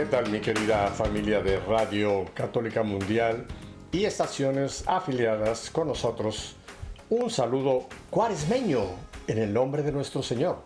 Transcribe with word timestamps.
¿Qué 0.00 0.06
tal 0.06 0.30
mi 0.30 0.40
querida 0.40 0.86
familia 0.86 1.42
de 1.42 1.60
Radio 1.60 2.24
Católica 2.32 2.82
Mundial 2.82 3.44
y 3.92 4.06
estaciones 4.06 4.82
afiliadas 4.86 5.68
con 5.68 5.88
nosotros? 5.88 6.56
Un 7.10 7.28
saludo 7.28 7.86
cuaresmeño 8.08 8.80
en 9.26 9.36
el 9.36 9.52
nombre 9.52 9.82
de 9.82 9.92
nuestro 9.92 10.22
Señor. 10.22 10.62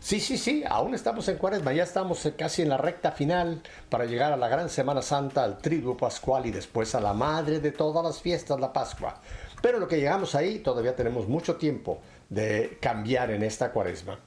Sí, 0.00 0.18
sí, 0.18 0.36
sí, 0.36 0.64
aún 0.68 0.96
estamos 0.96 1.28
en 1.28 1.38
cuaresma, 1.38 1.72
ya 1.72 1.84
estamos 1.84 2.28
casi 2.36 2.62
en 2.62 2.70
la 2.70 2.76
recta 2.76 3.12
final 3.12 3.62
para 3.88 4.04
llegar 4.04 4.32
a 4.32 4.36
la 4.36 4.48
gran 4.48 4.68
Semana 4.68 5.00
Santa, 5.00 5.44
al 5.44 5.58
Triduo 5.58 5.96
Pascual 5.96 6.46
y 6.46 6.50
después 6.50 6.96
a 6.96 7.00
la 7.00 7.12
madre 7.12 7.60
de 7.60 7.70
todas 7.70 8.04
las 8.04 8.20
fiestas, 8.20 8.58
la 8.58 8.72
Pascua. 8.72 9.20
Pero 9.62 9.78
lo 9.78 9.86
que 9.86 9.98
llegamos 9.98 10.34
ahí 10.34 10.58
todavía 10.58 10.96
tenemos 10.96 11.28
mucho 11.28 11.54
tiempo 11.54 12.00
de 12.28 12.78
cambiar 12.80 13.30
en 13.30 13.44
esta 13.44 13.70
cuaresma. 13.70 14.18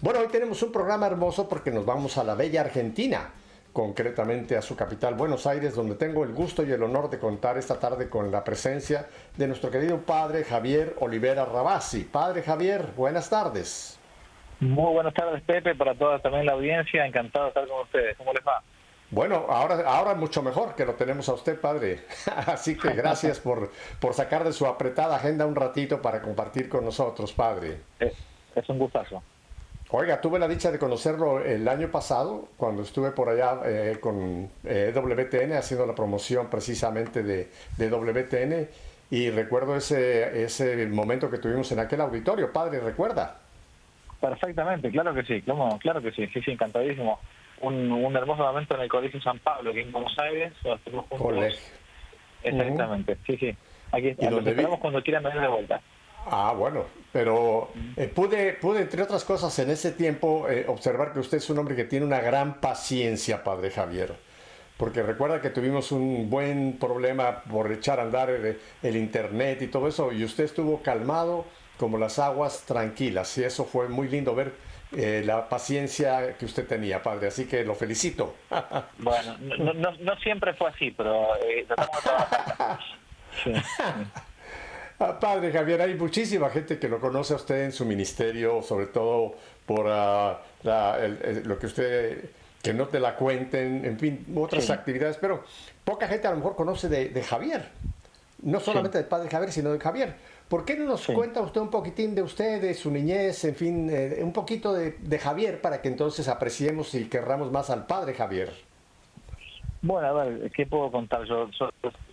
Bueno, 0.00 0.18
hoy 0.18 0.26
tenemos 0.26 0.60
un 0.64 0.72
programa 0.72 1.06
hermoso 1.06 1.48
porque 1.48 1.70
nos 1.70 1.86
vamos 1.86 2.18
a 2.18 2.24
la 2.24 2.34
bella 2.34 2.62
Argentina 2.62 3.30
concretamente 3.72 4.56
a 4.56 4.62
su 4.62 4.76
capital 4.76 5.14
Buenos 5.14 5.46
Aires, 5.46 5.74
donde 5.74 5.94
tengo 5.94 6.24
el 6.24 6.32
gusto 6.32 6.62
y 6.62 6.70
el 6.72 6.82
honor 6.82 7.10
de 7.10 7.18
contar 7.18 7.56
esta 7.56 7.78
tarde 7.78 8.08
con 8.08 8.30
la 8.30 8.44
presencia 8.44 9.06
de 9.36 9.46
nuestro 9.46 9.70
querido 9.70 9.98
padre 9.98 10.44
Javier 10.44 10.94
Olivera 11.00 11.44
Rabasi. 11.44 12.04
Padre 12.04 12.42
Javier, 12.42 12.88
buenas 12.96 13.30
tardes. 13.30 13.98
Muy 14.60 14.92
buenas 14.92 15.14
tardes, 15.14 15.42
Pepe, 15.42 15.74
para 15.74 15.94
toda 15.94 16.18
también 16.20 16.46
la 16.46 16.52
audiencia. 16.52 17.04
Encantado 17.04 17.46
de 17.46 17.48
estar 17.48 17.66
con 17.66 17.80
ustedes. 17.80 18.16
¿Cómo 18.16 18.32
les 18.32 18.46
va? 18.46 18.62
Bueno, 19.10 19.46
ahora, 19.48 19.82
ahora 19.86 20.14
mucho 20.14 20.42
mejor 20.42 20.74
que 20.74 20.86
lo 20.86 20.94
tenemos 20.94 21.28
a 21.28 21.34
usted, 21.34 21.60
padre. 21.60 22.00
Así 22.46 22.78
que 22.78 22.92
gracias 22.92 23.40
por, 23.40 23.70
por 24.00 24.14
sacar 24.14 24.44
de 24.44 24.52
su 24.52 24.66
apretada 24.66 25.16
agenda 25.16 25.46
un 25.46 25.56
ratito 25.56 26.00
para 26.00 26.22
compartir 26.22 26.68
con 26.68 26.84
nosotros, 26.84 27.32
padre. 27.32 27.80
Es, 27.98 28.14
es 28.54 28.68
un 28.68 28.78
gustazo. 28.78 29.22
Oiga, 29.94 30.22
tuve 30.22 30.38
la 30.38 30.48
dicha 30.48 30.70
de 30.72 30.78
conocerlo 30.78 31.44
el 31.44 31.68
año 31.68 31.88
pasado, 31.88 32.48
cuando 32.56 32.80
estuve 32.80 33.10
por 33.10 33.28
allá 33.28 33.60
eh, 33.66 33.98
con 34.00 34.48
eh, 34.64 34.90
WTN 34.94 35.52
haciendo 35.52 35.84
la 35.84 35.94
promoción 35.94 36.48
precisamente 36.48 37.22
de, 37.22 37.50
de, 37.76 37.90
WTN 37.90 38.68
y 39.10 39.28
recuerdo 39.28 39.76
ese, 39.76 40.44
ese 40.44 40.86
momento 40.86 41.30
que 41.30 41.36
tuvimos 41.36 41.70
en 41.72 41.80
aquel 41.80 42.00
auditorio. 42.00 42.50
Padre, 42.50 42.80
¿recuerda? 42.80 43.38
Perfectamente, 44.18 44.90
claro 44.90 45.12
que 45.12 45.24
sí, 45.24 45.42
claro, 45.42 45.78
claro 45.78 46.00
que 46.00 46.10
sí, 46.12 46.26
sí, 46.28 46.40
sí, 46.40 46.52
encantadísimo. 46.52 47.20
Un, 47.60 47.92
un 47.92 48.16
hermoso 48.16 48.44
momento 48.44 48.74
en 48.76 48.80
el 48.80 48.88
Colegio 48.88 49.20
San 49.20 49.40
Pablo, 49.40 49.72
aquí 49.72 49.80
en 49.80 49.92
Buenos 49.92 50.18
Aires. 50.18 50.54
Colegio. 51.10 51.60
Exactamente, 52.42 53.12
uh 53.12 53.16
-huh. 53.16 53.26
sí, 53.26 53.36
sí. 53.36 53.56
Aquí 53.92 54.08
esperamos 54.08 54.80
cuando 54.80 55.02
quieran 55.02 55.22
venir 55.22 55.42
de 55.42 55.48
vuelta. 55.48 55.82
Ah, 56.26 56.54
bueno, 56.56 56.84
pero 57.12 57.70
eh, 57.96 58.08
pude, 58.08 58.54
pude, 58.54 58.82
entre 58.82 59.02
otras 59.02 59.24
cosas, 59.24 59.56
en 59.58 59.70
ese 59.70 59.92
tiempo 59.92 60.48
eh, 60.48 60.64
observar 60.68 61.12
que 61.12 61.20
usted 61.20 61.38
es 61.38 61.50
un 61.50 61.58
hombre 61.58 61.76
que 61.76 61.84
tiene 61.84 62.06
una 62.06 62.20
gran 62.20 62.60
paciencia, 62.60 63.42
padre 63.44 63.70
Javier. 63.70 64.14
Porque 64.76 65.02
recuerda 65.02 65.40
que 65.40 65.50
tuvimos 65.50 65.92
un 65.92 66.28
buen 66.30 66.78
problema 66.78 67.42
por 67.42 67.70
echar 67.70 68.00
a 68.00 68.02
andar 68.02 68.30
el, 68.30 68.58
el, 68.82 68.96
internet 68.96 69.62
y 69.62 69.66
todo 69.68 69.86
eso, 69.88 70.12
y 70.12 70.24
usted 70.24 70.44
estuvo 70.44 70.82
calmado 70.82 71.44
como 71.76 71.98
las 71.98 72.18
aguas 72.18 72.64
tranquilas, 72.66 73.36
y 73.38 73.44
eso 73.44 73.64
fue 73.64 73.88
muy 73.88 74.08
lindo 74.08 74.34
ver 74.34 74.52
eh, 74.96 75.22
la 75.24 75.48
paciencia 75.48 76.36
que 76.36 76.44
usted 76.44 76.66
tenía, 76.66 77.02
padre, 77.02 77.28
así 77.28 77.46
que 77.46 77.64
lo 77.64 77.74
felicito. 77.74 78.36
bueno, 78.98 79.36
no, 79.40 79.72
no, 79.72 79.92
no 79.92 80.16
siempre 80.16 80.52
fue 80.52 80.68
así, 80.68 80.90
pero 80.90 81.34
eh, 81.36 81.64
tratamos 81.66 81.96
de 81.96 82.02
trabajar. 82.02 82.78
Sí. 83.42 83.50
Ah, 85.02 85.18
padre 85.18 85.50
Javier, 85.50 85.82
hay 85.82 85.94
muchísima 85.94 86.48
gente 86.48 86.78
que 86.78 86.88
lo 86.88 87.00
conoce 87.00 87.32
a 87.32 87.36
usted 87.36 87.64
en 87.64 87.72
su 87.72 87.84
ministerio, 87.84 88.62
sobre 88.62 88.86
todo 88.86 89.34
por 89.66 89.80
uh, 89.86 90.36
la, 90.62 90.98
el, 91.00 91.18
el, 91.24 91.42
lo 91.44 91.58
que 91.58 91.66
usted, 91.66 92.30
que 92.62 92.72
no 92.72 92.86
te 92.86 93.00
la 93.00 93.16
cuenten, 93.16 93.84
en 93.84 93.98
fin, 93.98 94.24
otras 94.36 94.64
sí. 94.64 94.72
actividades, 94.72 95.16
pero 95.16 95.42
poca 95.84 96.06
gente 96.06 96.28
a 96.28 96.30
lo 96.30 96.36
mejor 96.36 96.54
conoce 96.54 96.88
de, 96.88 97.08
de 97.08 97.22
Javier, 97.22 97.68
no 98.42 98.60
solamente 98.60 98.98
sí. 98.98 99.02
del 99.02 99.08
padre 99.08 99.28
Javier, 99.28 99.50
sino 99.50 99.72
de 99.72 99.80
Javier. 99.80 100.14
¿Por 100.48 100.64
qué 100.64 100.76
no 100.76 100.84
nos 100.84 101.00
sí. 101.00 101.12
cuenta 101.12 101.40
usted 101.40 101.60
un 101.60 101.70
poquitín 101.70 102.14
de 102.14 102.22
usted, 102.22 102.60
de 102.60 102.72
su 102.74 102.88
niñez, 102.90 103.44
en 103.44 103.56
fin, 103.56 103.90
eh, 103.90 104.20
un 104.22 104.32
poquito 104.32 104.72
de, 104.72 104.92
de, 105.00 105.18
Javier 105.18 105.60
para 105.60 105.82
que 105.82 105.88
entonces 105.88 106.28
apreciemos 106.28 106.94
y 106.94 107.08
querramos 107.08 107.50
más 107.50 107.70
al 107.70 107.86
padre 107.86 108.14
Javier? 108.14 108.52
Bueno, 109.80 110.06
a 110.06 110.24
ver, 110.24 110.52
¿qué 110.52 110.64
puedo 110.64 110.92
contar? 110.92 111.24
Yo, 111.24 111.48
yo 111.58 111.70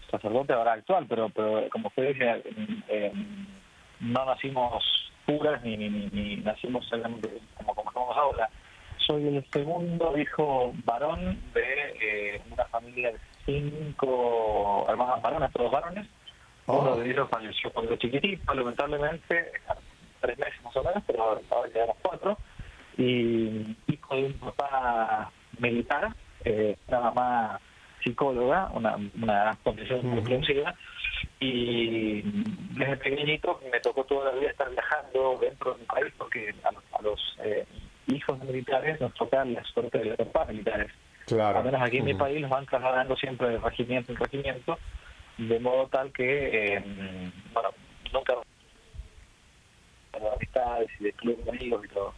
sacerdote 0.10 0.54
ahora 0.54 0.74
actual, 0.74 1.06
pero, 1.08 1.30
pero 1.30 1.70
como 1.70 1.88
usted 1.88 2.10
dice, 2.10 2.44
eh, 2.88 3.12
no 4.00 4.26
nacimos 4.26 4.84
puras 5.26 5.62
ni, 5.64 5.78
ni, 5.78 5.90
ni, 5.90 6.08
ni 6.08 6.38
nacimos 6.38 6.90
como, 6.90 7.76
como 7.76 7.90
estamos 7.90 8.18
ahora. 8.18 8.50
Soy 8.98 9.28
el 9.28 9.46
segundo 9.52 10.18
hijo 10.18 10.74
varón 10.86 11.40
de 11.54 11.96
eh, 12.02 12.42
una 12.52 12.66
familia 12.66 13.12
de 13.12 13.20
cinco 13.46 14.86
hermanos 14.88 15.22
varones, 15.22 15.52
todos 15.52 15.72
varones. 15.72 16.08
Oh. 16.66 16.80
Uno 16.80 16.96
de 16.98 17.10
ellos 17.10 17.28
falleció 17.30 17.72
cuando 17.72 17.96
chiquitito, 17.96 18.54
lamentablemente, 18.54 19.52
tres 20.22 20.38
meses 20.38 20.64
más 20.64 20.76
o 20.76 20.84
menos, 20.84 21.04
pero 21.08 21.24
ahora 21.50 21.70
quedamos 21.72 21.98
cuatro. 22.02 22.38
Y 22.98 23.76
hijo 23.88 24.16
de 24.16 24.26
un 24.26 24.34
papá 24.34 25.32
militar, 25.58 26.14
eh, 26.44 26.76
una 26.88 27.00
mamá 27.00 27.60
psicóloga, 28.04 28.70
una, 28.74 28.98
una 29.22 29.58
condición 29.64 30.06
muy 30.06 30.18
comprensiva, 30.18 30.76
y 31.40 32.22
desde 32.78 32.98
pequeñito 32.98 33.60
me 33.72 33.80
tocó 33.80 34.04
toda 34.04 34.32
la 34.32 34.40
vida 34.40 34.52
estar 34.52 34.70
viajando 34.70 35.38
dentro 35.42 35.74
de 35.74 35.80
mi 35.80 35.86
país, 35.86 36.14
porque 36.18 36.54
a 36.64 36.72
los, 36.72 36.84
a 36.94 37.02
los 37.02 37.38
eh, 37.44 37.66
hijos 38.08 38.40
militares 38.44 39.00
nos 39.00 39.14
toca 39.14 39.44
la 39.46 39.64
suerte 39.64 39.98
de 40.00 40.06
los 40.06 40.18
papás 40.18 40.50
militares. 40.50 40.92
Claro. 41.26 41.60
Al 41.60 41.66
menos 41.66 41.82
aquí 41.82 41.98
uh 41.98 42.00
-huh. 42.00 42.00
en 42.00 42.06
mi 42.06 42.14
país 42.16 42.42
los 42.42 42.50
van 42.50 42.66
trasladando 42.66 43.16
siempre 43.16 43.50
de 43.50 43.58
regimiento 43.60 44.12
en 44.12 44.18
regimiento, 44.18 44.80
de 45.38 45.60
modo 45.60 45.88
tal 45.88 46.12
que, 46.12 46.76
eh, 46.76 46.84
bueno, 47.54 47.70
nunca 48.12 48.34
de 50.20 50.28
amistades 50.28 50.90
y 51.00 51.04
de 51.06 51.14
clubes 51.14 51.46
de 51.46 51.52
amigos 51.52 51.86
y 51.86 51.88
todo. 51.90 52.14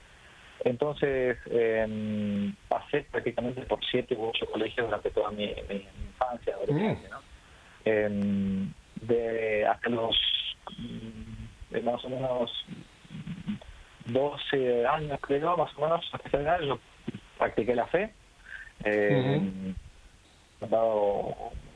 Entonces 0.64 1.38
eh, 1.50 2.54
pasé 2.68 3.02
prácticamente 3.12 3.62
por 3.62 3.84
siete 3.86 4.16
u 4.16 4.30
ocho 4.30 4.46
colegios 4.46 4.88
durante 4.88 5.10
toda 5.10 5.32
mi, 5.32 5.46
infancia, 5.46 6.54
adolescencia, 6.56 7.10
¿no? 7.10 7.22
Eh, 7.86 8.68
de 9.02 9.66
hasta 9.66 9.90
los 9.90 10.16
de 11.72 11.82
más 11.82 12.04
o 12.06 12.10
menos 12.10 12.66
12 14.06 14.86
años 14.86 15.20
creo, 15.22 15.58
más 15.58 15.76
o 15.78 15.82
menos, 15.82 16.10
hasta 16.14 16.28
ese 16.28 16.50
año 16.50 16.66
yo 16.66 16.80
practiqué 17.38 17.76
la 17.76 17.88
fe. 17.88 18.14
Eh, 18.84 19.40
uh 19.40 20.64
-huh. 20.64 20.70
dado 20.70 21.36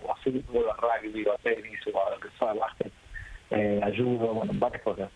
a 0.10 0.16
fútbol, 0.24 0.66
a 0.70 0.76
rugby, 0.76 1.26
a 1.28 1.38
tenis, 1.42 1.80
o 1.88 2.08
a 2.08 2.12
lo 2.12 2.20
que 2.20 2.30
sea, 2.38 2.54
básquet, 2.54 2.92
eh, 3.52 3.80
ayudo, 3.84 4.34
bueno, 4.34 4.52
varias 4.56 4.82
cosas. 4.84 5.10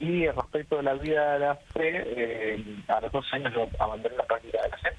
Y 0.00 0.26
respecto 0.26 0.76
de 0.76 0.82
la 0.82 0.94
vida 0.94 1.34
de 1.34 1.38
la 1.38 1.54
fe, 1.54 2.04
eh, 2.06 2.64
a 2.88 3.00
los 3.00 3.12
dos 3.12 3.32
años 3.32 3.52
yo 3.54 3.68
abandoné 3.78 4.16
la 4.16 4.24
práctica 4.24 4.62
de 4.62 4.68
la 4.70 4.76
fe, 4.78 4.90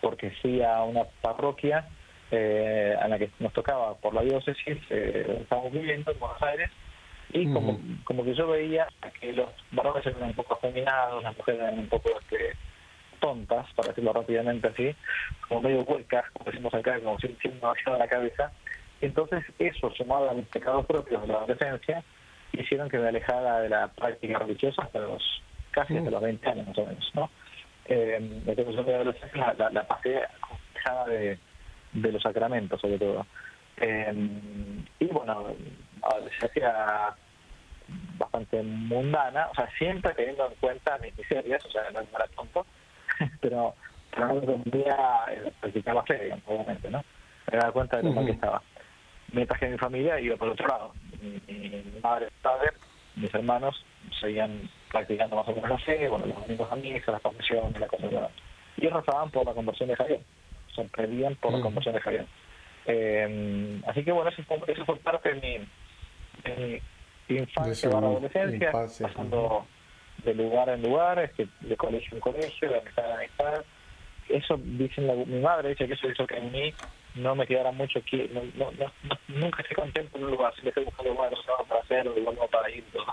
porque 0.00 0.30
fui 0.42 0.62
a 0.62 0.82
una 0.82 1.04
parroquia 1.22 1.88
eh, 2.30 2.94
a 3.00 3.08
la 3.08 3.18
que 3.18 3.30
nos 3.38 3.52
tocaba 3.52 3.94
por 3.94 4.12
la 4.14 4.22
diócesis, 4.22 4.78
eh, 4.90 5.38
estábamos 5.42 5.72
viviendo 5.72 6.10
en 6.10 6.18
Buenos 6.18 6.42
Aires, 6.42 6.70
y 7.32 7.52
como, 7.52 7.72
uh 7.72 7.78
-huh. 7.78 8.04
como 8.04 8.24
que 8.24 8.34
yo 8.34 8.48
veía 8.48 8.86
que 9.20 9.32
los 9.32 9.48
varones 9.72 10.06
eran 10.06 10.24
un 10.24 10.34
poco 10.34 10.54
afeminados, 10.54 11.22
las 11.22 11.36
mujeres 11.36 11.60
eran 11.60 11.78
un 11.78 11.88
poco 11.88 12.10
este, 12.20 12.56
tontas, 13.20 13.66
para 13.74 13.88
decirlo 13.88 14.12
rápidamente 14.12 14.68
así, 14.68 14.94
como 15.48 15.62
medio 15.62 15.82
huecas, 15.82 16.24
como 16.32 16.50
decimos 16.50 16.74
acá, 16.74 17.00
como 17.00 17.18
si 17.18 17.28
sin 17.40 17.54
demasiado 17.54 17.98
la 17.98 18.08
cabeza. 18.08 18.52
Entonces 19.00 19.44
eso, 19.58 19.90
sumado 19.90 20.30
a 20.30 20.34
mis 20.34 20.46
pecados 20.46 20.86
propios 20.86 21.22
de 21.22 21.28
la 21.28 21.38
adolescencia, 21.38 22.04
hicieron 22.60 22.88
que 22.88 22.98
me 22.98 23.08
alejara 23.08 23.60
de 23.60 23.68
la 23.68 23.88
práctica 23.88 24.38
religiosa 24.38 24.82
hasta 24.82 25.00
los 25.00 25.22
casi 25.70 25.96
hasta 25.96 26.10
los 26.10 26.22
20 26.22 26.48
años 26.48 26.68
más 26.68 26.78
o 26.78 26.86
menos, 26.86 27.10
¿no? 27.14 27.30
Eh, 27.86 28.16
entonces 28.46 28.74
yo 28.74 28.80
adolescencia 28.80 29.46
la, 29.46 29.54
la, 29.54 29.70
la 29.70 29.86
pasé 29.86 30.22
alejada 30.72 31.06
de, 31.06 31.38
de 31.92 32.12
los 32.12 32.22
sacramentos 32.22 32.80
sobre 32.80 32.98
todo. 32.98 33.26
Eh, 33.78 34.14
y 35.00 35.06
bueno, 35.06 35.46
adolescencia 36.02 37.14
bastante 38.18 38.62
mundana, 38.62 39.48
o 39.50 39.54
sea, 39.54 39.68
siempre 39.76 40.14
teniendo 40.14 40.46
en 40.46 40.54
cuenta 40.54 40.98
mis 40.98 41.16
miserias, 41.18 41.64
o 41.66 41.70
sea, 41.70 41.90
no 41.92 42.00
era 42.00 42.26
tonto, 42.34 42.64
pero 43.40 43.74
pero 44.14 44.28
no 44.28 44.34
me 44.34 44.40
permitía 44.42 44.96
eh, 45.30 45.52
practicar 45.60 45.94
la 45.94 46.02
fe, 46.04 46.32
obviamente, 46.46 46.90
¿no? 46.90 47.04
Me 47.50 47.58
daba 47.58 47.72
cuenta 47.72 47.96
de 47.96 48.04
lo 48.04 48.12
mal 48.12 48.26
que 48.26 48.32
estaba. 48.32 48.62
Mientras 49.32 49.58
que 49.58 49.68
mi 49.68 49.78
familia 49.78 50.20
iba 50.20 50.36
por 50.36 50.50
otro 50.50 50.66
lado. 50.68 50.92
Mi, 51.24 51.82
mi 51.94 52.00
madre, 52.02 52.26
mi 52.26 52.40
padre, 52.42 52.70
mis 53.16 53.34
hermanos 53.34 53.84
seguían 54.20 54.68
practicando 54.90 55.36
más 55.36 55.48
o 55.48 55.54
menos 55.54 55.70
la 55.70 55.78
fe, 55.78 56.08
bueno, 56.08 56.26
los 56.26 56.36
amigos 56.44 56.68
a 56.70 56.76
misa, 56.76 57.12
las 57.12 57.22
confesiones, 57.22 57.80
la 57.80 57.86
cosa 57.88 58.30
Y 58.76 58.86
ellos 58.86 58.92
rezaban 59.04 59.30
por 59.30 59.46
la 59.46 59.54
conversión 59.54 59.88
de 59.88 59.96
Javier, 59.96 60.20
se 60.74 60.84
pedían 60.84 61.34
por 61.36 61.52
la 61.52 61.60
conversión 61.60 61.94
de 61.94 62.00
Javier. 62.00 62.26
Eh, 62.86 63.80
así 63.86 64.04
que 64.04 64.12
bueno, 64.12 64.30
eso 64.30 64.42
fue, 64.44 64.58
eso 64.66 64.84
fue 64.84 64.96
parte 64.96 65.32
de 65.32 65.40
mi, 65.40 65.66
de 66.44 66.82
mi 67.28 67.36
infancia 67.38 67.88
adolescencia, 67.88 68.66
infancia, 68.68 69.08
pasando 69.08 69.66
de 70.24 70.34
lugar 70.34 70.68
en 70.68 70.82
lugar, 70.82 71.18
este, 71.18 71.48
de 71.60 71.76
colegio 71.76 72.10
en 72.14 72.20
colegio, 72.20 72.68
de 72.68 72.78
amistad 72.78 73.06
en 73.10 73.16
amistad. 73.16 73.64
Eso, 74.28 74.58
dicen 74.62 75.06
la- 75.06 75.14
mi 75.14 75.40
madre, 75.40 75.70
dice 75.70 75.86
que 75.86 75.94
eso 75.94 76.08
hizo 76.08 76.26
que 76.26 76.36
en 76.36 76.52
mí 76.52 76.74
no 77.14 77.34
me 77.34 77.46
quedara 77.46 77.70
mucho 77.72 78.00
aquí, 78.00 78.28
no, 78.32 78.42
no, 78.56 78.70
no, 78.72 79.18
nunca 79.28 79.62
estoy 79.62 79.76
contento 79.76 80.18
en 80.18 80.24
un 80.24 80.30
lugar, 80.32 80.52
siempre 80.54 80.70
estoy 80.70 80.84
buscando 80.84 81.12
lugares 81.12 81.38
para 81.68 81.80
hacer, 81.80 82.04
lugares 82.04 82.24
nuevos 82.24 82.50
para 82.50 82.70
ir, 82.70 82.84
todo. 82.92 83.04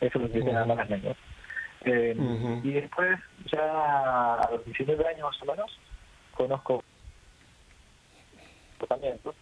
eso 0.00 0.18
es 0.18 0.22
lo 0.22 0.28
que 0.28 0.38
dicen 0.38 0.54
las 0.54 0.66
malas 0.66 0.90
lenguas. 0.90 1.16
Eh. 1.84 2.16
Y 2.64 2.70
después, 2.72 3.18
ya 3.52 4.34
a 4.34 4.50
los 4.50 4.64
19 4.64 5.06
años 5.06 5.22
más 5.22 5.42
o 5.42 5.44
menos, 5.46 5.78
conozco 6.32 6.84
comportamientos, 8.78 9.34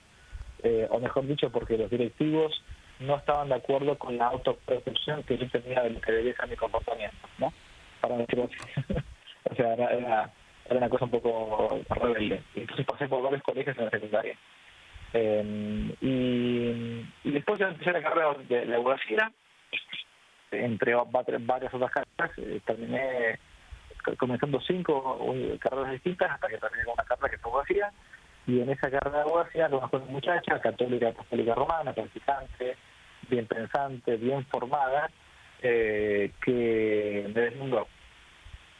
eh, 0.62 0.86
o 0.90 0.98
mejor 0.98 1.26
dicho, 1.26 1.50
porque 1.50 1.76
los 1.76 1.90
directivos 1.90 2.62
no 3.00 3.16
estaban 3.16 3.48
de 3.48 3.56
acuerdo 3.56 3.98
con 3.98 4.16
la 4.16 4.28
autopercepción 4.28 5.22
que 5.24 5.36
yo 5.36 5.48
tenía 5.50 5.82
de 5.82 5.90
lo 5.90 6.00
que 6.00 6.12
debía 6.12 6.34
ser 6.36 6.48
mi 6.48 6.56
comportamiento, 6.56 7.28
¿no? 7.38 7.52
Para 8.00 8.16
decirlo 8.16 8.44
así. 8.44 8.94
o 9.50 9.54
sea, 9.54 9.74
era, 9.74 9.90
era, 9.90 10.30
era 10.68 10.78
una 10.78 10.88
cosa 10.88 11.04
un 11.04 11.10
poco 11.10 11.80
rebelde. 11.88 12.42
Entonces 12.54 12.86
pasé 12.86 13.08
por 13.08 13.22
varios 13.22 13.42
colegios 13.42 13.76
en 13.78 13.84
la 13.84 13.90
secundaria. 13.90 14.36
Eh, 15.12 15.94
y, 16.00 17.30
después 17.30 17.58
ya 17.58 17.68
empecé 17.68 17.92
la 17.92 18.02
carrera 18.02 18.34
de 18.48 18.66
la 18.66 18.76
abogacía, 18.76 19.32
entre 20.50 20.94
va- 20.94 21.04
varias 21.40 21.72
otras 21.72 21.90
carreras, 21.90 22.38
eh, 22.38 22.60
terminé 22.64 23.38
comenzando 24.18 24.60
cinco 24.60 25.18
carreras 25.58 25.92
distintas 25.92 26.30
hasta 26.30 26.48
que 26.48 26.58
terminé 26.58 26.84
con 26.84 26.94
una 26.94 27.04
carrera 27.04 27.28
que 27.28 27.36
es 27.36 27.44
abogacía 27.44 27.92
y 28.46 28.60
en 28.60 28.70
esa 28.70 28.88
carrera 28.88 29.16
de 29.16 29.22
abogacía 29.22 29.68
conozco 29.68 29.96
una 29.96 30.06
muchacha 30.06 30.60
católica 30.60 31.08
apostólica 31.08 31.54
romana, 31.54 31.92
practicante, 31.92 32.76
bien 33.28 33.46
pensante, 33.46 34.16
bien 34.16 34.44
formada, 34.46 35.10
eh, 35.62 36.30
que 36.44 37.24
me 37.34 37.40
deslumbró, 37.40 37.88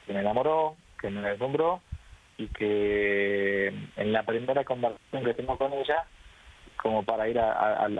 que 0.06 0.12
me 0.12 0.20
enamoró, 0.20 0.76
que 1.00 1.10
me 1.10 1.20
deslumbró 1.22 1.80
y 2.38 2.48
que 2.48 3.68
en 3.96 4.12
la 4.12 4.22
primera 4.24 4.64
conversación 4.64 5.24
que 5.24 5.34
tengo 5.34 5.56
con 5.56 5.72
ella, 5.72 6.04
como 6.76 7.02
para 7.02 7.28
ir 7.28 7.38
a, 7.38 7.76
al- 7.84 7.98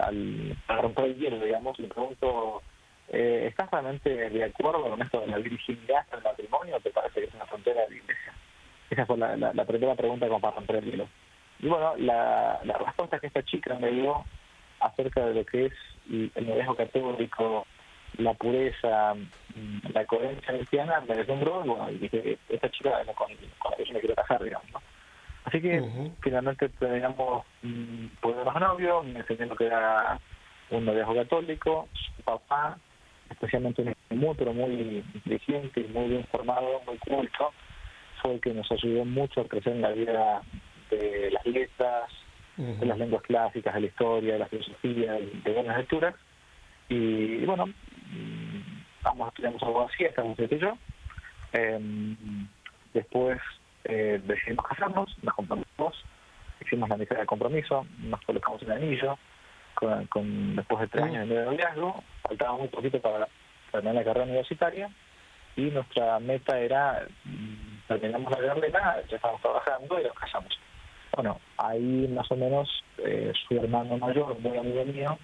a 0.67 0.75
romper 0.81 1.05
el 1.05 1.15
hielo, 1.17 1.39
digamos, 1.39 1.77
le 1.79 1.87
pregunto, 1.87 2.61
eh, 3.09 3.45
¿estás 3.49 3.69
realmente 3.71 4.09
de 4.29 4.43
acuerdo 4.43 4.83
con 4.89 5.01
esto 5.01 5.21
de 5.21 5.27
la 5.27 5.37
virginidad 5.37 5.99
hasta 6.01 6.17
el 6.17 6.23
matrimonio 6.23 6.75
o 6.75 6.79
te 6.79 6.91
parece 6.91 7.21
que 7.21 7.27
es 7.27 7.33
una 7.33 7.45
frontera 7.45 7.81
de 7.83 7.89
la 7.89 7.95
iglesia? 7.95 8.33
Esa 8.89 9.05
fue 9.05 9.17
la, 9.17 9.35
la- 9.35 9.53
la 9.53 9.65
primera 9.65 9.95
pregunta 9.95 10.27
como 10.27 10.39
para 10.39 10.55
romper 10.55 10.77
el 10.77 10.85
hielo. 10.91 11.07
Y 11.59 11.67
bueno, 11.67 11.95
la, 11.97 12.59
la 12.63 12.77
respuesta 12.77 13.19
que 13.19 13.27
esta 13.27 13.43
chica 13.43 13.73
me 13.79 13.89
dio 13.91 14.23
acerca 14.79 15.25
de 15.25 15.33
lo 15.33 15.45
que 15.45 15.65
es 15.65 15.73
el 16.09 16.47
noviazgo 16.47 16.75
católico, 16.75 17.65
la 18.17 18.33
pureza, 18.33 19.13
mm, 19.13 19.93
la 19.93 20.05
coherencia 20.05 20.53
cristiana, 20.53 21.01
me 21.07 21.15
deslumbró 21.15 21.61
bueno, 21.61 21.89
y 21.91 21.97
dije, 21.97 22.37
esta 22.49 22.69
chica 22.69 23.01
es 23.01 23.07
con, 23.15 23.27
con 23.59 23.71
la 23.71 23.77
que 23.77 23.85
yo 23.85 23.93
me 23.93 23.99
quiero 23.99 24.15
casar, 24.15 24.43
digamos, 24.43 24.71
¿no? 24.71 24.81
Así 25.45 25.61
que 25.61 25.81
finalmente 26.21 26.67
terminamos 26.69 27.45
mm, 27.61 28.07
poniéndonos 28.19 28.59
novios, 28.59 29.05
me 29.05 29.19
enseñó 29.19 29.45
lo 29.45 29.55
que 29.55 29.67
era 29.67 30.19
un 30.71 30.85
noviazgo 30.85 31.15
católico, 31.15 31.87
su 31.93 32.21
papá, 32.23 32.77
especialmente 33.29 33.95
muy, 34.09 34.35
pero 34.35 34.53
muy 34.53 35.03
inteligente 35.13 35.81
y 35.81 35.93
muy 35.93 36.09
bien 36.09 36.25
formado, 36.25 36.81
muy 36.85 36.97
culto, 36.97 37.53
fue 38.21 38.33
el 38.33 38.41
que 38.41 38.53
nos 38.53 38.69
ayudó 38.71 39.05
mucho 39.05 39.41
a 39.41 39.47
crecer 39.47 39.73
en 39.73 39.81
la 39.81 39.91
vida 39.91 40.41
de 40.89 41.31
las 41.31 41.45
letras, 41.45 42.11
de 42.57 42.85
las 42.85 42.97
lenguas 42.97 43.21
clásicas, 43.21 43.73
de 43.73 43.81
la 43.81 43.87
historia, 43.87 44.33
de 44.33 44.39
la 44.39 44.47
filosofía, 44.47 45.13
de, 45.13 45.53
buenas 45.53 45.77
lecturas. 45.77 46.15
Y, 46.89 47.45
bueno, 47.45 47.65
ambos 49.03 49.29
estudiamos 49.29 49.63
abogacía, 49.63 50.07
estamos 50.09 50.37
y 50.39 50.57
yo. 50.59 50.77
Em, 51.53 52.15
después 52.93 53.39
eh, 53.85 54.19
decidimos 54.25 54.65
casarnos, 54.67 55.15
nos 55.23 55.33
comprometimos, 55.33 55.95
hicimos 56.61 56.89
la 56.89 56.97
misa 56.97 57.15
de 57.15 57.25
compromiso, 57.25 57.85
nos 57.99 58.19
colocamos 58.21 58.61
el 58.63 58.71
anillo, 58.71 59.17
con, 59.75 60.05
con- 60.07 60.55
después 60.55 60.81
de 60.81 60.87
tres 60.87 61.05
Mm. 61.05 61.07
años 61.07 61.29
de 61.29 61.45
noviazgo, 61.45 62.03
faltaba 62.23 62.57
muy 62.57 62.67
poquito 62.67 62.99
para 62.99 63.27
terminar 63.71 63.95
la 63.95 64.03
carrera 64.03 64.25
universitaria 64.25 64.89
y 65.55 65.61
nuestra 65.71 66.19
meta 66.19 66.59
era, 66.59 67.05
mm, 67.23 67.87
terminamos 67.87 68.31
la 68.31 68.37
carrera, 68.39 69.01
ya 69.09 69.15
estamos 69.15 69.41
trabajando 69.41 69.99
y 69.99 70.03
nos 70.03 70.13
casamos. 70.13 70.59
Bueno, 71.15 71.39
ahí 71.57 72.07
más 72.13 72.29
o 72.31 72.35
menos 72.35 72.83
eh, 72.97 73.31
su 73.47 73.55
hermano 73.55 73.97
mayor, 73.97 74.37
muy 74.39 74.57
amigo 74.57 74.83
mío, 74.85 75.17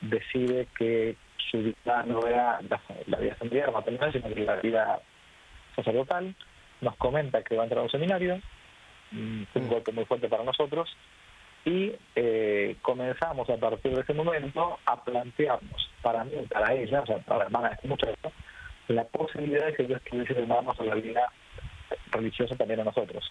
decide 0.00 0.66
que 0.78 1.16
su 1.50 1.58
vida 1.58 2.02
no 2.06 2.26
era 2.26 2.60
la, 2.68 2.80
la 3.06 3.18
vida 3.18 3.34
familiar, 3.36 3.72
maternal, 3.72 4.12
sino 4.12 4.28
que 4.28 4.44
la 4.44 4.56
vida 4.56 5.00
sacerdotal. 5.76 6.34
Nos 6.80 6.96
comenta 6.96 7.42
que 7.42 7.56
va 7.56 7.62
a 7.62 7.64
entrar 7.64 7.80
a 7.80 7.84
un 7.84 7.90
seminario, 7.90 8.40
mm, 9.10 9.44
fue 9.52 9.62
un 9.62 9.68
golpe 9.68 9.92
muy 9.92 10.04
fuerte 10.04 10.28
para 10.28 10.44
nosotros, 10.44 10.88
y 11.64 11.92
eh, 12.14 12.76
comenzamos 12.82 13.48
a 13.50 13.56
partir 13.56 13.94
de 13.94 14.02
ese 14.02 14.14
momento 14.14 14.78
a 14.86 15.02
plantearnos, 15.04 15.90
para 16.02 16.24
mí, 16.24 16.32
para 16.48 16.72
ella, 16.72 17.00
o 17.00 17.06
sea, 17.06 17.18
para 17.18 17.40
la 17.40 17.44
hermana 17.46 17.68
de 17.68 17.74
este 17.74 17.88
muchacho, 17.88 18.32
la 18.88 19.04
posibilidad 19.04 19.66
de 19.66 19.74
que 19.74 19.82
Dios 19.84 20.00
pudiese 20.08 20.34
llamarnos 20.34 20.78
a 20.80 20.84
la 20.84 20.94
vida 20.94 21.30
religiosa 22.10 22.56
también 22.56 22.80
a 22.80 22.84
nosotros. 22.84 23.30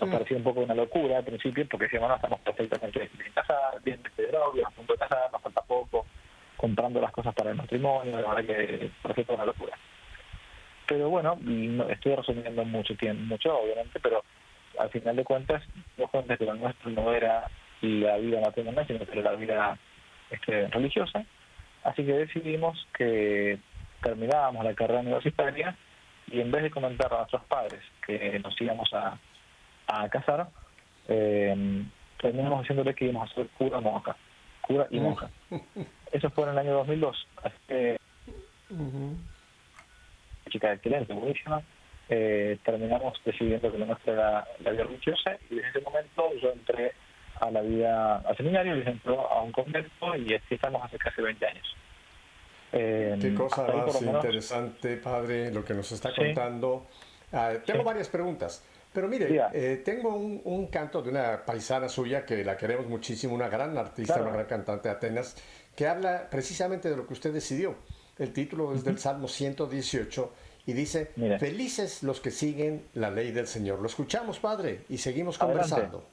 Nos 0.00 0.10
parecía 0.10 0.36
un 0.36 0.42
poco 0.42 0.60
una 0.60 0.74
locura 0.74 1.18
al 1.18 1.24
principio, 1.24 1.66
porque 1.68 1.84
decíamos, 1.86 2.08
no, 2.08 2.16
estamos 2.16 2.40
perfectamente 2.40 3.10
bien 3.16 3.32
casados, 3.32 3.82
bien 3.82 4.00
de 4.16 4.32
novio, 4.32 4.66
a 4.66 4.70
punto 4.70 4.92
de 4.92 4.98
casar, 4.98 5.32
nos 5.32 5.40
falta 5.40 5.62
poco, 5.62 6.06
comprando 6.56 7.00
las 7.00 7.12
cosas 7.12 7.34
para 7.34 7.50
el 7.50 7.56
matrimonio, 7.56 8.20
la 8.20 8.34
verdad 8.34 8.44
que 8.44 8.90
parecía 9.02 9.24
toda 9.24 9.36
una 9.36 9.46
locura. 9.46 9.76
Pero 10.86 11.08
bueno, 11.08 11.38
no- 11.40 11.88
estoy 11.88 12.14
resumiendo 12.14 12.64
mucho 12.64 12.94
tiempo, 12.96 13.22
mucho 13.24 13.58
obviamente, 13.58 13.98
pero 14.00 14.22
al 14.78 14.90
final 14.90 15.16
de 15.16 15.24
cuentas, 15.24 15.62
nos 15.96 16.10
cuenta 16.10 16.36
que 16.36 16.44
lo 16.44 16.54
nuestro 16.54 16.90
no 16.90 17.12
era 17.12 17.48
la 17.80 18.16
vida 18.18 18.40
matrimonial, 18.40 18.86
sino 18.86 18.98
que 19.04 19.18
era 19.18 19.30
la 19.30 19.36
vida 19.36 19.78
este, 20.30 20.68
religiosa. 20.68 21.24
Así 21.84 22.04
que 22.04 22.12
decidimos 22.12 22.86
que 22.96 23.58
terminábamos 24.02 24.64
la 24.64 24.74
carrera 24.74 25.00
universitaria 25.00 25.76
y 26.30 26.40
en 26.40 26.50
vez 26.50 26.62
de 26.62 26.70
comentar 26.70 27.12
a 27.12 27.18
nuestros 27.18 27.44
padres 27.44 27.80
que 28.06 28.38
nos 28.40 28.58
íbamos 28.60 28.92
a, 28.94 29.18
a 29.86 30.08
casar, 30.08 30.48
eh, 31.08 31.84
terminamos 32.20 32.60
diciéndoles 32.60 32.96
que 32.96 33.04
íbamos 33.06 33.30
a 33.30 33.34
ser 33.34 33.48
cura 33.58 33.80
monja, 33.80 34.16
cura 34.66 34.86
y 34.90 35.00
monja. 35.00 35.28
Eso 36.12 36.30
fue 36.30 36.44
en 36.44 36.50
el 36.50 36.58
año 36.58 36.72
2002. 36.74 37.26
Así 37.42 37.56
que 37.68 37.96
chica 40.50 40.72
excelente, 40.72 41.12
buenísima. 41.12 41.62
Eh, 42.08 42.58
terminamos 42.64 43.18
decidiendo 43.24 43.72
que 43.72 43.78
lo 43.78 43.86
nuestro 43.86 44.12
era 44.12 44.46
la 44.60 44.70
vida 44.72 44.84
religiosa 44.84 45.36
y 45.50 45.54
desde 45.56 45.70
ese 45.70 45.80
momento 45.80 46.30
yo 46.40 46.52
entré 46.52 46.92
a 47.40 47.50
la 47.50 47.62
vida, 47.62 48.16
al 48.18 48.36
seminario, 48.36 48.76
y 48.76 48.82
entró 48.86 49.26
a 49.30 49.42
un 49.42 49.52
convento 49.52 50.14
y 50.16 50.34
así 50.34 50.54
estamos 50.54 50.82
hace 50.84 50.98
casi 50.98 51.22
20 51.22 51.46
años. 51.46 51.76
Eh, 52.72 53.18
Qué 53.20 53.34
cosa 53.34 53.64
ahí 53.66 53.72
por 53.72 53.86
más 53.86 54.02
menos- 54.02 54.24
interesante, 54.24 54.96
padre, 54.98 55.50
lo 55.52 55.64
que 55.64 55.74
nos 55.74 55.90
está 55.92 56.10
Sí. 56.10 56.16
contando. 56.16 56.86
Ah, 57.32 57.52
tengo 57.64 57.80
Sí. 57.80 57.86
varias 57.86 58.08
preguntas, 58.08 58.64
pero 58.94 59.08
mire, 59.08 59.28
eh, 59.52 59.82
tengo 59.84 60.14
un, 60.14 60.40
un 60.44 60.68
canto 60.68 61.02
de 61.02 61.10
una 61.10 61.44
paisana 61.44 61.88
suya 61.90 62.24
que 62.24 62.42
la 62.44 62.56
queremos 62.56 62.86
muchísimo, 62.86 63.34
una 63.34 63.48
gran 63.48 63.76
artista, 63.76 64.14
Claro. 64.14 64.28
una 64.30 64.36
gran 64.38 64.46
cantante 64.46 64.88
de 64.88 64.94
Atenas, 64.94 65.36
que 65.76 65.86
habla 65.86 66.28
precisamente 66.30 66.88
de 66.88 66.96
lo 66.96 67.06
que 67.06 67.12
usted 67.12 67.32
decidió. 67.34 67.74
El 68.18 68.32
título 68.32 68.72
es 68.72 68.84
del 68.84 68.98
Salmo 68.98 69.26
118 69.28 70.32
y 70.66 70.72
dice, 70.72 71.10
Mire. 71.16 71.38
felices 71.40 72.02
los 72.04 72.20
que 72.20 72.30
siguen 72.30 72.84
la 72.94 73.10
ley 73.10 73.32
del 73.32 73.48
Señor. 73.48 73.80
Lo 73.80 73.86
escuchamos, 73.88 74.38
padre, 74.38 74.84
y 74.88 74.98
seguimos 74.98 75.42
Adelante. 75.42 75.68
conversando. 75.70 76.04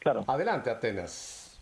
Claro. 0.00 0.24
Adelante, 0.26 0.70
Atenas. 0.70 1.60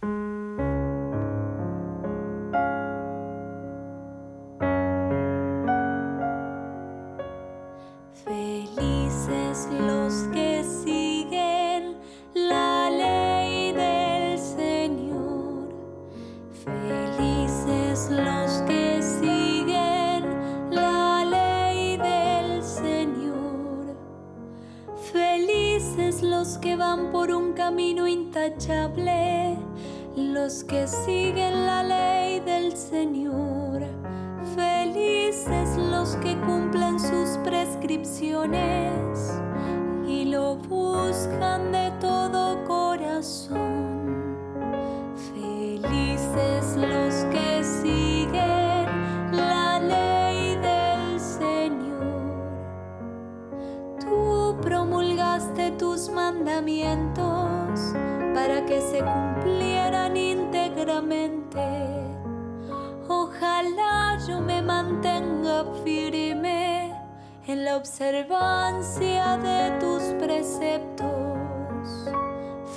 Observancia 68.00 69.36
de 69.36 69.78
tus 69.78 70.02
preceptos. 70.18 71.06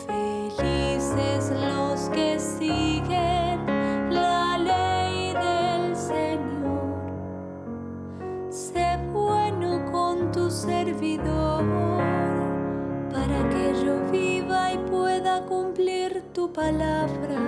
Felices 0.06 1.50
los 1.50 2.10
que 2.10 2.38
siguen 2.38 3.66
la 4.10 4.58
ley 4.58 5.34
del 5.34 5.96
Señor. 5.96 7.00
Sé 8.50 8.98
bueno 9.14 9.90
con 9.94 10.30
tu 10.34 10.52
servidor 10.52 11.64
para 13.14 13.50
que 13.50 13.74
yo 13.86 14.02
viva 14.12 14.74
y 14.74 14.78
pueda 14.78 15.46
cumplir 15.46 16.22
tu 16.34 16.52
palabra. 16.52 17.40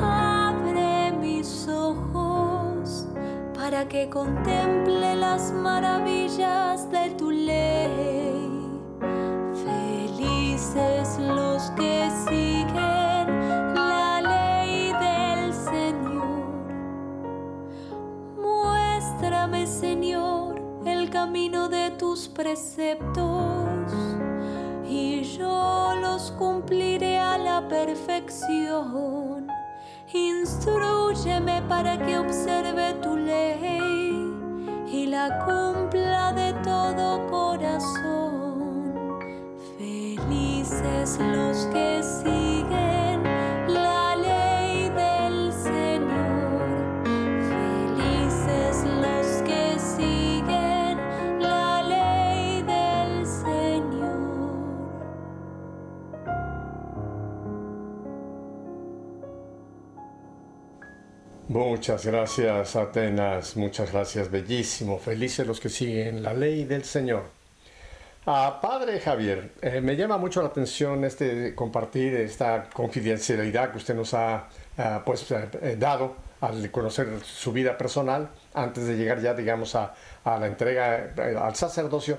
Abre 0.00 1.10
mis 1.20 1.66
ojos 1.66 3.08
para 3.56 3.88
que 3.88 4.08
contemple 4.08 4.97
las 5.38 5.52
maravillas 5.52 6.90
de 6.90 7.10
tu 7.10 7.30
ley. 7.30 8.50
Felices 9.64 11.16
los 11.20 11.70
que 11.78 12.10
siguen 12.26 13.26
la 13.74 14.20
ley 14.20 14.92
del 15.04 15.54
Señor. 15.54 16.40
Muéstrame, 18.36 19.64
Señor, 19.68 20.60
el 20.84 21.08
camino 21.08 21.68
de 21.68 21.92
tus 21.92 22.26
preceptos 22.26 23.92
y 24.88 25.22
yo 25.22 25.94
los 26.00 26.32
cumpliré 26.32 27.16
a 27.16 27.38
la 27.38 27.68
perfección. 27.68 28.57
Muchas 61.48 62.04
gracias, 62.04 62.76
Atenas. 62.76 63.56
Muchas 63.56 63.90
gracias, 63.90 64.30
bellísimo. 64.30 64.98
Felices 64.98 65.46
los 65.46 65.58
que 65.60 65.70
siguen 65.70 66.22
la 66.22 66.34
ley 66.34 66.64
del 66.64 66.84
Señor. 66.84 67.24
Ah, 68.26 68.58
padre 68.60 69.00
Javier, 69.00 69.52
eh, 69.62 69.80
me 69.80 69.96
llama 69.96 70.18
mucho 70.18 70.42
la 70.42 70.48
atención 70.48 71.02
este 71.04 71.54
compartir 71.54 72.14
esta 72.16 72.68
confidencialidad 72.68 73.70
que 73.70 73.78
usted 73.78 73.94
nos 73.94 74.12
ha 74.12 74.48
ah, 74.76 75.02
pues, 75.06 75.30
eh, 75.30 75.48
eh, 75.62 75.76
dado 75.78 76.16
al 76.40 76.70
conocer 76.70 77.08
su 77.24 77.52
vida 77.52 77.76
personal 77.76 78.28
antes 78.54 78.86
de 78.86 78.96
llegar 78.96 79.20
ya, 79.20 79.34
digamos, 79.34 79.74
a, 79.74 79.94
a 80.24 80.38
la 80.38 80.46
entrega 80.46 81.12
eh, 81.16 81.36
al 81.40 81.54
sacerdocio. 81.56 82.18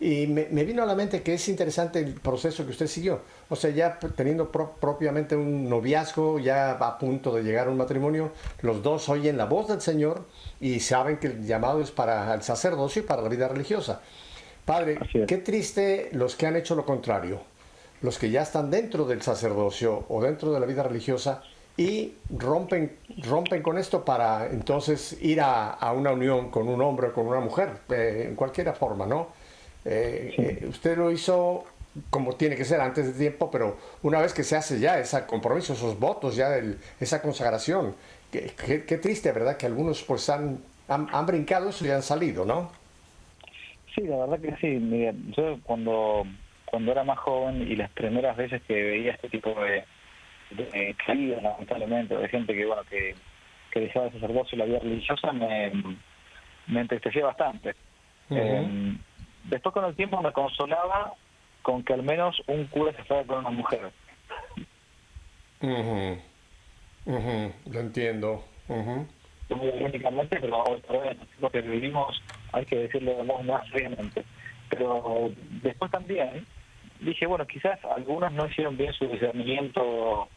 Y 0.00 0.26
me, 0.28 0.48
me 0.50 0.64
vino 0.64 0.82
a 0.82 0.86
la 0.86 0.94
mente 0.94 1.22
que 1.22 1.34
es 1.34 1.48
interesante 1.48 1.98
el 1.98 2.14
proceso 2.14 2.64
que 2.64 2.70
usted 2.70 2.86
siguió. 2.86 3.20
O 3.50 3.56
sea, 3.56 3.70
ya 3.70 3.98
teniendo 4.16 4.50
pro- 4.50 4.74
propiamente 4.80 5.36
un 5.36 5.68
noviazgo, 5.68 6.38
ya 6.38 6.72
a 6.72 6.98
punto 6.98 7.34
de 7.34 7.42
llegar 7.42 7.68
a 7.68 7.70
un 7.70 7.76
matrimonio, 7.76 8.32
los 8.62 8.82
dos 8.82 9.08
oyen 9.10 9.36
la 9.36 9.44
voz 9.44 9.68
del 9.68 9.82
Señor 9.82 10.24
y 10.58 10.80
saben 10.80 11.18
que 11.18 11.26
el 11.26 11.46
llamado 11.46 11.82
es 11.82 11.90
para 11.90 12.32
el 12.32 12.42
sacerdocio 12.42 13.02
y 13.02 13.04
para 13.04 13.20
la 13.20 13.28
vida 13.28 13.46
religiosa. 13.46 14.00
Padre, 14.64 14.98
qué 15.26 15.36
triste 15.36 16.08
los 16.12 16.34
que 16.34 16.46
han 16.46 16.56
hecho 16.56 16.74
lo 16.74 16.86
contrario, 16.86 17.42
los 18.00 18.18
que 18.18 18.30
ya 18.30 18.42
están 18.42 18.70
dentro 18.70 19.04
del 19.04 19.20
sacerdocio 19.20 20.06
o 20.08 20.22
dentro 20.22 20.52
de 20.52 20.60
la 20.60 20.66
vida 20.66 20.82
religiosa 20.82 21.42
y 21.80 22.12
rompen, 22.38 22.92
rompen 23.26 23.62
con 23.62 23.78
esto 23.78 24.04
para 24.04 24.48
entonces 24.48 25.16
ir 25.22 25.40
a, 25.40 25.70
a 25.70 25.92
una 25.94 26.12
unión 26.12 26.50
con 26.50 26.68
un 26.68 26.82
hombre 26.82 27.06
o 27.06 27.12
con 27.14 27.26
una 27.26 27.40
mujer, 27.40 27.70
eh, 27.90 28.26
en 28.28 28.34
cualquier 28.36 28.70
forma, 28.74 29.06
¿no? 29.06 29.28
Eh, 29.86 30.34
eh, 30.36 30.66
usted 30.68 30.98
lo 30.98 31.10
hizo 31.10 31.64
como 32.10 32.34
tiene 32.34 32.54
que 32.54 32.66
ser 32.66 32.82
antes 32.82 33.06
de 33.06 33.12
tiempo, 33.18 33.50
pero 33.50 33.78
una 34.02 34.20
vez 34.20 34.34
que 34.34 34.44
se 34.44 34.56
hace 34.56 34.78
ya 34.78 34.98
ese 35.00 35.24
compromiso, 35.24 35.72
esos 35.72 35.98
votos, 35.98 36.36
ya 36.36 36.54
el- 36.54 36.76
esa 37.00 37.22
consagración, 37.22 37.94
qué, 38.30 38.50
qué- 38.66 38.84
qué 38.84 38.98
triste, 38.98 39.32
¿verdad? 39.32 39.56
Que 39.56 39.64
algunos 39.64 40.02
pues 40.02 40.28
han, 40.28 40.58
han, 40.86 41.08
han 41.10 41.24
brincado 41.24 41.70
eso 41.70 41.86
y 41.86 41.90
han 41.90 42.02
salido, 42.02 42.44
¿no? 42.44 42.70
Sí, 43.94 44.02
la 44.02 44.18
verdad 44.18 44.38
que 44.38 44.54
sí. 44.60 44.66
Mira, 44.78 45.14
yo 45.34 45.58
cuando 45.62 46.24
cuando 46.66 46.92
era 46.92 47.04
más 47.04 47.18
joven 47.18 47.62
y 47.62 47.74
las 47.74 47.90
primeras 47.92 48.36
veces 48.36 48.62
que 48.68 48.74
veía 48.74 49.12
este 49.12 49.28
tipo 49.30 49.48
de, 49.60 49.82
caídas, 51.06 51.42
lamentablemente, 51.42 52.16
de 52.16 52.28
gente 52.28 52.54
que 52.54 52.66
bueno 52.66 52.82
que, 52.84 53.14
que 53.70 53.80
dejaba 53.80 54.06
el 54.06 54.12
sacerdocio 54.12 54.56
y 54.56 54.58
la 54.58 54.64
vida 54.64 54.78
religiosa, 54.80 55.32
me, 55.32 55.72
me 56.66 56.80
entristecía 56.80 57.26
bastante. 57.26 57.74
Eh, 58.30 58.96
después 59.44 59.72
con 59.72 59.84
el 59.84 59.96
tiempo 59.96 60.20
me 60.22 60.32
consolaba 60.32 61.14
con 61.62 61.82
que 61.82 61.94
al 61.94 62.02
menos 62.02 62.40
un 62.46 62.66
cura 62.66 62.92
se 62.96 63.04
fuera 63.04 63.24
con 63.24 63.38
una 63.38 63.50
mujer. 63.50 63.90
Ujú. 65.60 66.18
Ujú, 67.06 67.52
Lo 67.72 67.80
entiendo. 67.80 68.44
Muy 68.68 69.66
irónicamente, 69.66 70.38
pero 70.40 70.62
hoy 70.62 70.80
tiempo 70.80 71.50
que 71.50 71.60
vivimos 71.60 72.22
hay 72.52 72.64
que 72.66 72.76
decirlo 72.76 73.16
de 73.16 73.24
modo 73.24 73.42
más 73.42 73.66
seriamente. 73.68 74.24
Pero 74.68 75.32
después 75.62 75.90
también 75.90 76.46
dije, 77.00 77.26
bueno, 77.26 77.46
quizás 77.46 77.78
algunos 77.84 78.32
no 78.32 78.46
hicieron 78.46 78.76
bien 78.76 78.92
su 78.92 79.06
discernimiento 79.08 80.28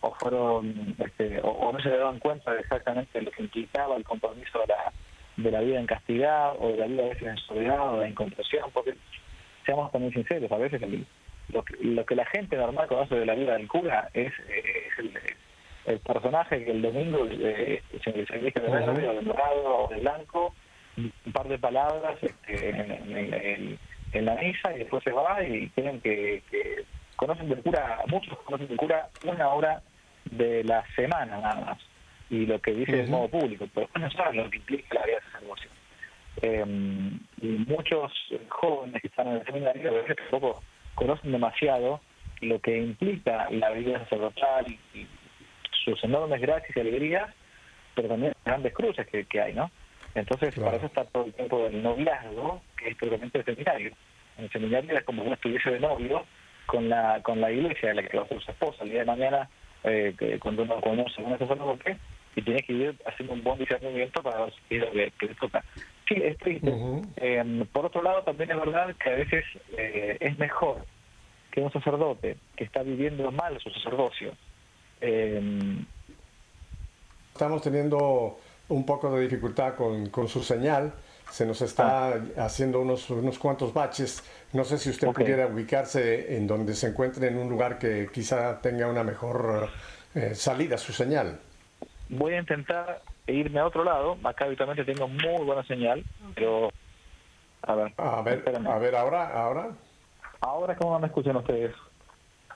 o 0.00 0.14
fueron 0.14 0.94
este, 0.98 1.40
o, 1.40 1.48
o 1.48 1.72
no 1.72 1.80
se 1.80 1.90
daban 1.90 2.18
cuenta 2.20 2.52
de 2.52 2.60
exactamente 2.60 3.20
lo 3.20 3.30
que 3.30 3.42
implicaba 3.42 3.96
el 3.96 4.04
compromiso 4.04 4.60
de 4.60 4.66
la, 4.68 4.92
de 5.36 5.50
la 5.50 5.60
vida 5.60 5.80
en 5.80 5.86
castidad 5.86 6.54
o 6.58 6.68
de 6.68 6.76
la 6.76 6.86
vida 6.86 7.02
a 7.04 7.08
veces 7.08 7.28
en 7.28 7.36
soledad 7.38 7.94
o 7.94 8.00
de 8.00 8.08
incomprensión, 8.08 8.70
porque 8.72 8.94
seamos 9.66 9.90
también 9.92 10.12
sinceros, 10.14 10.50
a 10.52 10.56
veces 10.58 10.80
el- 10.82 11.06
lo, 11.50 11.62
que, 11.64 11.76
lo 11.80 12.04
que 12.04 12.14
la 12.14 12.26
gente 12.26 12.56
normal 12.56 12.86
conoce 12.88 13.14
de 13.14 13.24
la 13.26 13.34
vida 13.34 13.54
del 13.54 13.68
cura 13.68 14.10
es, 14.12 14.32
eh, 14.48 14.88
es 14.92 14.98
el, 14.98 15.12
el 15.86 15.98
personaje 16.00 16.64
que 16.64 16.70
el 16.70 16.82
domingo 16.82 17.26
eh, 17.30 17.82
se, 18.04 18.12
viste 18.12 18.60
de 18.60 18.68
verde 18.68 19.08
o 19.08 19.14
de 19.14 19.20
dorado 19.22 19.76
o 19.84 19.88
de 19.88 20.00
blanco, 20.00 20.54
un 20.98 21.32
par 21.32 21.48
de 21.48 21.58
palabras 21.58 22.16
este, 22.22 22.68
en, 22.70 22.90
en- 23.16 23.34
en- 23.34 23.78
en 24.12 24.24
la 24.24 24.34
misa 24.36 24.74
y 24.74 24.78
después 24.80 25.02
se 25.04 25.12
va 25.12 25.42
y 25.42 25.66
tienen 25.68 26.00
que, 26.00 26.42
que 26.50 26.84
conocen 27.18 27.48
del 27.48 27.62
cura, 27.62 28.00
muchos 28.06 28.38
conocen 28.44 28.68
del 28.68 28.76
cura 28.78 29.08
una 29.24 29.48
hora 29.48 29.82
de 30.30 30.64
la 30.64 30.84
semana 30.94 31.38
nada 31.38 31.60
más 31.60 31.78
y 32.30 32.46
lo 32.46 32.60
que 32.60 32.72
dice 32.72 32.92
de 32.92 33.02
Ujú. 33.02 33.10
modo 33.10 33.28
público, 33.28 33.66
pero 33.74 33.88
no 33.98 34.10
saben 34.12 34.36
lo 34.44 34.50
que 34.50 34.56
implica 34.58 35.00
la 35.00 35.06
vida 35.06 35.16
de 35.16 35.32
sacerdocio. 35.32 35.70
Eh, 36.42 36.64
y 37.42 37.46
muchos 37.66 38.12
jóvenes 38.48 39.02
que 39.02 39.08
están 39.08 39.28
en 39.28 39.34
el 39.36 39.44
seminario 39.46 39.90
a 39.90 39.94
veces 39.94 40.16
tampoco 40.16 40.62
conocen 40.94 41.32
demasiado 41.32 42.00
lo 42.40 42.60
que 42.60 42.78
implica 42.78 43.48
la 43.50 43.70
vida 43.70 43.98
sacerdotal 44.00 44.66
y, 44.68 44.78
y 44.98 45.08
sus 45.84 46.02
enormes 46.04 46.40
gracias 46.40 46.76
y 46.76 46.80
alegrías, 46.80 47.28
pero 47.94 48.08
también 48.08 48.32
las 48.44 48.44
grandes 48.52 48.72
cruces 48.74 49.06
que, 49.08 49.24
que 49.24 49.40
hay, 49.40 49.54
¿no? 49.54 49.70
Entonces, 50.14 50.54
Claro. 50.54 50.66
para 50.66 50.76
eso 50.78 50.86
está 50.86 51.04
todo 51.06 51.24
el 51.24 51.34
tiempo 51.34 51.64
del 51.64 51.82
noviazgo, 51.82 52.62
que 52.76 52.90
es 52.90 52.96
propiamente 52.96 53.38
el 53.38 53.44
seminario. 53.44 53.92
En 54.36 54.44
el 54.44 54.50
seminario 54.50 54.96
es 54.96 55.04
como 55.04 55.22
uno 55.22 55.34
estuviese 55.34 55.70
de 55.70 55.80
novio 55.80 56.24
con 56.68 56.88
la 56.88 57.20
con 57.22 57.40
la 57.40 57.50
iglesia 57.50 57.88
de 57.88 57.94
la 57.96 58.02
que 58.06 58.16
va 58.18 58.24
a 58.24 58.28
ser 58.28 58.40
su 58.42 58.50
esposa. 58.50 58.84
El 58.84 58.90
día 58.90 59.00
de 59.00 59.06
mañana, 59.06 59.48
eh, 59.84 60.14
que 60.18 60.38
cuando 60.38 60.62
uno 60.62 60.80
conoce 60.80 61.20
a 61.20 61.24
un 61.24 61.38
sacerdote, 61.38 61.96
y 62.36 62.42
tiene 62.42 62.62
que 62.62 62.72
ir 62.72 62.94
haciendo 63.06 63.32
un 63.34 63.42
buen 63.42 63.58
discernimiento 63.58 64.22
para 64.22 64.44
ver 64.44 64.52
si 64.68 64.76
es 64.76 64.82
lo 64.82 64.92
que, 64.92 65.12
que 65.18 65.26
le 65.26 65.34
toca. 65.34 65.64
Sí, 66.06 66.14
es 66.22 66.36
triste. 66.38 66.70
Ujú. 66.70 67.02
Eh, 67.16 67.64
por 67.72 67.86
otro 67.86 68.02
lado, 68.02 68.22
también 68.22 68.50
es 68.50 68.58
verdad 68.58 68.94
que 69.02 69.10
a 69.10 69.14
veces 69.14 69.44
eh, 69.76 70.16
es 70.20 70.38
mejor 70.38 70.84
que 71.50 71.60
un 71.60 71.72
sacerdote 71.72 72.36
que 72.54 72.64
está 72.64 72.82
viviendo 72.82 73.32
mal 73.32 73.58
su 73.60 73.70
sacerdocio. 73.70 74.32
eh, 75.00 75.40
Estamos 77.32 77.62
teniendo 77.62 78.38
un 78.68 78.84
poco 78.84 79.14
de 79.14 79.22
dificultad 79.22 79.74
con, 79.74 80.10
con 80.10 80.28
su 80.28 80.42
señal. 80.42 80.92
Se 81.30 81.44
nos 81.46 81.60
está 81.62 82.20
haciendo 82.36 82.80
unos, 82.80 83.08
unos 83.10 83.38
cuantos 83.38 83.72
baches. 83.72 84.22
No 84.52 84.64
sé 84.64 84.78
si 84.78 84.90
usted 84.90 85.08
pudiera 85.08 85.46
ubicarse 85.46 86.36
en 86.36 86.46
donde 86.46 86.74
se 86.74 86.88
encuentre 86.88 87.28
en 87.28 87.36
un 87.38 87.48
lugar 87.48 87.78
que 87.78 88.08
quizá 88.12 88.60
tenga 88.60 88.86
una 88.88 89.04
mejor 89.04 89.68
eh, 90.14 90.34
salida 90.34 90.76
a 90.76 90.78
su 90.78 90.92
señal. 90.92 91.38
voy 92.08 92.32
a 92.34 92.38
intentar 92.40 93.02
irme 93.26 93.60
a 93.60 93.66
otro 93.66 93.84
lado. 93.84 94.16
Acá 94.24 94.46
habitualmente 94.46 94.84
tengo 94.84 95.06
muy 95.06 95.44
buena 95.44 95.62
señal, 95.64 96.02
pero... 96.34 96.70
A 97.62 97.74
ver, 97.74 97.92
A 97.98 98.22
ver, 98.22 98.38
espérame. 98.38 98.66
a 98.68 98.78
ver 98.78 98.96
ahora, 98.96 99.28
ahora. 99.28 99.68
Ahora, 100.40 100.76
¿cómo 100.76 100.98
me 100.98 101.08
escuchan 101.08 101.36
ustedes? 101.36 101.74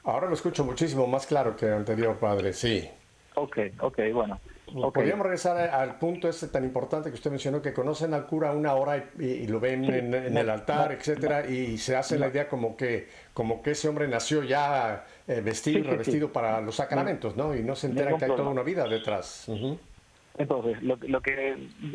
Ahora 0.05 0.29
lo 0.29 0.35
escucho 0.35 0.65
muchísimo 0.65 1.07
más 1.07 1.27
claro 1.27 1.57
que 1.57 1.71
anterior, 1.71 2.17
padre. 2.17 2.53
Sí. 2.53 2.89
Ok, 3.35 3.59
ok, 3.81 3.99
bueno. 4.13 4.41
Ok. 4.75 4.95
Podríamos 4.95 5.25
regresar 5.25 5.59
al 5.59 5.99
punto 5.99 6.29
este 6.29 6.49
tan 6.49 6.65
importante 6.65 7.11
que 7.11 7.15
usted 7.15 7.31
mencionó, 7.31 7.61
que 7.61 7.73
conocen 7.73 8.15
al 8.15 8.27
cura 8.27 8.53
una 8.53 8.75
hora 8.75 9.05
y, 9.19 9.25
y 9.25 9.47
lo 9.47 9.61
ven 9.61 9.85
Sí, 9.85 9.91
en, 9.91 10.15
en 10.15 10.35
no, 10.35 10.41
el 10.41 10.51
altar, 10.51 10.91
no, 10.91 10.97
etcétera, 10.97 11.47
y 11.47 11.77
se 11.79 11.97
hace 11.97 12.19
la 12.19 12.29
idea 12.29 12.49
como 12.49 12.77
que, 12.77 13.09
como 13.35 13.63
que 13.63 13.73
ese 13.73 13.89
hombre 13.89 14.09
nació 14.09 14.43
ya 14.43 15.05
eh, 15.27 15.41
vestido 15.43 15.81
y 15.81 15.83
Sí, 15.83 15.89
revestido 15.89 16.29
sí. 16.29 16.33
para 16.33 16.61
los 16.61 16.77
sacramentos, 16.77 17.37
¿no? 17.37 17.55
Y 17.55 17.63
no 17.63 17.75
se 17.75 17.89
entera 17.89 18.17
que 18.17 18.25
hay 18.25 18.31
toda 18.31 18.49
una 18.51 18.63
vida 18.63 18.87
detrás. 18.87 19.47
Ujú. 19.49 19.79
Entonces, 20.39 20.83
lo, 20.83 20.97
lo 21.01 21.21
que 21.21 21.53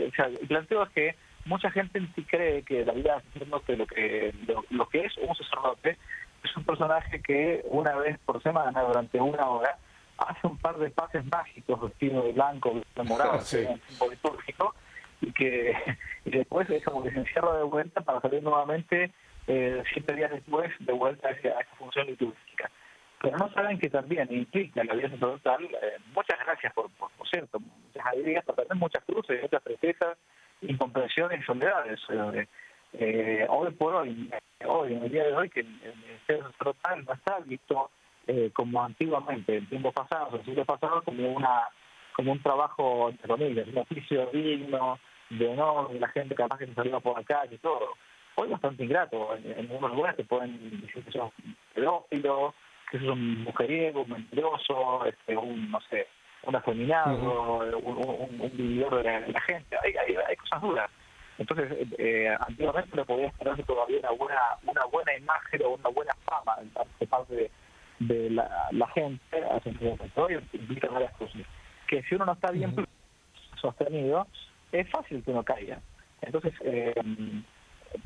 o 0.07 0.15
sea, 0.15 0.25
el 0.25 0.47
planteo 0.47 0.83
es 0.83 0.89
que 0.89 1.15
mucha 1.45 1.71
gente 1.71 1.99
sí 2.15 2.23
cree 2.25 2.61
que 2.63 2.85
la 2.85 2.93
vida 2.93 3.15
de 3.15 3.21
sacerdote, 3.33 3.77
lo 3.77 3.87
que, 3.87 4.33
lo, 4.47 4.63
lo 4.69 4.87
que 4.89 5.05
es 5.05 5.17
un 5.17 5.35
sacerdote, 5.35 5.97
es 6.43 6.57
un 6.57 6.63
personaje 6.63 7.21
que 7.21 7.63
una 7.69 7.95
vez 7.95 8.19
por 8.25 8.43
semana, 8.43 8.81
durante 8.83 9.19
una 9.19 9.49
hora, 9.49 9.77
hace 10.17 10.47
un 10.47 10.57
par 10.57 10.77
de 10.77 10.89
pases 10.89 11.23
mágicos 11.25 11.81
vestido 11.81 12.23
de 12.23 12.31
blanco, 12.33 12.81
de 12.95 13.03
morado, 13.03 13.39
Sí. 13.41 13.65
un 13.99 14.09
litúrgico, 14.09 14.73
y 15.21 15.31
que 15.33 15.75
y 16.25 16.29
después 16.31 16.69
es 16.69 16.83
como 16.83 17.03
que 17.03 17.11
se 17.11 17.19
encierra 17.19 17.57
de 17.57 17.63
vuelta 17.63 18.01
para 18.01 18.21
salir 18.21 18.43
nuevamente 18.43 19.11
eh, 19.47 19.83
siete 19.93 20.13
días 20.13 20.31
después 20.31 20.71
de 20.79 20.93
vuelta 20.93 21.29
a 21.29 21.31
esa, 21.31 21.49
a 21.49 21.61
esa 21.61 21.75
función 21.77 22.07
litúrgica. 22.07 22.69
Pero 23.21 23.37
no 23.37 23.51
saben 23.53 23.79
que 23.79 23.89
también 23.89 24.27
implica 24.31 24.83
la 24.83 24.93
vida 24.93 25.09
sacerdotal 25.09 25.63
eh, 25.63 25.97
muchas 26.13 26.37
gracias, 26.45 26.71
por, 26.73 26.89
por, 26.91 27.09
por 27.11 27.27
cierto, 27.27 27.59
muchas 27.59 28.05
alegrías, 28.05 28.43
pero 28.45 28.57
también 28.57 28.79
muchas 28.79 29.03
cruces, 29.05 29.41
muchas 29.41 29.63
tristezas, 29.63 30.17
incomprensiones 30.61 31.41
y 31.41 31.43
soledades. 31.43 31.99
Eh, 32.09 32.47
eh, 32.93 33.45
hoy 33.49 33.71
por 33.73 33.95
hoy, 33.95 34.29
hoy, 34.65 34.93
en 34.93 35.03
el 35.03 35.11
día 35.11 35.23
de 35.25 35.33
hoy, 35.33 35.49
que 35.49 35.61
el, 35.61 35.81
el 35.83 35.95
ministerio 35.97 36.43
sacerdotal 36.51 37.05
no 37.05 37.13
está 37.13 37.39
visto 37.39 37.89
eh, 38.27 38.51
como 38.53 38.83
antiguamente, 38.83 39.57
en 39.57 39.67
tiempos 39.67 39.93
pasados, 39.93 40.33
en 40.35 40.45
siglos 40.45 40.65
pasados, 40.65 41.03
como 41.03 41.27
una 41.29 41.63
como 42.13 42.31
un 42.31 42.41
trabajo, 42.41 43.09
entre 43.09 43.27
comillas, 43.27 43.67
un 43.67 43.77
oficio 43.77 44.25
digno, 44.33 44.99
de 45.29 45.47
honor, 45.47 45.91
de 45.91 45.99
la 45.99 46.07
gente 46.07 46.33
capaz 46.33 46.57
que 46.57 46.65
se 46.65 46.73
salía 46.73 46.99
por 46.99 47.17
la 47.17 47.23
calle 47.23 47.55
y 47.55 47.59
todo. 47.59 47.93
Hoy 48.35 48.49
bastante 48.49 48.83
ingrato, 48.83 49.35
en, 49.35 49.51
en 49.51 49.59
algunos 49.71 49.93
lugares 49.93 50.17
te 50.17 50.23
pueden 50.23 50.81
decir 50.81 51.03
que 51.03 51.11
sos 51.11 51.31
pedófilo, 51.73 52.53
que 52.89 52.99
sos 52.99 53.09
un 53.09 53.43
mujeriego, 53.43 54.01
un 54.01 54.09
mentiroso, 54.09 55.05
este, 55.05 55.37
un, 55.37 55.69
no 55.69 55.79
sé, 55.89 56.07
un 56.43 56.55
afeminado, 56.55 57.59
un, 57.77 57.97
un, 57.97 58.41
un 58.41 58.51
vividor 58.57 58.97
de 58.97 59.03
la, 59.03 59.21
de 59.21 59.31
la 59.31 59.41
gente. 59.41 59.77
Hay, 59.83 59.93
hay, 59.95 60.15
hay 60.15 60.35
cosas 60.37 60.61
duras. 60.61 60.89
Entonces, 61.37 61.71
eh, 61.99 62.35
antiguamente 62.39 62.95
le 62.95 63.05
podía 63.05 63.27
esperarse 63.27 63.63
todavía 63.63 63.99
una 63.99 64.11
buena, 64.11 64.41
una 64.63 64.85
buena 64.85 65.15
imagen 65.15 65.61
o 65.63 65.69
una 65.69 65.89
buena 65.89 66.13
fama 66.25 66.57
de 66.99 67.07
parte 67.07 67.35
de, 67.35 67.51
de 67.99 68.29
la, 68.29 68.67
la 68.71 68.87
gente 68.89 69.23
sacerdote. 69.63 70.11
Hoy 70.15 70.39
implica 70.53 70.89
varias 70.89 71.13
cosas. 71.13 71.41
Que 71.87 72.03
si 72.03 72.15
uno 72.15 72.25
no 72.25 72.33
está 72.33 72.51
bien 72.51 72.75
sostenido, 73.61 74.27
es 74.71 74.89
fácil 74.89 75.23
que 75.23 75.31
uno 75.31 75.43
caiga. 75.43 75.79
Entonces, 76.21 76.53
eh, 76.61 76.93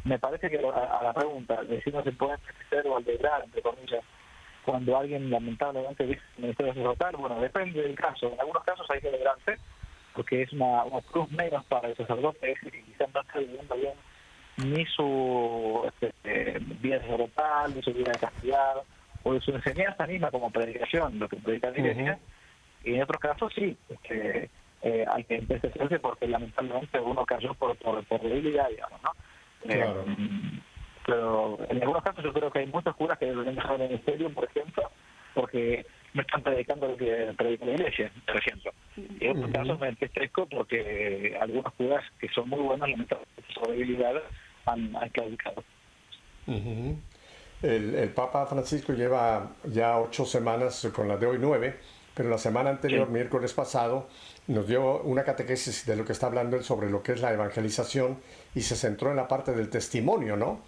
me 0.03 0.19
parece 0.19 0.49
que 0.49 0.57
a, 0.57 0.99
a 0.99 1.03
la 1.03 1.13
pregunta 1.13 1.63
de 1.63 1.81
si 1.81 1.89
uno 1.89 2.03
se 2.03 2.11
puede 2.11 2.33
enriquecer 2.33 2.87
o 2.87 2.97
alegrar, 2.97 3.43
entre 3.43 3.61
comillas, 3.61 4.03
cuando 4.63 4.97
alguien 4.97 5.29
lamentablemente 5.29 6.05
dice 6.05 6.19
que 6.19 6.37
el 6.37 6.43
ministerio 6.43 6.73
sacerdotal, 6.73 7.15
bueno, 7.17 7.39
depende 7.41 7.81
del 7.81 7.95
caso. 7.95 8.31
En 8.31 8.39
algunos 8.39 8.63
casos 8.63 8.85
hay 8.89 9.01
que 9.01 9.09
alegrarse, 9.09 9.57
porque 10.13 10.43
es 10.43 10.53
una, 10.53 10.83
una 10.83 11.01
cruz 11.01 11.31
menos 11.31 11.65
para 11.65 11.87
el 11.87 11.97
sacerdote, 11.97 12.51
ese 12.51 12.69
que 12.69 12.83
quizás 12.83 13.11
no 13.13 13.21
está 13.21 13.39
viviendo 13.39 13.75
bien 13.75 13.93
ni 14.57 14.85
su 14.85 15.81
este, 15.87 16.13
eh, 16.23 16.59
vida 16.81 16.99
sacerdotal, 16.99 17.73
ni 17.73 17.81
su 17.81 17.93
vida 17.93 18.11
de 18.11 18.19
castidad, 18.19 18.75
o 19.23 19.33
de 19.33 19.41
su 19.41 19.51
enseñanza 19.51 20.07
misma 20.07 20.31
como 20.31 20.49
predicación, 20.51 21.19
lo 21.19 21.29
que 21.29 21.37
predica 21.37 21.71
la 21.71 21.79
iglesia. 21.79 22.19
Y 22.83 22.95
en 22.95 23.03
otros 23.03 23.19
casos 23.19 23.53
sí, 23.53 23.77
este, 23.89 24.49
eh, 24.81 25.05
hay 25.07 25.23
que 25.25 25.35
entristecerse 25.35 25.99
porque 25.99 26.27
lamentablemente 26.27 26.99
uno 26.99 27.25
cayó 27.25 27.53
por, 27.53 27.75
por, 27.77 28.03
por 28.05 28.21
debilidad, 28.21 28.69
digamos, 28.69 29.01
¿no? 29.03 29.11
Eh, 29.63 29.77
Claro. 29.77 30.05
pero 31.05 31.59
en 31.69 31.81
algunos 31.81 32.03
casos 32.03 32.23
yo 32.23 32.33
creo 32.33 32.51
que 32.51 32.59
hay 32.59 32.67
muchos 32.67 32.95
curas 32.95 33.19
que 33.19 33.27
deben 33.27 33.55
dejar 33.55 33.79
el 33.79 33.89
ministerio, 33.89 34.33
por 34.33 34.45
ejemplo, 34.45 34.89
porque 35.35 35.85
no 36.13 36.21
están 36.21 36.41
predicando 36.41 36.87
lo 36.87 36.97
que 36.97 37.33
predica 37.37 37.65
la 37.65 37.71
iglesia, 37.73 38.11
por 38.25 38.37
ejemplo. 38.37 38.71
Y 38.97 39.25
en 39.25 39.31
otros 39.31 39.45
Ujú. 39.45 39.53
casos 39.53 39.79
me 39.79 39.87
entristezco 39.89 40.45
porque 40.47 41.37
algunos 41.39 41.73
curas 41.73 42.03
que 42.19 42.27
son 42.29 42.49
muy 42.49 42.59
buenos, 42.59 42.89
lamentablemente 42.89 43.41
por 43.43 43.65
su 43.65 43.71
debilidad, 43.71 44.15
han, 44.65 44.95
han 44.95 45.09
claudicado. 45.09 45.63
El, 47.61 47.95
el 47.95 48.09
Papa 48.09 48.45
Francisco 48.45 48.93
lleva 48.93 49.51
ya 49.65 49.97
ocho 49.99 50.25
semanas 50.25 50.87
con 50.95 51.07
la 51.07 51.17
de 51.17 51.27
hoy 51.27 51.37
nueve, 51.39 51.77
pero 52.15 52.29
la 52.29 52.37
semana 52.37 52.69
anterior, 52.71 53.07
Sí. 53.07 53.13
miércoles 53.13 53.53
pasado, 53.53 54.07
nos 54.47 54.67
dio 54.67 55.01
una 55.03 55.23
catequesis 55.23 55.85
de 55.85 55.95
lo 55.95 56.03
que 56.03 56.11
está 56.11 56.27
hablando 56.27 56.57
él 56.57 56.63
sobre 56.63 56.89
lo 56.89 57.01
que 57.03 57.13
es 57.13 57.21
la 57.21 57.31
evangelización 57.33 58.17
y 58.55 58.61
se 58.61 58.75
centró 58.75 59.11
en 59.11 59.17
la 59.17 59.27
parte 59.27 59.53
del 59.53 59.69
testimonio, 59.69 60.35
¿no? 60.35 60.61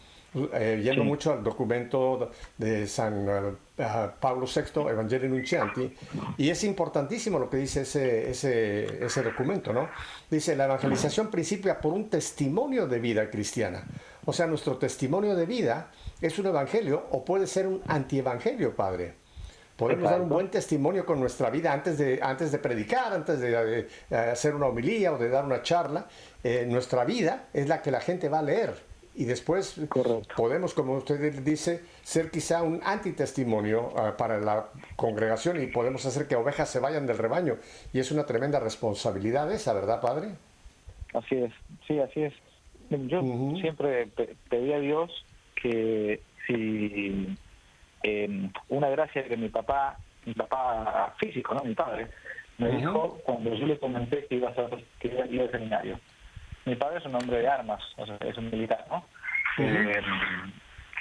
Eh, 0.54 0.82
yendo 0.84 1.04
Sí. 1.04 1.08
mucho 1.08 1.34
al 1.34 1.44
documento 1.44 2.32
de 2.58 2.88
San 2.88 3.28
eh, 3.78 4.08
Pablo 4.20 4.48
VI, 4.48 4.90
Evangelii 4.90 5.30
Nuncianti, 5.30 5.94
y 6.38 6.50
es 6.50 6.64
importantísimo 6.64 7.38
lo 7.38 7.50
que 7.52 7.58
dice 7.58 7.82
ese, 7.82 8.32
ese, 8.32 9.06
ese 9.06 9.22
documento, 9.22 9.74
¿no? 9.74 9.90
Dice, 10.32 10.56
la 10.56 10.66
evangelización 10.66 11.28
principia 11.30 11.80
por 11.80 11.94
un 11.94 12.10
testimonio 12.10 12.88
de 12.88 13.00
vida 13.00 13.30
cristiana. 13.30 13.86
O 14.26 14.34
sea, 14.34 14.48
nuestro 14.48 14.78
testimonio 14.78 15.36
de 15.36 15.46
vida 15.46 15.92
es 16.28 16.40
un 16.40 16.48
evangelio 16.48 17.06
o 17.12 17.24
puede 17.26 17.48
ser 17.48 17.68
un 17.68 17.82
antievangelio, 17.88 18.76
Padre. 18.76 19.14
Podemos 19.76 20.10
dar 20.10 20.22
un 20.22 20.30
buen 20.30 20.50
testimonio 20.52 21.04
con 21.06 21.20
nuestra 21.20 21.50
vida 21.50 21.74
antes 21.74 21.98
de, 21.98 22.20
antes 22.22 22.52
de 22.52 22.60
predicar, 22.60 23.12
antes 23.12 23.40
de, 23.40 23.88
eh, 24.12 24.16
hacer 24.16 24.54
una 24.54 24.68
homilía 24.68 25.12
o 25.14 25.18
de 25.18 25.30
dar 25.30 25.46
una 25.46 25.64
charla. 25.64 26.06
Eh, 26.44 26.66
nuestra 26.70 27.04
vida 27.06 27.46
es 27.54 27.68
la 27.68 27.82
que 27.82 27.90
la 27.90 28.00
gente 28.00 28.30
va 28.30 28.40
a 28.40 28.44
leer. 28.44 28.76
Y 29.16 29.26
después 29.26 29.80
Correcto. 29.90 30.34
podemos, 30.36 30.74
como 30.74 30.94
usted 30.94 31.42
dice, 31.42 31.82
ser 32.04 32.30
quizá 32.32 32.62
un 32.64 32.82
antitestimonio 32.84 33.92
ah, 33.98 34.16
para 34.18 34.40
la 34.40 34.68
congregación 34.96 35.62
y 35.62 35.68
podemos 35.68 36.06
hacer 36.06 36.28
que 36.28 36.36
ovejas 36.36 36.70
se 36.70 36.80
vayan 36.80 37.06
del 37.06 37.18
rebaño. 37.18 37.58
Y 37.94 38.00
es 38.00 38.12
una 38.12 38.26
tremenda 38.26 38.60
responsabilidad 38.60 39.52
esa, 39.52 39.74
¿verdad, 39.74 40.02
Padre? 40.02 40.30
Así 41.14 41.36
es, 41.36 41.52
sí, 41.88 42.00
así 42.00 42.24
es. 42.24 42.34
Yo 42.90 43.22
siempre 43.60 44.08
pe- 44.08 44.36
pedí 44.50 44.72
a 44.74 44.80
Dios 44.80 45.12
que 45.64 46.22
si 46.46 47.36
eh, 48.04 48.50
una 48.68 48.90
gracia 48.90 49.24
que 49.24 49.38
mi 49.38 49.48
papá, 49.48 49.98
mi 50.26 50.34
papá 50.34 51.16
físico, 51.20 51.56
no 51.56 51.64
mi 51.64 51.74
padre, 51.74 52.10
me 52.58 52.68
Ujú. 52.68 52.78
dijo 52.78 53.22
cuando 53.24 53.56
yo 53.56 53.66
le 53.66 53.80
comenté 53.80 54.26
que 54.28 54.36
iba 54.36 54.50
a 54.50 54.56
ser, 54.56 54.70
que 55.00 55.08
iba 55.08 55.24
a 55.24 55.28
ir 55.28 55.42
al 55.42 55.52
seminario. 55.52 56.00
Mi 56.66 56.76
padre 56.76 57.00
es 57.00 57.06
un 57.06 57.16
hombre 57.16 57.40
de 57.40 57.48
armas, 57.48 57.82
o 57.98 58.06
sea, 58.06 58.18
es 58.22 58.38
un 58.38 58.52
militar, 58.52 58.86
¿no? 58.90 59.06
Eh, 59.58 60.02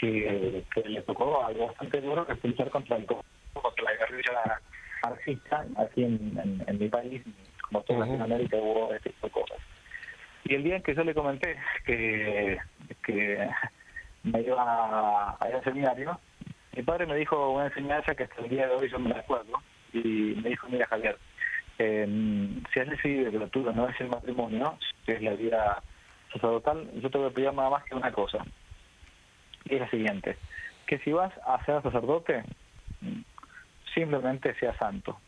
que, 0.00 0.64
que 0.74 0.88
le 0.88 1.02
tocó 1.02 1.44
algo 1.44 1.66
bastante 1.68 2.00
duro 2.00 2.26
que 2.26 2.36
fue 2.36 2.50
luchar 2.50 2.70
contra 2.70 2.96
el 2.96 3.06
contra 3.06 3.84
la 3.84 3.94
guerrilla 3.94 4.60
marxista 5.02 5.64
aquí 5.76 6.04
en, 6.04 6.38
en, 6.42 6.64
en 6.66 6.78
mi 6.78 6.88
país, 6.88 7.22
como 7.62 7.82
toda 7.82 8.00
Ujú. 8.00 8.08
Latinoamérica 8.08 8.56
hubo 8.58 8.94
este 8.94 9.10
tipo 9.10 9.26
de 9.26 9.32
cosas. 9.32 9.58
Y 10.44 10.54
el 10.54 10.64
día 10.64 10.76
en 10.76 10.82
que 10.82 10.94
yo 10.94 11.04
le 11.04 11.14
comenté 11.14 11.56
que, 11.84 12.58
que 13.04 13.48
me 14.22 14.40
iba 14.40 14.62
a, 14.62 15.36
a 15.38 15.48
ir 15.48 15.54
al 15.56 15.64
seminario, 15.64 16.18
mi 16.76 16.82
padre 16.82 17.06
me 17.06 17.16
dijo 17.16 17.50
una 17.50 17.66
enseñanza 17.66 18.14
que 18.14 18.24
hasta 18.24 18.40
el 18.42 18.48
día 18.48 18.66
de 18.68 18.74
hoy 18.74 18.88
yo 18.90 18.98
me 18.98 19.10
la 19.10 19.18
acuerdo, 19.20 19.52
y 19.92 20.34
me 20.42 20.50
dijo, 20.50 20.68
mira 20.68 20.86
Javier, 20.86 21.18
eh, 21.78 22.06
si 22.72 22.80
has 22.80 22.88
decidido 22.88 23.30
que 23.30 23.38
lo 23.38 23.48
tuyo 23.48 23.72
no 23.72 23.88
es 23.88 24.00
el 24.00 24.08
matrimonio, 24.08 24.78
que 25.04 25.12
es 25.12 25.22
la 25.22 25.32
vida 25.32 25.82
sacerdotal, 26.32 26.88
yo 27.00 27.10
te 27.10 27.18
voy 27.18 27.28
a 27.28 27.34
pedir 27.34 27.52
nada 27.52 27.70
más 27.70 27.84
que 27.84 27.94
una 27.94 28.12
cosa, 28.12 28.38
y 29.64 29.74
es 29.74 29.80
la 29.80 29.90
siguiente, 29.90 30.38
que 30.86 30.98
si 31.00 31.12
vas 31.12 31.32
a 31.46 31.62
ser 31.64 31.82
sacerdote, 31.82 32.44
simplemente 33.94 34.54
sea 34.54 34.76
santo. 34.78 35.18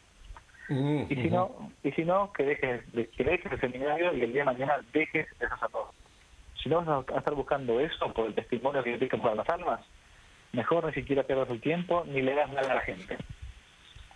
Y 1.11 1.17
si 1.17 1.29
no, 1.31 1.71
y 1.83 1.93
si 1.93 2.05
no 2.05 2.33
que 2.33 2.45
dejes, 2.45 2.93
de- 2.93 3.09
que 3.11 3.25
dejes 3.25 3.53
el 3.53 3.61
seminario 3.61 4.15
y 4.15 4.23
el 4.23 4.33
día 4.33 4.43
de 4.43 4.53
mañana 4.53 4.77
dejes 4.93 5.27
de 5.39 5.49
sacerdote. 5.49 5.93
Si 6.65 6.69
no 6.71 6.83
vas 6.83 7.05
a 7.15 7.19
estar 7.19 7.35
buscando 7.35 7.79
eso 7.79 8.13
por 8.13 8.27
el 8.27 8.35
testimonio 8.35 8.83
que 8.83 8.99
tienes 8.99 9.21
para 9.21 9.35
las 9.37 9.49
almas, 9.49 9.81
mejor 10.53 10.87
ni 10.87 10.93
siquiera 10.95 11.23
pierdas 11.23 11.49
el 11.51 11.61
tiempo 11.61 12.03
ni 12.07 12.23
le 12.23 12.35
das 12.35 12.51
nada 12.51 12.73
a 12.73 12.75
la 12.77 12.81
gente. 12.81 13.17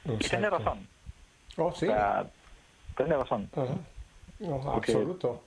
Y 0.05 0.09
tenés 0.17 0.33
Exacto. 0.33 0.59
razón. 0.59 0.89
Oh, 1.59 1.73
sí. 1.73 1.87
O 1.87 1.91
sea, 1.91 2.25
tenés 2.97 3.19
razón. 3.19 3.49
Ajá. 3.55 3.75
No, 4.41 4.61
Porque- 4.61 4.93
absoluto. 4.93 5.45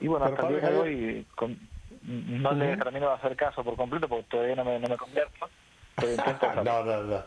Y 0.00 0.06
bueno, 0.08 0.24
Pero, 0.26 0.36
hasta 0.36 0.48
el 0.48 0.60
día 0.60 0.70
de 0.70 0.78
hoy 0.78 1.26
con- 1.34 1.58
no 2.02 2.52
le 2.52 2.72
Ujú. 2.74 2.82
termino 2.84 3.08
de 3.08 3.14
hacer 3.14 3.36
caso 3.36 3.62
por 3.64 3.76
completo 3.76 4.08
porque 4.08 4.24
todavía 4.30 4.56
no 4.56 4.64
me, 4.64 4.78
no 4.78 4.88
me 4.88 4.96
convierto. 4.96 5.48
Pero 5.96 6.12
intento 6.12 6.54
no, 6.62 6.84
no, 6.84 7.02
no. 7.02 7.22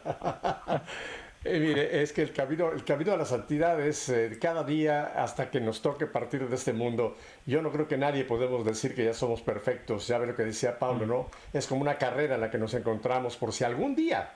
Eh, 1.45 1.57
mire, 1.57 2.01
es 2.01 2.11
que 2.11 2.21
el 2.21 2.33
camino, 2.33 2.69
el 2.69 2.83
camino 2.83 3.13
a 3.13 3.17
la 3.17 3.23
santidad 3.23 3.79
es 3.79 4.09
eh, 4.09 4.37
cada 4.41 4.65
día 4.65 5.05
hasta 5.23 5.49
que 5.49 5.61
nos 5.61 5.81
toque 5.81 6.05
partir 6.05 6.49
de 6.49 6.55
este 6.55 6.73
mundo. 6.73 7.15
Yo 7.45 7.61
no 7.61 7.71
creo 7.71 7.87
que 7.87 7.97
nadie 7.97 8.25
podemos 8.25 8.65
decir 8.65 8.93
que 8.93 9.05
ya 9.05 9.13
somos 9.13 9.41
perfectos. 9.41 10.05
Ya 10.07 10.17
ve 10.17 10.27
lo 10.27 10.35
que 10.35 10.43
decía 10.43 10.77
Pablo, 10.77 11.05
¿no? 11.05 11.29
Es 11.53 11.65
como 11.67 11.81
una 11.81 11.97
carrera 11.97 12.35
en 12.35 12.41
la 12.41 12.51
que 12.51 12.57
nos 12.57 12.73
encontramos 12.73 13.37
por 13.37 13.53
si 13.53 13.63
algún 13.63 13.95
día. 13.95 14.33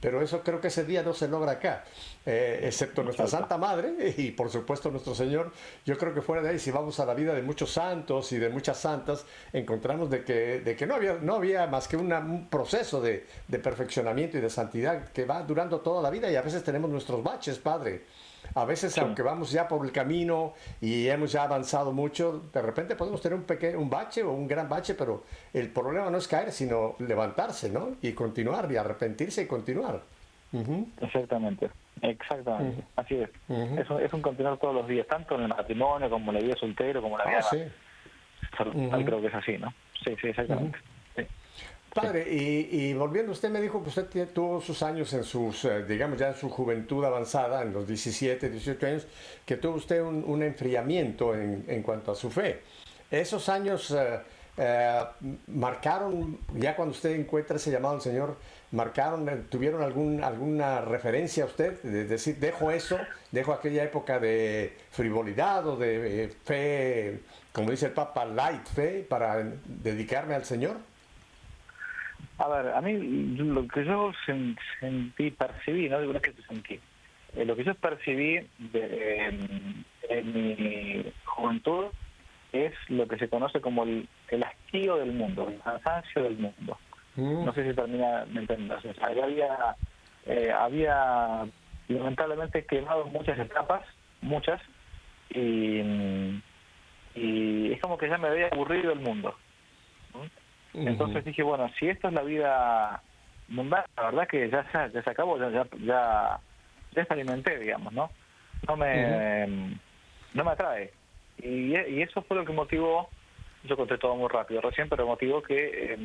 Pero 0.00 0.20
eso 0.20 0.42
creo 0.42 0.60
que 0.60 0.68
ese 0.68 0.84
día 0.84 1.02
no 1.02 1.12
se 1.12 1.28
logra 1.28 1.52
acá, 1.52 1.84
eh, 2.24 2.60
excepto 2.64 3.02
nuestra 3.02 3.26
Santa 3.26 3.56
Madre 3.56 4.14
y 4.16 4.30
por 4.32 4.50
supuesto 4.50 4.90
nuestro 4.90 5.14
Señor. 5.14 5.52
Yo 5.84 5.96
creo 5.96 6.12
que 6.12 6.22
fuera 6.22 6.42
de 6.42 6.50
ahí, 6.50 6.58
si 6.58 6.70
vamos 6.70 6.98
a 7.00 7.06
la 7.06 7.14
vida 7.14 7.34
de 7.34 7.42
muchos 7.42 7.70
santos 7.72 8.30
y 8.32 8.38
de 8.38 8.48
muchas 8.48 8.78
santas, 8.78 9.24
encontramos 9.52 10.10
de 10.10 10.24
que, 10.24 10.60
de 10.60 10.76
que 10.76 10.86
no, 10.86 10.94
había, 10.96 11.14
no 11.22 11.36
había 11.36 11.66
más 11.66 11.88
que 11.88 11.96
una- 11.96 12.18
un 12.18 12.48
proceso 12.48 13.00
de, 13.00 13.26
de 13.48 13.58
perfeccionamiento 13.58 14.38
y 14.38 14.40
de 14.40 14.50
santidad 14.50 15.08
que 15.12 15.24
va 15.24 15.42
durando 15.42 15.80
toda 15.80 16.02
la 16.02 16.10
vida 16.10 16.30
y 16.30 16.36
a 16.36 16.42
veces 16.42 16.62
tenemos 16.64 16.90
nuestros 16.90 17.22
baches, 17.22 17.58
Padre. 17.58 18.04
A 18.54 18.64
veces, 18.64 18.96
aunque 18.98 19.22
vamos 19.22 19.50
ya 19.50 19.68
por 19.68 19.84
el 19.84 19.92
camino 19.92 20.54
y 20.80 21.08
hemos 21.08 21.32
ya 21.32 21.44
avanzado 21.44 21.92
mucho, 21.92 22.44
de 22.52 22.62
repente 22.62 22.96
podemos 22.96 23.20
tener 23.20 23.38
un 23.38 23.44
pequeño 23.44 23.78
un 23.78 23.90
bache 23.90 24.22
o 24.22 24.32
un 24.32 24.46
gran 24.46 24.68
bache, 24.68 24.94
pero 24.94 25.24
el 25.52 25.68
problema 25.70 26.10
no 26.10 26.18
es 26.18 26.28
caer, 26.28 26.52
sino 26.52 26.94
levantarse, 26.98 27.70
¿no? 27.70 27.96
Y 28.02 28.12
continuar, 28.12 28.70
y 28.70 28.76
arrepentirse 28.76 29.42
y 29.42 29.46
continuar. 29.46 30.00
Exactamente, 31.00 31.70
exactamente. 32.02 32.84
Así 32.96 33.16
es. 33.16 33.30
Es, 33.78 33.90
un, 33.90 34.00
es 34.00 34.12
un 34.12 34.22
continuar 34.22 34.58
todos 34.58 34.74
los 34.74 34.88
días, 34.88 35.06
tanto 35.06 35.34
en 35.34 35.42
el 35.42 35.48
matrimonio 35.48 36.08
como 36.08 36.30
en 36.30 36.38
la 36.38 36.42
vida 36.42 36.56
soltero, 36.56 37.02
como 37.02 37.18
en 37.18 37.24
la 37.24 37.30
vida 37.30 37.40
Ah, 37.40 37.48
sí. 37.50 37.62
Ujú. 38.64 39.04
creo 39.04 39.20
que 39.20 39.26
es 39.26 39.34
así, 39.34 39.58
¿no? 39.58 39.72
Sí, 40.04 40.16
sí, 40.20 40.28
exactamente. 40.28 40.78
Padre, 41.96 42.26
y, 42.30 42.68
y 42.70 42.94
volviendo, 42.94 43.32
usted 43.32 43.50
me 43.50 43.60
dijo 43.60 43.82
que 43.82 43.88
usted 43.88 44.28
tuvo 44.32 44.60
sus 44.60 44.82
años 44.82 45.12
en 45.12 45.24
sus, 45.24 45.64
eh, 45.64 45.84
digamos 45.84 46.18
ya 46.18 46.28
en 46.28 46.34
su 46.34 46.48
juventud 46.48 47.04
avanzada, 47.04 47.62
en 47.62 47.72
los 47.72 47.86
17, 47.88 48.50
18 48.50 48.86
años, 48.86 49.06
que 49.44 49.56
tuvo 49.56 49.76
usted 49.76 50.00
un, 50.02 50.22
un 50.26 50.42
enfriamiento 50.42 51.34
en, 51.34 51.64
en 51.66 51.82
cuanto 51.82 52.12
a 52.12 52.14
su 52.14 52.30
fe. 52.30 52.60
Esos 53.10 53.48
años 53.48 53.90
eh, 53.90 54.20
eh, 54.58 55.04
marcaron, 55.48 56.38
ya 56.54 56.74
cuando 56.76 56.92
usted 56.92 57.10
encuentra 57.10 57.56
ese 57.56 57.70
llamado 57.70 57.96
al 57.96 58.00
Señor, 58.00 58.36
marcaron, 58.72 59.28
eh, 59.28 59.42
tuvieron 59.50 59.82
algún, 59.82 60.24
alguna 60.24 60.80
referencia 60.80 61.44
a 61.44 61.46
usted, 61.46 61.82
de 61.82 62.04
decir, 62.06 62.38
dejo 62.38 62.70
eso, 62.70 62.98
dejo 63.32 63.52
aquella 63.52 63.84
época 63.84 64.18
de 64.18 64.76
frivolidad 64.90 65.66
o 65.66 65.76
de 65.76 66.24
eh, 66.24 66.28
fe, 66.44 67.20
como 67.52 67.70
dice 67.70 67.86
el 67.86 67.92
Papa, 67.92 68.24
light 68.24 68.66
fe, 68.66 69.06
para 69.06 69.44
dedicarme 69.66 70.34
al 70.34 70.44
Señor. 70.46 70.76
A 72.38 72.48
ver, 72.48 72.74
a 72.74 72.80
mí 72.80 72.92
lo 73.38 73.66
que 73.68 73.84
yo 73.84 74.12
sen- 74.26 74.58
sentí, 74.80 75.30
percibí, 75.30 75.88
no 75.88 76.00
digo 76.00 76.12
no 76.12 76.18
es 76.18 76.22
que 76.24 76.42
sentí, 76.42 76.78
eh, 77.34 77.44
lo 77.44 77.56
que 77.56 77.64
yo 77.64 77.74
percibí 77.74 78.46
de, 78.58 79.26
en, 79.26 79.84
en 80.10 80.32
mi 80.32 81.12
juventud 81.24 81.86
es 82.52 82.72
lo 82.88 83.06
que 83.08 83.18
se 83.18 83.28
conoce 83.28 83.60
como 83.60 83.84
el, 83.84 84.06
el 84.28 84.42
hastío 84.44 84.96
del 84.96 85.12
mundo, 85.12 85.48
el 85.48 85.58
cansancio 85.60 86.22
del 86.22 86.36
mundo. 86.36 86.78
Mm. 87.16 87.44
No 87.44 87.52
sé 87.54 87.66
si 87.68 87.74
termina 87.74 88.24
de 88.26 88.40
entender. 88.40 88.76
O 88.78 88.80
sea, 88.94 89.06
había, 89.06 89.76
eh, 90.26 90.52
había 90.52 91.46
lamentablemente 91.88 92.64
quemado 92.66 93.06
muchas 93.06 93.38
etapas, 93.38 93.82
muchas, 94.20 94.60
y, 95.30 95.80
y 97.14 97.72
es 97.72 97.80
como 97.80 97.96
que 97.98 98.08
ya 98.08 98.18
me 98.18 98.28
había 98.28 98.48
aburrido 98.48 98.92
el 98.92 99.00
mundo. 99.00 99.34
Entonces 100.84 101.24
dije, 101.24 101.42
bueno, 101.42 101.70
si 101.78 101.88
esto 101.88 102.08
es 102.08 102.14
la 102.14 102.22
vida 102.22 103.02
mundana, 103.48 103.84
la 103.96 104.04
verdad 104.04 104.28
que 104.28 104.48
ya, 104.50 104.62
se- 104.70 104.92
ya 104.92 105.02
se 105.02 105.10
acabó, 105.10 105.38
ya, 105.38 105.48
ya, 105.50 105.66
ya, 105.78 106.40
ya 106.92 107.00
experimenté, 107.02 107.58
digamos, 107.58 107.92
¿no? 107.92 108.10
No 108.68 108.76
me, 108.76 109.46
no 110.34 110.44
me 110.44 110.50
atrae. 110.50 110.92
Y, 111.38 111.76
y 111.76 112.02
eso 112.02 112.22
fue 112.22 112.36
lo 112.36 112.44
que 112.44 112.52
motivó, 112.52 113.08
yo 113.64 113.76
conté 113.76 113.98
todo 113.98 114.16
muy 114.16 114.28
rápido 114.28 114.60
recién, 114.60 114.88
pero 114.88 115.06
motivó 115.06 115.42
que 115.42 115.94
eh, 115.94 115.98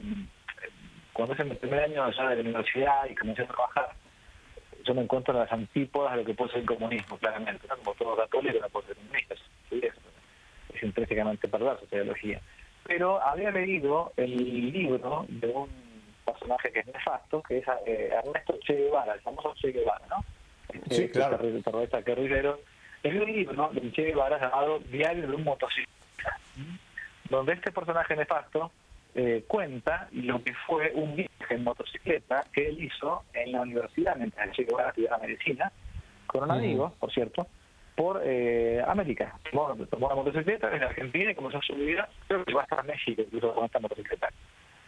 cuando 1.14 1.34
es 1.34 1.40
en 1.42 1.52
el 1.52 1.58
primer 1.58 1.84
año 1.84 2.10
ya 2.12 2.30
de 2.30 2.36
la 2.36 2.42
universidad 2.42 3.06
y 3.10 3.16
comencé 3.16 3.44
a 3.44 3.48
trabajar, 3.48 3.90
yo 4.84 4.94
me 4.94 5.02
encuentro 5.02 5.34
en 5.34 5.42
las 5.42 5.52
antípodas 5.52 6.12
de 6.14 6.20
lo 6.22 6.26
que 6.26 6.34
puede 6.34 6.52
ser 6.52 6.62
el 6.62 6.66
comunismo, 6.66 7.18
claramente, 7.18 7.68
¿no? 7.68 7.78
Como 7.78 7.94
todo 7.96 8.16
católico 8.18 8.58
no 8.60 8.70
puede 8.70 8.88
ser 8.88 8.96
comunista, 8.98 9.34
es, 9.34 9.94
es 10.74 10.84
intrínsecamente 10.84 11.48
perverso 11.48 11.86
esa 11.86 11.96
ideología. 11.98 12.42
Pero 12.86 13.22
había 13.22 13.52
leído 13.52 14.12
el 14.18 14.72
libro 14.74 15.26
de 15.30 15.48
un 15.48 15.70
personaje 16.26 16.72
que 16.72 16.80
es 16.80 16.88
nefasto, 16.88 17.42
que 17.44 17.60
es 17.60 17.66
eh, 17.86 18.10
Ernesto 18.12 18.58
Che 18.66 18.74
Guevara, 18.76 19.14
el 19.14 19.22
famoso 19.22 19.54
Che 19.56 19.72
Guevara, 19.72 20.06
¿no? 20.10 20.18
Este, 20.74 20.96
Sí, 20.96 21.10
claro. 21.10 21.38
terror- 21.38 21.64
terrorista 21.64 22.02
guerrillero. 22.02 22.60
Es 23.04 23.14
un 23.14 23.32
libro 23.32 23.70
de 23.74 23.92
Che 23.92 24.04
Guevara 24.06 24.40
llamado 24.40 24.80
Diario 24.80 25.28
de 25.28 25.36
un 25.36 25.44
motociclista, 25.44 26.38
donde 27.30 27.54
este 27.54 27.72
personaje 27.72 28.16
nefasto 28.16 28.72
eh, 29.16 29.44
cuenta 29.48 30.08
lo 30.12 30.42
que 30.44 30.54
fue 30.66 30.92
un 30.96 31.16
viaje 31.16 31.56
en 31.56 31.64
motocicleta 31.64 32.46
que 32.54 32.68
él 32.70 32.84
hizo 32.84 33.24
en 33.34 33.52
la 33.52 33.62
universidad 33.62 34.16
mientras 34.16 34.52
Che 34.52 34.64
Guevara 34.64 34.90
estudiaba 34.90 35.18
medicina, 35.20 35.72
con 36.28 36.44
un 36.44 36.52
amigo, 36.52 36.94
por 37.00 37.12
cierto, 37.12 37.48
por 37.96 38.22
eh, 38.24 38.84
América. 38.88 39.36
Tomó, 39.50 39.76
tomó 39.88 40.08
una 40.08 40.16
motocicleta 40.16 40.76
en 40.76 40.84
Argentina 40.84 41.32
y 41.32 41.36
comenzó 41.36 41.58
a 41.58 41.62
subir, 41.62 42.04
creo 42.28 42.46
que 42.46 42.54
va 42.54 42.64
hasta 42.64 42.84
México 42.84 43.22
incluso 43.22 43.54
con 43.54 43.66
esta 43.66 43.80
motocicleta. 43.80 44.30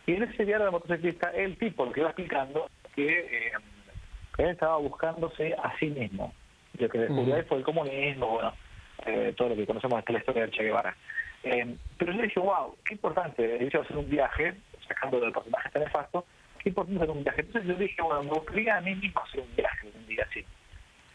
Y 0.05 0.15
en 0.15 0.23
ese 0.23 0.45
diario 0.45 0.65
de 0.65 0.71
motociclista, 0.71 1.29
el 1.31 1.57
tipo 1.57 1.85
lo 1.85 1.91
que 1.91 2.01
iba 2.01 2.09
explicando 2.09 2.69
que 2.95 3.19
eh, 3.19 3.51
él 4.37 4.49
estaba 4.49 4.77
buscándose 4.77 5.53
a 5.53 5.77
sí 5.77 5.87
mismo. 5.87 6.33
Lo 6.77 6.89
que 6.89 6.97
descubrió 6.97 7.27
Ujú. 7.27 7.35
ahí 7.35 7.43
fue 7.43 7.57
el 7.59 7.63
comunismo, 7.63 8.27
bueno, 8.27 8.53
eh, 9.05 9.33
todo 9.37 9.49
lo 9.49 9.55
que 9.55 9.65
conocemos 9.65 9.99
hasta 9.99 10.13
la 10.13 10.19
historia 10.19 10.41
del 10.43 10.51
Che 10.51 10.63
Guevara. 10.63 10.95
Eh, 11.43 11.75
pero 11.97 12.13
yo 12.13 12.21
dije, 12.21 12.39
wow, 12.39 12.75
qué 12.85 12.93
importante, 12.95 13.47
de 13.47 13.65
hecho, 13.65 13.81
hacer 13.81 13.97
un 13.97 14.09
viaje, 14.09 14.55
sacando 14.87 15.19
del 15.19 15.31
personaje 15.31 15.67
este 15.67 15.79
nefasto, 15.79 16.25
qué 16.59 16.69
importante 16.69 17.03
hacer 17.03 17.15
un 17.15 17.23
viaje. 17.23 17.41
Entonces 17.41 17.69
yo 17.69 17.75
dije, 17.75 18.01
bueno, 18.01 18.23
me 18.23 18.29
gustaría 18.31 18.77
a 18.77 18.81
mí 18.81 18.95
mismo 18.95 19.21
hacer 19.21 19.41
un 19.41 19.55
viaje 19.55 19.87
un 19.93 20.07
día 20.07 20.25
así. 20.29 20.45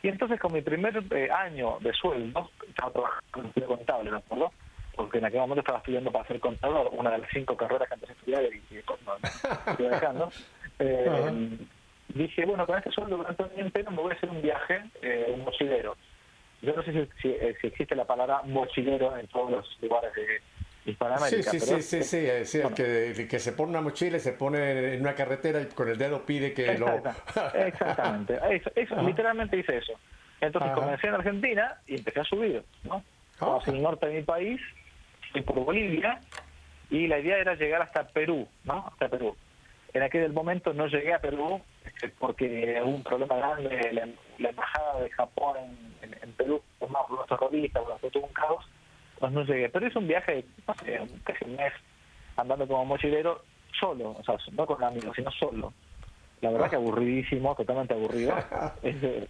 Y 0.02 0.08
entonces 0.08 0.38
con 0.40 0.52
mi 0.52 0.62
primer 0.62 1.02
eh, 1.10 1.28
año 1.30 1.78
de 1.80 1.92
sueldo, 1.92 2.50
estaba 2.68 2.92
trabajando 2.92 3.52
en 3.56 3.62
contable, 3.64 4.10
¿me 4.10 4.18
acuerdo? 4.18 4.52
Porque 4.94 5.18
en 5.18 5.24
aquel 5.24 5.40
momento 5.40 5.60
estaba 5.60 5.78
estudiando 5.78 6.10
para 6.10 6.26
ser 6.26 6.40
contador, 6.40 6.90
una 6.92 7.10
de 7.10 7.18
las 7.18 7.30
cinco 7.32 7.56
carreras 7.56 7.88
que 7.88 7.94
empecé 7.94 8.12
a 8.12 8.16
estudiar 8.16 8.42
y, 8.44 8.74
y 8.74 8.82
no, 9.04 9.18
no, 9.18 9.90
dejando. 9.90 10.30
Eh, 10.80 11.58
dije, 12.14 12.44
bueno, 12.46 12.64
con 12.64 12.78
este 12.78 12.92
sueldo 12.92 13.16
durante 13.16 13.42
un 13.42 13.50
año 13.50 13.64
entero 13.64 13.90
me 13.90 13.96
voy 13.96 14.12
a 14.12 14.14
hacer 14.14 14.30
un 14.30 14.40
viaje, 14.40 14.80
eh, 15.02 15.32
un 15.34 15.44
mochilero. 15.44 15.96
Yo 16.62 16.74
no 16.74 16.82
sé 16.82 16.92
si, 16.92 17.10
si, 17.20 17.28
eh, 17.30 17.56
si 17.60 17.68
existe 17.68 17.94
la 17.94 18.04
palabra 18.04 18.42
mochilero 18.44 19.16
en 19.16 19.26
todos 19.26 19.50
los 19.50 19.82
lugares 19.82 20.12
de 20.14 20.40
Hispanoamérica. 20.90 21.50
sí, 21.50 21.58
pero 21.60 21.76
sí, 21.76 21.82
sí, 21.82 21.96
es- 21.98 22.06
sí, 22.10 22.44
sí, 22.44 22.56
el 22.58 22.62
bueno, 22.64 22.76
que, 22.76 23.26
que 23.28 23.38
se 23.38 23.52
pone 23.52 23.70
una 23.70 23.80
mochila 23.80 24.16
y 24.16 24.20
se 24.20 24.32
pone 24.32 24.94
en 24.94 25.00
una 25.00 25.14
carretera 25.14 25.60
y 25.60 25.66
con 25.66 25.88
el 25.88 25.98
dedo 25.98 26.24
pide 26.24 26.52
que 26.54 26.78
lo... 26.78 26.86
Exacta- 26.88 27.66
Exactamente, 27.66 28.40
eso, 28.76 29.02
literalmente 29.02 29.56
hice 29.58 29.78
eso. 29.78 29.92
Entonces 30.40 30.70
comencé 30.72 31.08
en 31.08 31.14
Argentina 31.14 31.76
y 31.86 31.96
empecé 31.96 32.20
a 32.20 32.24
subir, 32.24 32.62
¿no? 32.84 33.02
Como 33.38 33.56
Ajá. 33.58 33.70
el 33.70 33.82
norte 33.82 34.06
de 34.06 34.14
mi 34.14 34.22
país, 34.22 34.60
fui 35.32 35.42
por 35.42 35.56
Bolivia 35.64 36.20
y 36.90 37.06
la 37.06 37.18
idea 37.18 37.38
era 37.38 37.54
llegar 37.54 37.82
hasta 37.82 38.06
Perú, 38.08 38.48
¿no? 38.64 38.86
Hasta 38.86 39.08
Perú. 39.08 39.36
En 39.92 40.02
aquel 40.02 40.32
momento 40.32 40.72
no 40.74 40.86
llegué 40.86 41.12
a 41.14 41.18
Perú 41.18 41.60
este, 41.84 42.08
porque 42.10 42.78
hubo 42.84 42.90
un 42.96 43.02
problema 43.02 43.36
grande, 43.36 43.90
la, 43.92 44.08
la 44.38 44.48
embajada 44.50 45.00
de 45.00 45.10
Japón 45.10 45.56
en, 46.02 46.12
en- 46.12 46.18
en 46.22 46.32
Perú, 46.32 46.62
por 46.78 46.90
nuestros 46.90 47.26
terroristas, 47.28 47.82
bueno, 47.82 47.98
fue 47.98 48.10
todo 48.10 48.22
un 48.24 48.32
caos, 48.32 48.64
pues 49.18 49.32
no 49.32 49.44
llegué. 49.44 49.68
Pero 49.68 49.86
es 49.86 49.96
un 49.96 50.06
viaje, 50.06 50.44
no 50.66 50.74
sé, 50.74 51.00
casi 51.24 51.44
un 51.44 51.56
mes 51.56 51.72
andando 52.36 52.66
como 52.66 52.84
mochilero 52.84 53.42
solo, 53.78 54.16
o 54.18 54.22
sea, 54.24 54.36
no 54.52 54.66
con 54.66 54.82
amigos, 54.82 55.14
sino 55.16 55.30
solo. 55.32 55.72
La 56.40 56.50
verdad 56.50 56.70
que 56.70 56.76
aburridísimo, 56.76 57.54
totalmente 57.54 57.94
aburrido. 57.94 58.34
Este, 58.82 59.26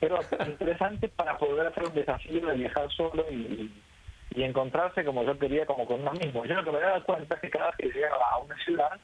pero, 0.00 0.20
pero 0.30 0.46
interesante 0.46 1.08
para 1.08 1.36
poder 1.36 1.66
hacer 1.66 1.84
un 1.84 1.94
desafío 1.94 2.46
de 2.46 2.56
viajar 2.56 2.88
solo 2.92 3.24
y, 3.30 3.72
y 4.34 4.42
encontrarse 4.44 5.04
como 5.04 5.24
yo 5.24 5.36
quería, 5.38 5.66
como 5.66 5.86
con 5.86 6.02
uno 6.02 6.12
mismo. 6.12 6.44
Yo 6.44 6.54
lo 6.54 6.64
que 6.64 6.70
me 6.70 6.80
daba 6.80 7.02
cuenta 7.02 7.34
es 7.34 7.40
que 7.40 7.50
cada 7.50 7.66
vez 7.66 7.76
que 7.78 7.88
llegaba 7.88 8.30
a 8.30 8.38
una 8.38 8.56
ciudad, 8.64 9.00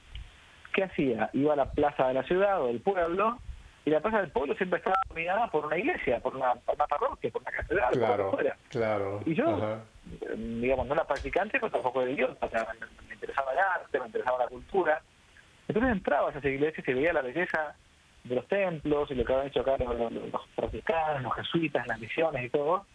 ¿qué 0.73 0.85
hacía? 0.85 1.31
Iba 1.33 1.55
a 1.55 1.57
la 1.57 1.71
plaza 1.73 2.09
de 2.09 2.15
la 2.15 2.23
ciudad 2.23 2.63
o 2.63 2.69
del 2.69 2.81
pueblo, 2.81 3.39
y 3.85 3.91
la 3.91 4.01
plaza 4.01 4.21
del 4.23 4.31
pueblo 4.31 4.55
siempre 4.55 4.79
estaba 4.79 4.97
dominada 5.09 5.51
por 5.51 5.67
una 5.67 5.77
iglesia, 5.77 6.19
por 6.21 6.35
una, 6.35 6.55
por 6.55 6.75
una 6.75 6.87
parroquia, 6.87 7.31
por 7.31 7.43
una 7.43 7.51
catedral, 7.51 7.91
por 7.91 7.99
Claro, 7.99 8.31
que 8.31 8.37
fuera. 8.37 8.57
claro. 8.71 9.21
Y 9.27 9.35
yo 9.35 9.49
ajá. 9.57 9.79
digamos, 10.37 10.87
no 10.87 10.95
era 10.95 11.05
practicante, 11.07 11.59
pero 11.61 11.71
tampoco 11.73 12.03
era 12.03 12.11
idiota. 12.11 12.47
O 12.47 12.51
sea, 12.51 12.67
me, 12.81 12.87
me 13.09 13.15
interesaba 13.15 13.53
el 13.53 13.59
arte, 13.59 14.01
me 14.01 14.07
interesaba 14.07 14.39
la 14.39 14.49
cultura. 14.49 15.03
Entonces 15.69 15.93
entraba 15.93 16.29
a 16.29 16.31
esas 16.31 16.45
iglesias 16.45 16.87
y 16.89 16.93
veía 16.95 17.13
la 17.13 17.23
belleza 17.23 17.75
de 18.25 18.35
los 18.35 18.47
templos 18.49 19.11
y 19.11 19.15
lo 19.15 19.25
que 19.25 19.33
habían 19.33 19.49
hecho 19.49 19.61
acá 19.61 19.77
los, 19.79 19.99
los, 19.99 20.13
los 20.13 20.47
franciscanos, 20.57 21.23
los 21.23 21.35
jesuitas, 21.35 21.87
las 21.87 21.99
misiones 21.99 22.45
y 22.45 22.51
todo. 22.51 22.87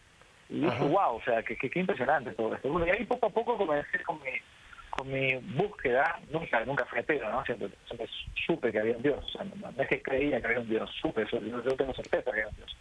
Y 0.49 0.61
dije, 0.61 0.83
wow, 0.83 1.15
o 1.17 1.21
sea, 1.23 1.43
qué, 1.43 1.55
qué, 1.55 1.69
qué 1.69 1.79
impresionante 1.81 2.31
todo 2.31 2.55
esto. 2.55 2.69
Bueno, 2.69 2.87
y 2.87 2.89
ahí 2.89 3.05
poco 3.05 3.27
a 3.27 3.29
poco 3.29 3.55
comencé 3.57 4.01
con 4.03 4.19
mi, 4.21 4.31
mi 5.05 5.35
búsqueda, 5.35 6.19
nunca 6.31 6.63
nunca 6.65 6.85
fui 6.85 6.99
ateo, 6.99 7.29
¿no? 7.29 7.43
Siempre, 7.45 7.69
siempre 7.85 8.07
supe 8.45 8.71
que 8.71 8.79
había 8.79 8.95
un 8.97 9.03
Dios. 9.03 9.23
O 9.23 9.29
sea, 9.29 9.43
no, 9.43 9.81
es 9.81 9.87
que 9.87 10.01
creía 10.01 10.39
que 10.39 10.47
había 10.47 10.59
un 10.59 10.69
Dios, 10.69 10.89
supe, 11.01 11.25
yo, 11.31 11.39
yo 11.39 11.75
tengo 11.75 11.93
certeza 11.93 12.23
que 12.23 12.41
había 12.41 12.47
un 12.47 12.55
Dios. 12.55 12.77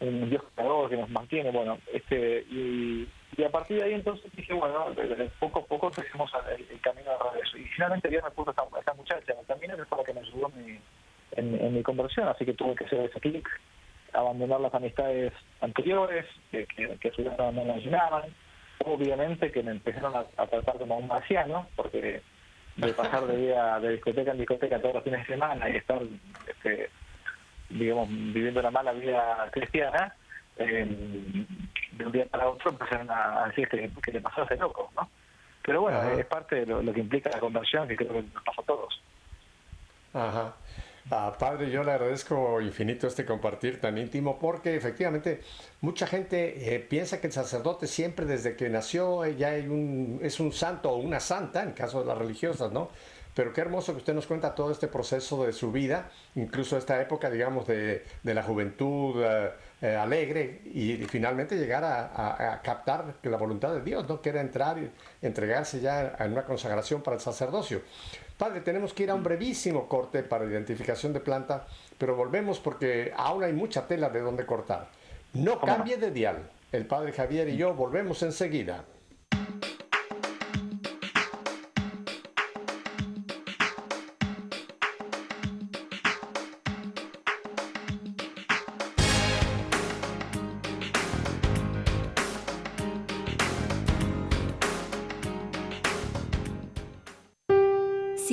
Un 0.00 0.30
Dios 0.30 0.42
creador 0.54 0.90
que 0.90 0.96
nos 0.96 1.10
mantiene, 1.10 1.50
bueno, 1.50 1.78
este 1.92 2.44
y, 2.50 3.08
a 3.44 3.50
partir 3.50 3.78
de 3.78 3.84
ahí 3.84 3.94
entonces 3.94 4.30
dije, 4.36 4.52
bueno, 4.52 4.86
poco 5.40 5.60
a 5.60 5.64
poco 5.64 5.86
empecemos 5.88 6.30
el, 6.56 6.80
camino 6.80 7.10
de 7.10 7.30
regreso. 7.30 7.56
Y 7.56 7.64
finalmente 7.64 8.08
Dios 8.08 8.22
me 8.22 8.30
puso 8.30 8.50
esta, 8.50 8.64
esta 8.78 8.94
muchacha 8.94 9.32
en 9.32 9.38
el 9.38 9.46
camino 9.46 9.76
que 9.76 9.84
fue 9.84 9.98
la 9.98 10.04
que 10.04 10.14
me 10.14 10.20
ayudó 10.20 10.48
mi, 10.50 10.78
en, 11.32 11.60
en 11.60 11.74
mi 11.74 11.82
conversión, 11.82 12.28
así 12.28 12.44
que 12.44 12.54
tuve 12.54 12.74
que 12.74 12.84
hacer 12.84 13.00
ese 13.00 13.20
clic, 13.20 13.48
abandonar 14.12 14.60
las 14.60 14.74
amistades 14.74 15.32
anteriores, 15.60 16.26
que, 16.50 16.66
que, 16.66 16.96
que 16.98 17.22
vez 17.22 17.38
no, 17.38 17.52
me 17.52 17.80
llenaban, 17.80 18.24
obviamente 18.86 19.50
que 19.50 19.62
me 19.62 19.72
empezaron 19.72 20.14
a, 20.16 20.24
a 20.36 20.46
tratar 20.46 20.78
como 20.78 20.98
un 20.98 21.08
marciano, 21.08 21.66
porque 21.76 22.22
de 22.76 22.92
pasar 22.94 23.26
de 23.26 23.36
día 23.36 23.78
de 23.80 23.90
discoteca 23.90 24.32
en 24.32 24.38
discoteca 24.38 24.80
todos 24.80 24.94
los 24.94 25.04
fines 25.04 25.20
de 25.20 25.34
semana 25.34 25.68
y 25.68 25.76
estar, 25.76 26.00
este, 26.46 26.90
digamos, 27.68 28.08
viviendo 28.08 28.60
una 28.60 28.70
mala 28.70 28.92
vida 28.92 29.48
cristiana, 29.52 30.14
eh, 30.56 30.86
de 31.92 32.06
un 32.06 32.12
día 32.12 32.26
para 32.26 32.48
otro 32.48 32.70
empezaron 32.70 33.10
a 33.10 33.46
decir 33.48 33.68
que, 33.68 33.90
que 34.02 34.12
le 34.12 34.20
pasó 34.20 34.42
a 34.42 34.44
ese 34.44 34.56
loco, 34.56 34.90
¿no? 34.96 35.08
Pero 35.62 35.82
bueno, 35.82 35.98
Ajá. 35.98 36.12
es 36.14 36.26
parte 36.26 36.56
de 36.56 36.66
lo, 36.66 36.82
lo 36.82 36.92
que 36.92 37.00
implica 37.00 37.30
la 37.30 37.38
conversión, 37.38 37.86
que 37.86 37.96
creo 37.96 38.12
que 38.12 38.22
nos 38.22 38.42
pasa 38.42 38.62
a 38.62 38.64
todos. 38.64 39.02
Ajá. 40.12 40.54
Ah, 41.10 41.34
padre, 41.36 41.68
yo 41.70 41.82
le 41.82 41.90
agradezco 41.92 42.60
infinito 42.60 43.08
este 43.08 43.24
compartir 43.24 43.80
tan 43.80 43.98
íntimo 43.98 44.38
porque 44.38 44.76
efectivamente 44.76 45.40
mucha 45.80 46.06
gente 46.06 46.74
eh, 46.74 46.78
piensa 46.78 47.20
que 47.20 47.26
el 47.26 47.32
sacerdote 47.32 47.88
siempre 47.88 48.24
desde 48.24 48.54
que 48.54 48.68
nació 48.68 49.24
eh, 49.24 49.34
ya 49.36 49.54
es 49.56 50.38
un 50.38 50.52
santo 50.52 50.90
o 50.92 50.96
una 50.98 51.18
santa, 51.18 51.64
en 51.64 51.72
caso 51.72 52.00
de 52.00 52.06
las 52.06 52.16
religiosas, 52.16 52.70
¿no? 52.70 52.88
Pero 53.34 53.52
qué 53.52 53.62
hermoso 53.62 53.92
que 53.92 53.98
usted 53.98 54.14
nos 54.14 54.26
cuenta 54.26 54.54
todo 54.54 54.70
este 54.70 54.88
proceso 54.88 55.44
de 55.44 55.52
su 55.54 55.72
vida, 55.72 56.10
incluso 56.34 56.76
esta 56.76 57.00
época, 57.00 57.30
digamos, 57.30 57.66
de, 57.66 58.04
de 58.22 58.34
la 58.34 58.42
juventud 58.42 59.22
eh, 59.80 59.96
alegre 59.96 60.60
y 60.66 60.96
finalmente 61.08 61.56
llegar 61.56 61.82
a, 61.82 62.06
a- 62.14 62.52
a 62.52 62.62
captar 62.62 63.14
la 63.22 63.36
voluntad 63.38 63.72
de 63.74 63.80
Dios, 63.80 64.06
¿no? 64.08 64.20
Que 64.20 64.28
era 64.28 64.40
entrar 64.42 64.78
y 64.78 64.90
entregarse 65.26 65.80
ya 65.80 66.14
en 66.20 66.32
una 66.32 66.44
consagración 66.44 67.02
para 67.02 67.16
el 67.16 67.22
sacerdocio. 67.22 67.80
Padre, 68.42 68.60
tenemos 68.60 68.92
que 68.92 69.04
ir 69.04 69.10
a 69.12 69.14
un 69.14 69.22
brevísimo 69.22 69.86
corte 69.86 70.24
para 70.24 70.44
identificación 70.44 71.12
de 71.12 71.20
planta, 71.20 71.64
pero 71.96 72.16
volvemos 72.16 72.58
porque 72.58 73.12
aún 73.16 73.44
hay 73.44 73.52
mucha 73.52 73.86
tela 73.86 74.08
de 74.08 74.18
donde 74.18 74.44
cortar. 74.44 74.88
No 75.32 75.60
cambie 75.60 75.96
de 75.96 76.10
dial. 76.10 76.50
El 76.72 76.84
Padre 76.86 77.12
Javier 77.12 77.48
y 77.50 77.56
yo 77.56 77.72
volvemos 77.72 78.20
enseguida. 78.24 78.82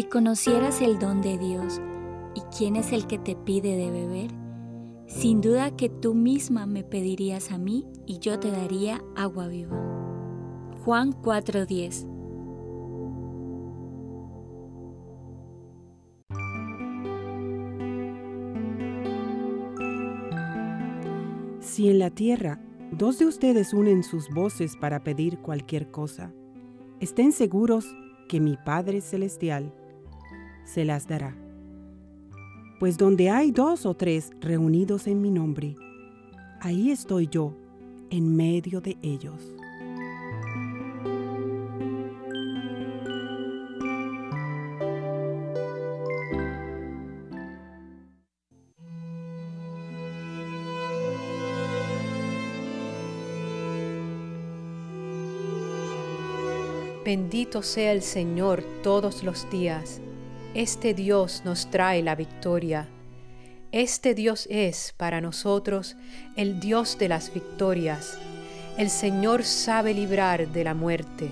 Conocieras 0.09 0.81
el 0.81 0.97
don 0.97 1.21
de 1.21 1.37
Dios 1.37 1.79
y 2.33 2.41
quién 2.57 2.75
es 2.75 2.91
el 2.91 3.05
que 3.05 3.19
te 3.19 3.35
pide 3.35 3.77
de 3.77 3.91
beber, 3.91 4.31
sin 5.05 5.39
duda 5.39 5.75
que 5.75 5.87
tú 5.87 6.15
misma 6.15 6.65
me 6.65 6.83
pedirías 6.83 7.51
a 7.51 7.57
mí 7.57 7.85
y 8.05 8.17
yo 8.19 8.39
te 8.39 8.49
daría 8.49 9.01
agua 9.15 9.47
viva. 9.47 9.77
Juan 10.83 11.13
4:10 11.13 12.07
Si 21.59 21.87
en 21.87 21.99
la 21.99 22.09
tierra 22.09 22.59
dos 22.91 23.19
de 23.19 23.25
ustedes 23.25 23.73
unen 23.73 24.03
sus 24.03 24.29
voces 24.33 24.75
para 24.75 25.03
pedir 25.03 25.39
cualquier 25.39 25.91
cosa, 25.91 26.33
estén 26.99 27.31
seguros 27.31 27.85
que 28.27 28.39
mi 28.39 28.57
Padre 28.57 29.01
Celestial 29.01 29.73
se 30.73 30.85
las 30.85 31.07
dará. 31.07 31.35
Pues 32.79 32.97
donde 32.97 33.29
hay 33.29 33.51
dos 33.51 33.85
o 33.85 33.93
tres 33.95 34.31
reunidos 34.39 35.07
en 35.07 35.21
mi 35.21 35.31
nombre, 35.31 35.75
ahí 36.61 36.91
estoy 36.91 37.27
yo 37.27 37.53
en 38.09 38.35
medio 38.35 38.79
de 38.79 38.97
ellos. 39.01 39.53
Bendito 57.03 57.63
sea 57.63 57.91
el 57.91 58.03
Señor 58.03 58.63
todos 58.83 59.23
los 59.23 59.49
días. 59.49 59.99
Este 60.55 60.95
Dios 60.95 61.43
nos 61.45 61.69
trae 61.69 62.01
la 62.01 62.15
victoria. 62.15 62.87
Este 63.71 64.15
Dios 64.15 64.47
es 64.49 64.95
para 64.97 65.21
nosotros 65.21 65.95
el 66.35 66.59
Dios 66.59 66.97
de 66.97 67.07
las 67.07 67.31
victorias. 67.31 68.17
El 68.75 68.89
Señor 68.89 69.43
sabe 69.43 69.93
librar 69.93 70.47
de 70.47 70.63
la 70.63 70.73
muerte. 70.73 71.29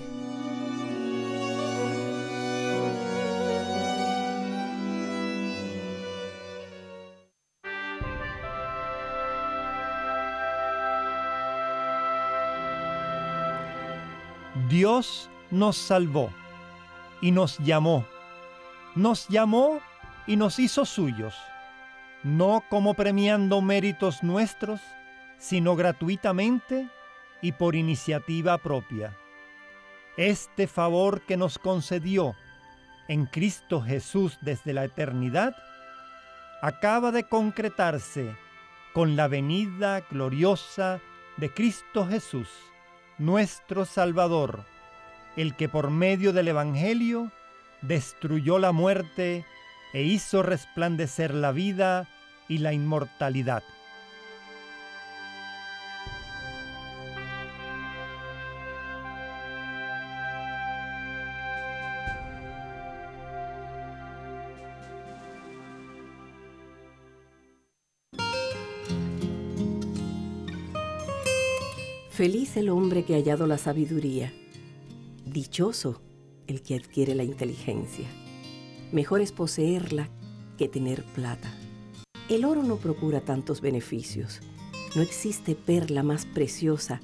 Dios 14.68 15.28
nos 15.50 15.76
salvó 15.76 16.30
y 17.20 17.32
nos 17.32 17.58
llamó. 17.58 18.06
Nos 18.94 19.28
llamó 19.28 19.80
y 20.26 20.36
nos 20.36 20.58
hizo 20.58 20.84
suyos, 20.84 21.34
no 22.22 22.64
como 22.68 22.94
premiando 22.94 23.60
méritos 23.60 24.22
nuestros, 24.22 24.80
sino 25.38 25.76
gratuitamente 25.76 26.88
y 27.40 27.52
por 27.52 27.76
iniciativa 27.76 28.58
propia. 28.58 29.16
Este 30.16 30.66
favor 30.66 31.22
que 31.22 31.36
nos 31.36 31.58
concedió 31.58 32.34
en 33.06 33.26
Cristo 33.26 33.80
Jesús 33.80 34.38
desde 34.42 34.72
la 34.72 34.84
eternidad 34.84 35.56
acaba 36.60 37.12
de 37.12 37.24
concretarse 37.24 38.36
con 38.92 39.16
la 39.16 39.28
venida 39.28 40.00
gloriosa 40.10 41.00
de 41.36 41.54
Cristo 41.54 42.06
Jesús, 42.06 42.48
nuestro 43.16 43.84
Salvador, 43.84 44.64
el 45.36 45.54
que 45.54 45.68
por 45.68 45.90
medio 45.90 46.32
del 46.32 46.48
Evangelio 46.48 47.30
destruyó 47.82 48.58
la 48.58 48.72
muerte 48.72 49.44
e 49.92 50.02
hizo 50.02 50.42
resplandecer 50.42 51.34
la 51.34 51.52
vida 51.52 52.08
y 52.48 52.58
la 52.58 52.72
inmortalidad. 52.72 53.62
Feliz 72.10 72.56
el 72.56 72.68
hombre 72.68 73.04
que 73.04 73.14
ha 73.14 73.18
hallado 73.18 73.46
la 73.46 73.58
sabiduría. 73.58 74.32
Dichoso 75.24 76.07
el 76.48 76.62
que 76.62 76.74
adquiere 76.74 77.14
la 77.14 77.22
inteligencia. 77.22 78.08
Mejor 78.90 79.20
es 79.20 79.32
poseerla 79.32 80.08
que 80.56 80.66
tener 80.66 81.04
plata. 81.04 81.52
El 82.28 82.44
oro 82.44 82.62
no 82.62 82.76
procura 82.76 83.20
tantos 83.20 83.60
beneficios. 83.60 84.40
No 84.96 85.02
existe 85.02 85.54
perla 85.54 86.02
más 86.02 86.26
preciosa 86.26 87.00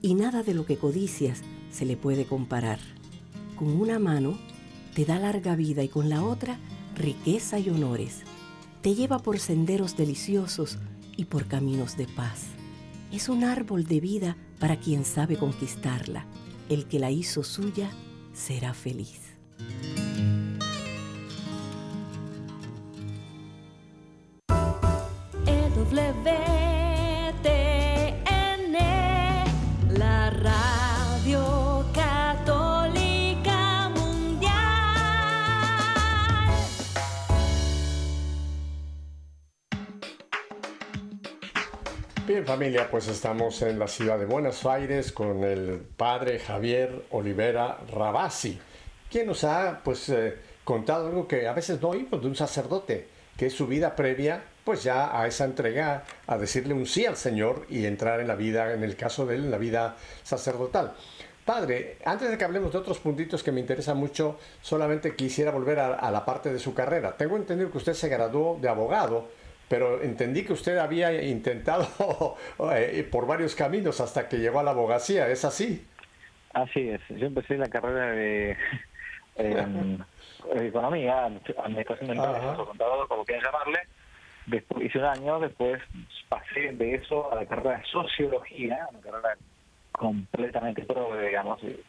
y 0.00 0.14
nada 0.14 0.42
de 0.42 0.54
lo 0.54 0.66
que 0.66 0.76
codicias 0.76 1.42
se 1.70 1.86
le 1.86 1.96
puede 1.96 2.26
comparar. 2.26 2.78
Con 3.56 3.68
una 3.68 3.98
mano 3.98 4.38
te 4.94 5.04
da 5.04 5.18
larga 5.18 5.56
vida 5.56 5.82
y 5.82 5.88
con 5.88 6.08
la 6.08 6.22
otra 6.22 6.58
riqueza 6.94 7.58
y 7.58 7.70
honores. 7.70 8.22
Te 8.82 8.94
lleva 8.94 9.18
por 9.18 9.38
senderos 9.38 9.96
deliciosos 9.96 10.78
y 11.16 11.24
por 11.24 11.46
caminos 11.46 11.96
de 11.96 12.06
paz. 12.06 12.48
es 13.10 13.28
un 13.28 13.44
árbol 13.44 13.84
de 13.84 14.00
vida 14.00 14.36
para 14.58 14.78
quien 14.78 15.04
sabe 15.04 15.36
conquistarla. 15.36 16.26
El 16.68 16.86
que 16.86 16.98
la 16.98 17.10
hizo 17.10 17.42
suya 17.44 17.90
será 18.34 18.74
feliz. 18.74 19.33
Familia, 42.44 42.90
pues 42.90 43.08
estamos 43.08 43.62
en 43.62 43.78
la 43.78 43.88
ciudad 43.88 44.18
de 44.18 44.26
Buenos 44.26 44.66
Aires 44.66 45.12
con 45.12 45.44
el 45.44 45.80
padre 45.96 46.38
Javier 46.38 47.06
Olivera 47.10 47.78
Rabasi, 47.90 48.60
quien 49.10 49.28
nos 49.28 49.44
ha 49.44 49.80
pues 49.82 50.10
eh, 50.10 50.34
contado 50.62 51.06
algo 51.06 51.26
que 51.26 51.48
a 51.48 51.54
veces 51.54 51.80
no 51.80 51.90
oímos 51.90 52.20
de 52.20 52.26
un 52.26 52.36
sacerdote, 52.36 53.08
que 53.36 53.46
es 53.46 53.54
su 53.54 53.66
vida 53.66 53.96
previa 53.96 54.42
pues 54.62 54.82
ya 54.82 55.18
a 55.18 55.26
esa 55.26 55.44
entrega, 55.44 56.04
a 56.26 56.36
decirle 56.36 56.74
un 56.74 56.86
sí 56.86 57.06
al 57.06 57.16
Señor 57.16 57.66
y 57.70 57.86
entrar 57.86 58.20
en 58.20 58.28
la 58.28 58.34
vida, 58.34 58.72
en 58.74 58.84
el 58.84 58.94
caso 58.96 59.24
de 59.24 59.36
él, 59.36 59.44
en 59.44 59.50
la 59.50 59.58
vida 59.58 59.96
sacerdotal. 60.22 60.94
Padre, 61.46 61.98
antes 62.04 62.30
de 62.30 62.36
que 62.36 62.44
hablemos 62.44 62.72
de 62.72 62.78
otros 62.78 62.98
puntitos 62.98 63.42
que 63.42 63.52
me 63.52 63.60
interesan 63.60 63.96
mucho, 63.96 64.38
solamente 64.60 65.16
quisiera 65.16 65.50
volver 65.50 65.78
a, 65.78 65.94
a 65.94 66.10
la 66.10 66.24
parte 66.24 66.52
de 66.52 66.58
su 66.58 66.74
carrera. 66.74 67.16
Tengo 67.16 67.36
entendido 67.36 67.70
que 67.70 67.78
usted 67.78 67.94
se 67.94 68.08
graduó 68.08 68.58
de 68.60 68.68
abogado, 68.68 69.28
pero 69.74 70.00
entendí 70.00 70.44
que 70.44 70.52
usted 70.52 70.78
había 70.78 71.20
intentado 71.20 72.36
eh, 72.72 73.08
por 73.10 73.26
varios 73.26 73.56
caminos 73.56 74.00
hasta 74.00 74.28
que 74.28 74.36
llegó 74.36 74.60
a 74.60 74.62
la 74.62 74.70
abogacía, 74.70 75.26
¿es 75.26 75.44
así? 75.44 75.84
Así 76.52 76.90
es, 76.90 77.00
yo 77.08 77.26
empecé 77.26 77.58
la 77.58 77.66
carrera 77.66 78.12
de 78.12 78.56
em, 79.34 79.98
economía, 80.54 81.24
administración 81.24 82.06
de 82.06 82.14
empresas 82.14 82.56
o 82.56 82.66
contador, 82.66 83.08
como 83.08 83.24
quieran 83.24 83.46
llamarle, 83.46 83.80
después 84.46 84.84
hice 84.84 84.98
un 85.00 85.06
año, 85.06 85.40
después 85.40 85.82
pasé 86.28 86.70
de 86.72 86.94
eso 86.94 87.32
a 87.32 87.34
la 87.34 87.46
carrera 87.46 87.78
de 87.78 87.84
sociología, 87.86 88.86
una 88.92 89.00
carrera 89.00 89.36
completamente 89.90 90.82
pro, 90.82 91.20
digamos, 91.20 91.60
y, 91.64 91.80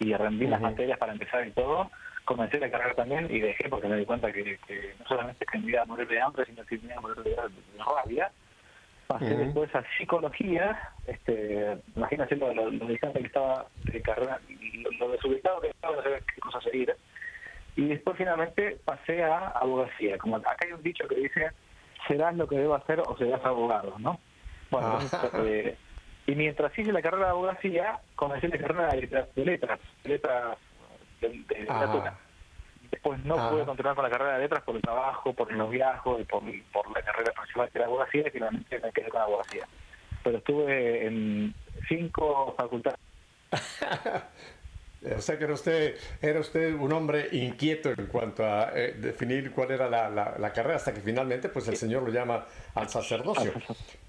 y 0.00 0.14
rendí 0.14 0.46
las 0.46 0.62
materias 0.62 0.98
para 0.98 1.12
empezar 1.12 1.46
y 1.46 1.50
todo. 1.50 1.90
Comencé 2.24 2.58
la 2.58 2.70
carrera 2.70 2.94
también 2.94 3.26
y 3.30 3.40
dejé 3.40 3.68
porque 3.68 3.88
me 3.88 3.96
di 3.96 4.06
cuenta 4.06 4.32
que, 4.32 4.58
que 4.66 4.94
no 4.98 5.06
solamente 5.06 5.44
que 5.44 5.58
me 5.58 5.70
iba 5.70 5.82
a 5.82 5.86
morir 5.86 6.08
de 6.08 6.20
hambre, 6.20 6.46
sino 6.46 6.64
que 6.64 6.78
me 6.78 6.86
iba 6.86 6.96
a 6.96 7.00
morir 7.00 7.22
de, 7.22 7.36
rabia. 7.84 8.30
Pasé 9.06 9.36
después 9.36 9.74
a 9.74 9.84
psicología, 9.98 10.92
este, 11.06 11.76
imagínate 11.94 12.36
lo, 12.36 12.54
lo, 12.54 12.70
lo 12.70 12.86
distante 12.86 13.20
que 13.20 13.26
estaba 13.26 13.66
de 13.84 14.00
carrera, 14.00 14.40
lo, 14.48 14.90
lo 14.92 15.12
desubicado 15.12 15.60
que 15.60 15.68
estaba, 15.68 15.96
no 15.96 16.02
sabía 16.02 16.20
qué 16.20 16.40
cosa 16.40 16.60
seguir. 16.62 16.96
Y 17.76 17.88
después 17.88 18.16
finalmente 18.16 18.78
pasé 18.84 19.22
a 19.22 19.48
abogacía. 19.48 20.16
Como 20.16 20.36
acá 20.36 20.56
hay 20.64 20.72
un 20.72 20.82
dicho 20.82 21.06
que 21.06 21.16
dice, 21.16 21.50
serás 22.06 22.34
lo 22.36 22.46
que 22.46 22.56
debo 22.56 22.74
hacer 22.74 23.00
o 23.00 23.16
serás 23.18 23.44
abogado, 23.44 23.98
¿no? 23.98 24.18
Bueno, 24.70 24.98
entonces, 25.00 25.30
eh, 25.44 25.76
y 26.26 26.34
mientras 26.34 26.76
hice 26.78 26.92
la 26.92 27.02
carrera 27.02 27.26
de 27.26 27.30
abogacía, 27.32 27.98
comencé 28.14 28.48
la 28.48 28.58
carrera 28.58 28.88
de 28.88 29.00
letras, 29.02 29.34
de 29.34 29.44
letras, 29.44 29.80
de 30.02 30.08
letras 30.08 30.58
de, 31.28 31.54
de 31.54 31.60
literatura. 31.60 32.18
Después 32.90 33.24
no 33.24 33.34
Ajá. 33.36 33.50
pude 33.50 33.64
continuar 33.64 33.94
con 33.96 34.04
la 34.04 34.10
carrera 34.10 34.34
de 34.34 34.40
letras 34.40 34.62
por 34.62 34.76
el 34.76 34.82
trabajo, 34.82 35.32
por 35.32 35.50
los 35.52 35.70
viajes 35.70 36.12
y 36.20 36.24
por, 36.24 36.42
por 36.72 36.90
la 36.94 37.02
carrera 37.02 37.32
principal 37.32 37.68
que 37.70 37.78
era 37.78 37.86
abogacía 37.86 38.22
y 38.28 38.30
finalmente 38.30 38.78
me 38.80 38.92
quedé 38.92 39.08
con 39.08 39.20
abogacía. 39.22 39.66
Pero 40.22 40.38
estuve 40.38 41.06
en 41.06 41.54
cinco 41.88 42.54
facultades. 42.56 42.98
O 45.16 45.20
sea 45.20 45.36
que 45.36 45.44
era 45.44 45.52
usted, 45.52 45.96
era 46.22 46.40
usted 46.40 46.72
un 46.72 46.90
hombre 46.94 47.28
inquieto 47.32 47.90
en 47.90 48.06
cuanto 48.06 48.42
a 48.42 48.70
eh, 48.74 48.94
definir 48.96 49.50
cuál 49.52 49.70
era 49.72 49.86
la, 49.86 50.08
la- 50.08 50.36
la 50.38 50.50
carrera, 50.50 50.76
hasta 50.76 50.94
que 50.94 51.02
finalmente 51.02 51.50
pues 51.50 51.68
el 51.68 51.76
Señor 51.76 52.04
lo 52.04 52.08
llama 52.10 52.46
al 52.74 52.88
sacerdocio. 52.88 53.52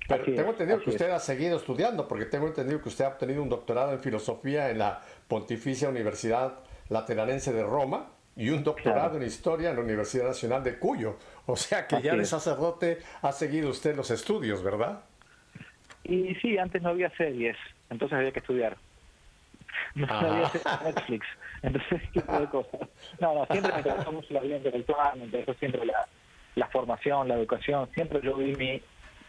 Pero 0.07 0.23
es, 0.23 0.35
tengo 0.37 0.51
entendido 0.51 0.79
que 0.79 0.91
es. 0.91 0.95
usted 0.95 1.09
ha 1.11 1.19
seguido 1.19 1.57
estudiando, 1.57 2.07
porque 2.07 2.23
tengo 2.23 2.47
entendido 2.47 2.81
que 2.81 2.87
usted 2.87 3.03
ha 3.03 3.09
obtenido 3.09 3.43
un 3.43 3.49
doctorado 3.49 3.91
en 3.91 3.99
filosofía 3.99 4.69
en 4.69 4.77
la 4.79 5.01
Pontificia 5.27 5.89
Universidad 5.89 6.59
Lateranense 6.89 7.51
de 7.53 7.63
Roma 7.63 8.07
y 8.35 8.49
un 8.49 8.63
doctorado 8.63 9.09
Claro. 9.11 9.17
en 9.17 9.23
historia 9.27 9.69
en 9.69 9.75
la 9.77 9.81
Universidad 9.81 10.25
Nacional 10.27 10.63
de 10.63 10.77
Cuyo. 10.77 11.17
O 11.45 11.55
sea 11.55 11.87
que 11.87 12.01
ya 12.01 12.15
de 12.15 12.25
sacerdote 12.25 12.99
ha 13.21 13.31
seguido 13.31 13.69
usted 13.69 13.95
los 13.95 14.11
estudios, 14.11 14.61
¿verdad? 14.63 15.01
Y 16.03 16.35
sí, 16.35 16.57
antes 16.57 16.81
no 16.81 16.89
había 16.89 17.09
series, 17.17 17.57
entonces 17.89 18.17
había 18.17 18.31
que 18.31 18.39
estudiar. 18.39 18.77
No 19.95 20.05
Ajá. 20.05 20.19
había 20.29 20.49
series 20.49 20.65
en 20.79 20.83
Netflix, 20.85 21.27
entonces 21.63 21.91
ese 22.01 22.07
tipo 22.13 22.39
de 22.39 22.47
cosas. 22.47 22.79
No, 23.19 23.33
no, 23.33 23.45
siempre 23.47 23.71
me 23.71 23.77
interesó 23.79 24.11
mucho 24.11 24.33
la 24.33 24.39
vida 24.41 24.57
intelectual, 24.57 25.17
me 25.17 25.25
interesó 25.25 25.53
siempre 25.55 25.85
la, 25.85 26.07
la 26.55 26.67
formación, 26.67 27.27
la 27.27 27.35
educación. 27.35 27.89
Siempre 27.93 28.21
yo 28.21 28.35
vi 28.35 28.55
mi, 28.55 28.81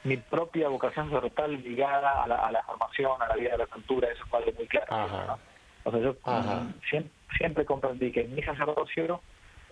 mi 0.05 0.17
propia 0.19 0.69
vocación 0.69 1.07
sacerdotal 1.07 1.53
ligada 1.63 2.23
a 2.25 2.27
la, 2.27 2.47
a 2.47 2.53
la 2.53 2.63
formación, 2.65 3.23
a 3.23 3.29
la 3.29 3.37
vida 3.37 3.53
de 3.53 3.59
la 3.59 3.67
cultura, 3.67 4.09
eso 4.11 4.25
fue 4.27 4.41
algo 4.41 4.53
muy 4.59 4.67
claro. 4.67 5.27
¿no? 5.27 5.39
O 5.87 5.91
sea, 5.93 6.01
yo 6.01 6.17
Ajá. 6.25 6.67
siempre, 6.91 7.13
siempre 7.39 7.65
comprendí 7.65 8.11
que 8.11 8.23
en 8.23 8.35
mi 8.35 8.43
sacerdocio 8.43 9.23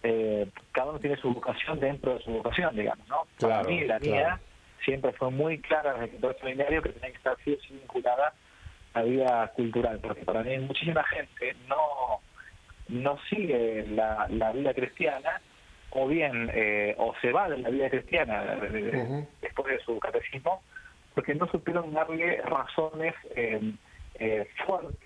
eh, 0.05 0.47
cada 0.73 0.91
uno 0.91 1.01
tiene 1.01 1.17
su 1.17 1.33
vocación 1.35 1.81
dentro 1.81 2.15
de 2.15 2.23
su 2.23 2.31
vocación, 2.31 2.77
digamos, 2.77 3.07
¿no? 3.09 3.27
Para 3.41 3.65
mí, 3.65 3.81
la 3.81 3.99
claro. 3.99 4.05
mía 4.05 4.41
siempre 4.85 5.13
fue 5.15 5.31
muy 5.31 5.59
clara 5.61 5.95
desde 5.95 6.19
que 6.19 6.27
al 6.27 6.37
seminario 6.39 6.83
que 6.83 6.91
tenía 6.91 7.11
que 7.11 7.17
estar 7.17 7.37
sí 7.45 7.59
vinculada 7.71 8.33
a 8.93 9.01
la 9.01 9.05
vida 9.05 9.49
cultural, 9.57 9.99
porque 10.01 10.25
para 10.25 10.45
mí 10.45 10.57
muchísima 10.59 11.03
gente 11.05 11.57
no, 11.69 12.21
no 12.89 13.19
sigue 13.29 13.87
la, 13.89 14.27
la 14.29 14.53
vida 14.53 14.73
cristiana 14.73 15.41
o 15.91 16.07
bien 16.07 16.51
eh, 16.55 16.95
o 16.99 17.15
se 17.21 17.33
va 17.33 17.49
de 17.49 17.59
la 17.59 17.71
vida 17.71 17.91
cristiana 17.91 18.43
de- 18.57 18.69
de- 18.69 18.83
de- 18.91 18.99
Ujú. 18.99 19.29
después 19.43 19.67
de 19.69 19.81
su 19.85 19.99
catecismo 19.99 20.63
porque 21.15 21.35
no 21.35 21.47
supieron 21.49 21.93
darle 21.93 22.41
razones 22.43 23.15
eh, 23.37 23.73
eh, 24.19 24.49
fuertes 24.67 25.04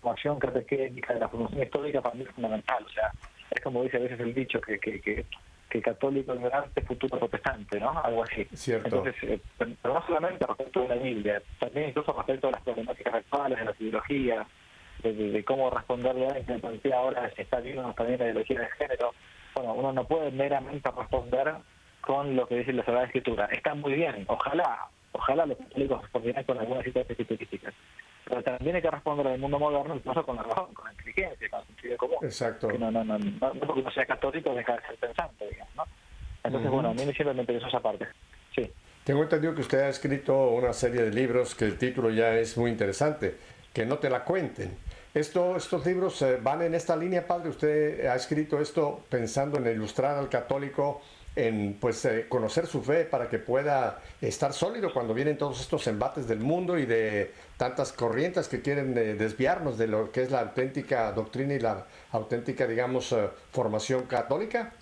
formación 0.00 0.38
catequética 0.38 1.14
de 1.14 1.20
la 1.20 1.28
formación 1.28 1.62
histórica 1.62 2.00
para 2.00 2.14
mí 2.14 2.22
es 2.22 2.30
fundamental 2.34 2.84
o 2.84 2.88
sea 2.90 3.12
es 3.50 3.60
como 3.62 3.82
dice 3.82 3.96
a 3.96 4.00
veces 4.00 4.20
el 4.20 4.34
dicho 4.34 4.60
que 4.60 4.78
que, 4.78 5.00
que, 5.00 5.24
que 5.68 5.82
católico 5.82 6.34
ignorante 6.34 6.80
es 6.80 6.86
futuro 6.86 7.18
protestante 7.18 7.78
no 7.80 8.00
algo 8.02 8.24
así 8.24 8.46
Cierto. 8.52 8.86
entonces 8.86 9.14
eh, 9.22 9.38
pero 9.82 9.94
no 9.94 10.06
solamente 10.06 10.46
respecto 10.46 10.80
de 10.82 10.88
la 10.88 10.94
Biblia 10.96 11.42
también 11.58 11.88
incluso 11.90 12.12
respecto 12.12 12.46
de 12.48 12.52
las 12.52 12.62
problemáticas 12.62 13.14
actuales 13.14 13.58
de 13.58 13.64
la 13.64 13.74
ideología 13.78 14.46
de, 15.02 15.12
de- 15.12 15.30
de 15.32 15.44
cómo 15.44 15.70
responderle 15.70 16.26
a 16.28 16.34
me 16.34 16.58
plantea 16.58 16.96
ahora 16.98 17.30
si 17.34 17.42
está 17.42 17.60
bien 17.60 17.78
o 17.78 17.82
no 17.82 17.90
está 17.90 18.04
bien 18.04 18.18
la 18.18 18.26
ideología 18.26 18.60
de 18.60 18.68
género. 18.78 19.14
Bueno, 19.54 19.72
uno 19.74 19.92
no 19.92 20.04
puede 20.04 20.30
meramente 20.30 20.90
responder 20.96 21.54
con 22.02 22.36
lo 22.36 22.46
que 22.46 22.56
dice 22.56 22.72
la 22.72 22.84
Sagrada 22.84 23.06
Escritura. 23.06 23.46
Está 23.46 23.74
muy 23.74 23.94
bien, 23.94 24.24
ojalá, 24.28 24.86
ojalá 25.12 25.46
los 25.46 25.56
católicos 25.58 26.02
respondieran 26.02 26.44
con 26.44 26.58
algunas 26.58 26.84
citas 26.84 27.06
específicas. 27.08 27.74
Pero 28.24 28.42
también 28.42 28.76
hay 28.76 28.82
que 28.82 28.90
responder 28.90 29.26
al 29.26 29.38
mundo 29.38 29.58
moderno, 29.58 29.96
incluso 29.96 30.24
con 30.24 30.36
la 30.36 30.42
razón, 30.42 30.72
con 30.74 30.84
la 30.84 30.92
inteligencia, 30.92 31.50
con 31.50 31.60
el 31.60 31.66
sentido 31.66 31.96
común. 31.96 32.18
Exacto. 32.22 32.68
Que 32.68 32.78
no, 32.78 32.90
no, 32.90 33.04
no, 33.04 33.18
no, 33.18 33.52
porque 33.66 33.90
sea 33.92 34.06
católico 34.06 34.54
deja 34.54 34.76
de 34.76 34.82
ser 34.82 34.96
pensante, 34.96 35.48
digamos, 35.48 35.74
¿no? 35.76 35.84
Entonces, 36.42 36.70
bueno, 36.70 36.90
a 36.90 36.94
mí 36.94 37.00
siempre 37.00 37.34
me 37.34 37.40
interesó 37.40 37.66
esa 37.66 37.80
parte. 37.80 38.06
Sí. 38.54 38.70
Tengo 39.04 39.22
entendido 39.22 39.54
que 39.54 39.62
usted 39.62 39.80
ha 39.80 39.88
escrito 39.88 40.50
una 40.50 40.72
serie 40.72 41.02
de 41.02 41.10
libros 41.10 41.54
que 41.54 41.64
el 41.64 41.78
título 41.78 42.10
ya 42.10 42.34
es 42.34 42.56
muy 42.56 42.70
interesante, 42.70 43.36
que 43.72 43.84
no 43.86 43.98
te 43.98 44.10
la 44.10 44.24
cuenten. 44.24 44.76
Esto, 45.12 45.56
estos 45.56 45.84
libros 45.84 46.22
eh, 46.22 46.38
van 46.40 46.62
en 46.62 46.74
esta 46.74 46.96
línea, 46.96 47.26
padre. 47.26 47.48
Usted 47.48 48.06
ha 48.06 48.14
escrito 48.14 48.60
esto 48.60 49.00
pensando 49.08 49.58
en 49.58 49.66
ilustrar 49.66 50.16
al 50.16 50.28
católico, 50.28 51.02
en 51.34 51.76
pues 51.80 52.04
eh, 52.04 52.26
conocer 52.28 52.66
su 52.66 52.82
fe 52.82 53.04
para 53.04 53.28
que 53.28 53.38
pueda 53.38 54.00
estar 54.20 54.52
sólido 54.52 54.92
cuando 54.92 55.14
vienen 55.14 55.36
todos 55.36 55.60
estos 55.60 55.86
embates 55.86 56.28
del 56.28 56.38
mundo 56.38 56.78
y 56.78 56.86
de 56.86 57.32
tantas 57.60 57.92
corrientes 57.92 58.48
que 58.48 58.62
quieren 58.62 58.96
eh, 58.96 59.12
desviarnos 59.16 59.76
de 59.76 59.86
lo 59.86 60.10
que 60.10 60.22
es 60.22 60.30
la 60.30 60.40
auténtica 60.40 61.12
doctrina 61.12 61.52
y 61.52 61.58
la 61.60 61.84
auténtica, 62.10 62.66
digamos, 62.66 63.12
eh, 63.12 63.28
formación 63.52 64.06
católica. 64.06 64.72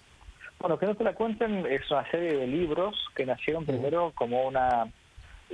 Bueno, 0.61 0.79
que 0.79 0.87
no 0.87 0.95
te 0.95 1.03
la 1.03 1.13
cuenten 1.13 1.67
es 1.67 1.91
una 1.91 2.09
serie 2.09 2.37
de 2.37 2.47
libros 2.47 2.95
que 3.17 3.27
nacieron 3.27 3.67
primero 3.67 4.13
como 4.15 4.47
una 4.47 4.87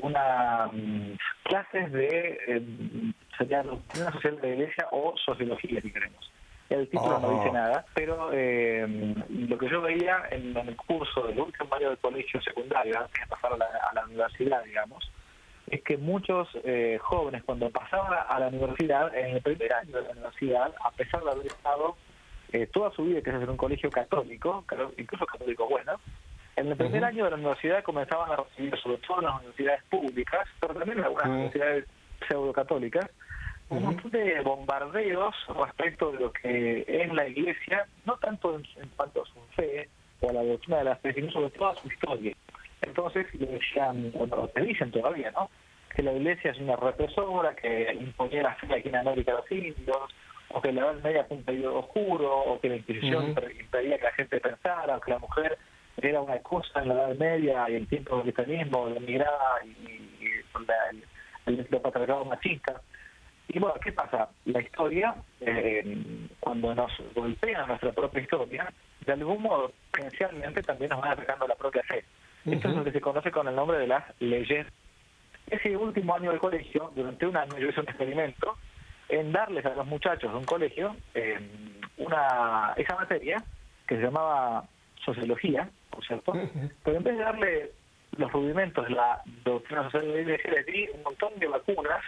una 0.03 0.69
mm, 0.71 1.17
clases 1.45 1.93
de 1.93 2.39
eh, 2.47 2.63
sería 3.39 3.63
doctrina 3.63 4.13
social 4.13 4.37
de 4.37 4.49
la 4.49 4.55
iglesia 4.57 4.89
o 4.91 5.15
sociología 5.17 5.81
si 5.81 5.93
queremos 5.93 6.31
el 6.69 6.89
título 6.89 7.21
no 7.21 7.29
Ajá. 7.29 7.39
dice 7.39 7.53
nada 7.53 7.85
pero 7.95 8.31
eh, 8.33 9.15
lo 9.29 9.57
que 9.57 9.69
yo 9.69 9.81
veía 9.81 10.25
en, 10.31 10.57
en 10.57 10.69
el 10.69 10.77
curso 10.77 11.29
del 11.29 11.39
último 11.39 11.73
año 11.75 11.91
del 11.91 11.99
colegio 11.99 12.43
secundario 12.43 12.99
antes 12.99 13.21
de 13.21 13.27
pasar 13.29 13.53
a 13.53 13.57
la, 13.57 13.67
a 13.67 13.95
la 13.95 14.05
universidad 14.07 14.65
digamos 14.65 15.09
es 15.69 15.83
que 15.83 15.97
muchos 15.97 16.49
eh, 16.65 16.99
jóvenes 17.01 17.43
cuando 17.45 17.71
pasaban 17.71 18.13
a 18.29 18.39
la 18.39 18.49
universidad 18.49 19.15
en 19.17 19.37
el 19.37 19.43
primer 19.43 19.73
año 19.73 19.97
de 19.97 20.03
la 20.03 20.11
universidad 20.11 20.75
a 20.85 20.91
pesar 20.91 21.23
de 21.25 21.31
haber 21.31 21.47
estado 21.47 21.97
eh, 22.53 22.67
toda 22.67 22.91
su 22.93 23.05
vida 23.05 23.23
que 23.23 23.31
es 23.31 23.37
en 23.37 23.49
un 23.49 23.57
colegio 23.57 23.91
católico, 23.91 24.65
incluso 24.97 25.27
católico 25.27 25.69
bueno, 25.69 25.99
En 26.57 26.69
el 26.69 26.77
primer 26.77 27.05
año 27.05 27.25
de 27.25 27.31
la 27.31 27.37
universidad 27.37 27.83
comenzaban 27.83 28.31
a 28.31 28.37
recibir, 28.37 28.77
sobre 28.79 28.99
todo 28.99 29.19
en 29.19 29.25
las 29.25 29.37
universidades 29.37 29.83
públicas, 29.91 30.49
pero 30.61 30.75
también 30.75 30.99
en 30.99 31.05
algunas 31.05 31.27
universidades 31.27 31.87
pseudo-católicas, 32.29 33.11
un 33.71 33.83
montón 33.83 34.11
de 34.11 34.41
bombardeos 34.43 35.35
respecto 35.59 36.13
de 36.13 36.21
lo 36.21 36.33
que 36.33 36.85
es 36.87 37.13
la 37.13 37.27
iglesia, 37.27 37.87
no 38.05 38.17
tanto 38.19 38.55
en, 38.55 38.65
en 38.77 38.89
cuanto 38.91 39.23
a 39.23 39.27
su 39.27 39.41
fe 39.57 39.89
o 40.21 40.31
a 40.31 40.33
la 40.35 40.45
doctrina 40.45 40.79
de 40.79 40.85
la 40.85 40.97
fe, 40.97 41.13
sino 41.13 41.33
sobre 41.33 41.51
todo 41.51 41.69
a 41.71 41.77
su 41.77 41.89
historia. 41.89 42.37
Entonces, 42.87 43.27
le 43.35 43.47
decían, 43.47 44.13
o 44.19 44.27
no, 44.27 44.49
te 44.49 44.61
dicen 44.63 44.91
todavía, 44.91 45.31
¿no? 45.33 45.51
Que 45.95 46.03
la 46.03 46.13
iglesia 46.13 46.51
es 46.53 46.59
una 46.59 46.77
represora, 46.77 47.55
que 47.55 47.93
imponía 47.99 48.43
la 48.43 48.55
fe 48.57 48.67
aquí 48.75 48.89
en 48.89 48.97
América 48.97 49.33
a 49.33 49.37
los 49.37 49.51
indios, 49.53 49.99
o 50.51 50.61
que 50.61 50.73
la 50.73 50.83
Edad 50.83 51.03
Media 51.03 51.25
fue 51.25 51.37
un 51.39 51.45
periodo 51.45 51.79
oscuro, 51.81 52.31
o 52.33 52.61
que 52.61 52.69
la 52.69 52.77
Inquisición 52.77 53.35
impedía 53.61 53.99
que 53.99 54.05
la 54.05 54.13
gente 54.13 54.41
pensara, 54.41 54.97
o 54.97 55.01
que 55.01 55.11
la 55.11 55.19
mujer 55.19 55.59
era 55.97 56.21
una 56.21 56.39
cosa 56.41 56.83
en 56.83 56.89
la 56.89 56.95
Edad 56.95 57.17
Media 57.17 57.71
y 57.71 57.75
el 57.77 57.87
tiempo 57.89 58.17
del 58.23 58.35
cristianismo, 58.35 58.89
la 58.89 59.01
migrada 59.01 59.65
y, 59.65 59.69
y 59.69 60.31
la- 60.67 60.91
el, 60.91 61.05
el, 61.47 61.67
el 61.71 61.81
patriarcado 61.81 62.25
machista. 62.25 62.81
Y 63.49 63.59
bueno, 63.59 63.75
¿qué 63.83 63.93
pasa? 63.93 64.29
La 64.47 64.61
historia, 64.61 65.15
eh, 65.41 65.97
cuando 66.41 66.75
nos 66.75 66.91
golpea 67.15 67.67
nuestra 67.67 67.93
propia 67.93 68.23
historia, 68.23 68.73
de 69.05 69.13
algún 69.13 69.43
modo, 69.43 69.71
potencialmente 69.93 70.63
también 70.63 70.91
nos 70.91 71.01
van 71.01 71.13
atacando 71.13 71.47
la 71.47 71.55
propia 71.55 71.83
fe. 71.85 72.05
Esto 72.45 72.69
es 72.69 72.77
lo 72.77 72.85
que 72.85 72.93
se 72.93 73.01
conoce 73.01 73.31
con 73.31 73.49
el 73.49 73.55
nombre 73.55 73.79
de 73.79 73.87
las 73.87 74.05
leyes. 74.21 74.67
Ese 75.47 75.77
último 75.77 76.15
año 76.15 76.31
del 76.31 76.41
colegio, 76.41 76.91
durante 76.95 77.27
un 77.27 77.37
año 77.37 77.59
yo 77.59 77.69
hice 77.69 77.81
un 77.81 77.89
experimento 77.89 78.57
en 79.09 79.33
darles 79.33 79.65
a 79.67 79.75
los 79.75 79.87
muchachos 79.87 80.31
de 80.31 80.39
un 80.39 80.45
colegio 80.45 80.97
eh, 81.15 81.39
una 81.99 82.73
esa 82.77 82.97
materia 82.97 83.43
que 83.87 83.97
se 83.97 84.03
llamaba 84.03 84.65
sociología, 85.05 85.69
por 85.91 86.05
cierto, 86.05 86.33
pero 86.83 86.97
en 86.97 87.03
vez 87.03 87.19
de 87.19 87.25
darle 87.25 87.73
los 88.17 88.33
rudimentos 88.33 88.87
de 88.89 88.95
la 88.95 89.21
doctrina 89.45 89.85
social 89.85 90.07
de 90.07 90.15
la 90.15 90.21
iglesia, 90.21 90.51
les 90.51 90.67
di 90.67 90.89
un 90.95 91.03
montón 91.03 91.39
de 91.39 91.47
vacunas 91.47 92.03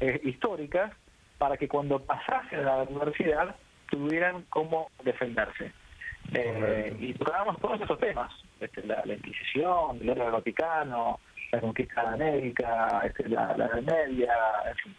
eh, 0.00 0.20
históricas 0.24 0.92
para 1.38 1.56
que 1.56 1.68
cuando 1.68 1.98
pasasen 2.00 2.60
a 2.60 2.76
la 2.78 2.82
universidad 2.84 3.54
tuvieran 3.90 4.44
cómo 4.48 4.90
defenderse. 5.04 5.72
Eh, 6.32 6.96
y 7.00 7.12
tocábamos 7.14 7.58
todos 7.60 7.80
esos 7.80 7.98
temas, 7.98 8.32
este, 8.60 8.82
la, 8.86 9.02
la 9.04 9.14
Inquisición, 9.14 9.98
el 10.00 10.10
orden 10.10 10.32
vaticano, 10.32 11.20
la 11.52 11.60
conquista 11.60 12.02
de 12.02 12.08
América, 12.14 13.02
este, 13.04 13.28
la, 13.28 13.56
la 13.56 13.66
Edad 13.66 13.82
Media, 13.82 14.34
en 14.68 14.76
fin. 14.76 14.96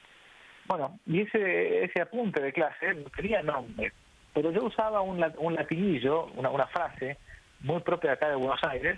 Bueno, 0.66 1.00
y 1.06 1.22
ese, 1.22 1.84
ese 1.86 2.02
apunte 2.02 2.42
de 2.42 2.54
clase 2.54 2.94
no 2.94 3.10
tenía 3.10 3.42
nombre, 3.42 3.92
pero 4.34 4.52
yo 4.52 4.64
usaba 4.66 5.02
un, 5.02 5.24
un 5.38 5.56
latinillo, 5.56 6.26
una, 6.36 6.50
una 6.50 6.68
frase 6.68 7.18
muy 7.62 7.80
propia 7.82 8.12
de 8.12 8.14
acá 8.16 8.30
de 8.30 8.36
Buenos 8.36 8.64
Aires, 8.64 8.98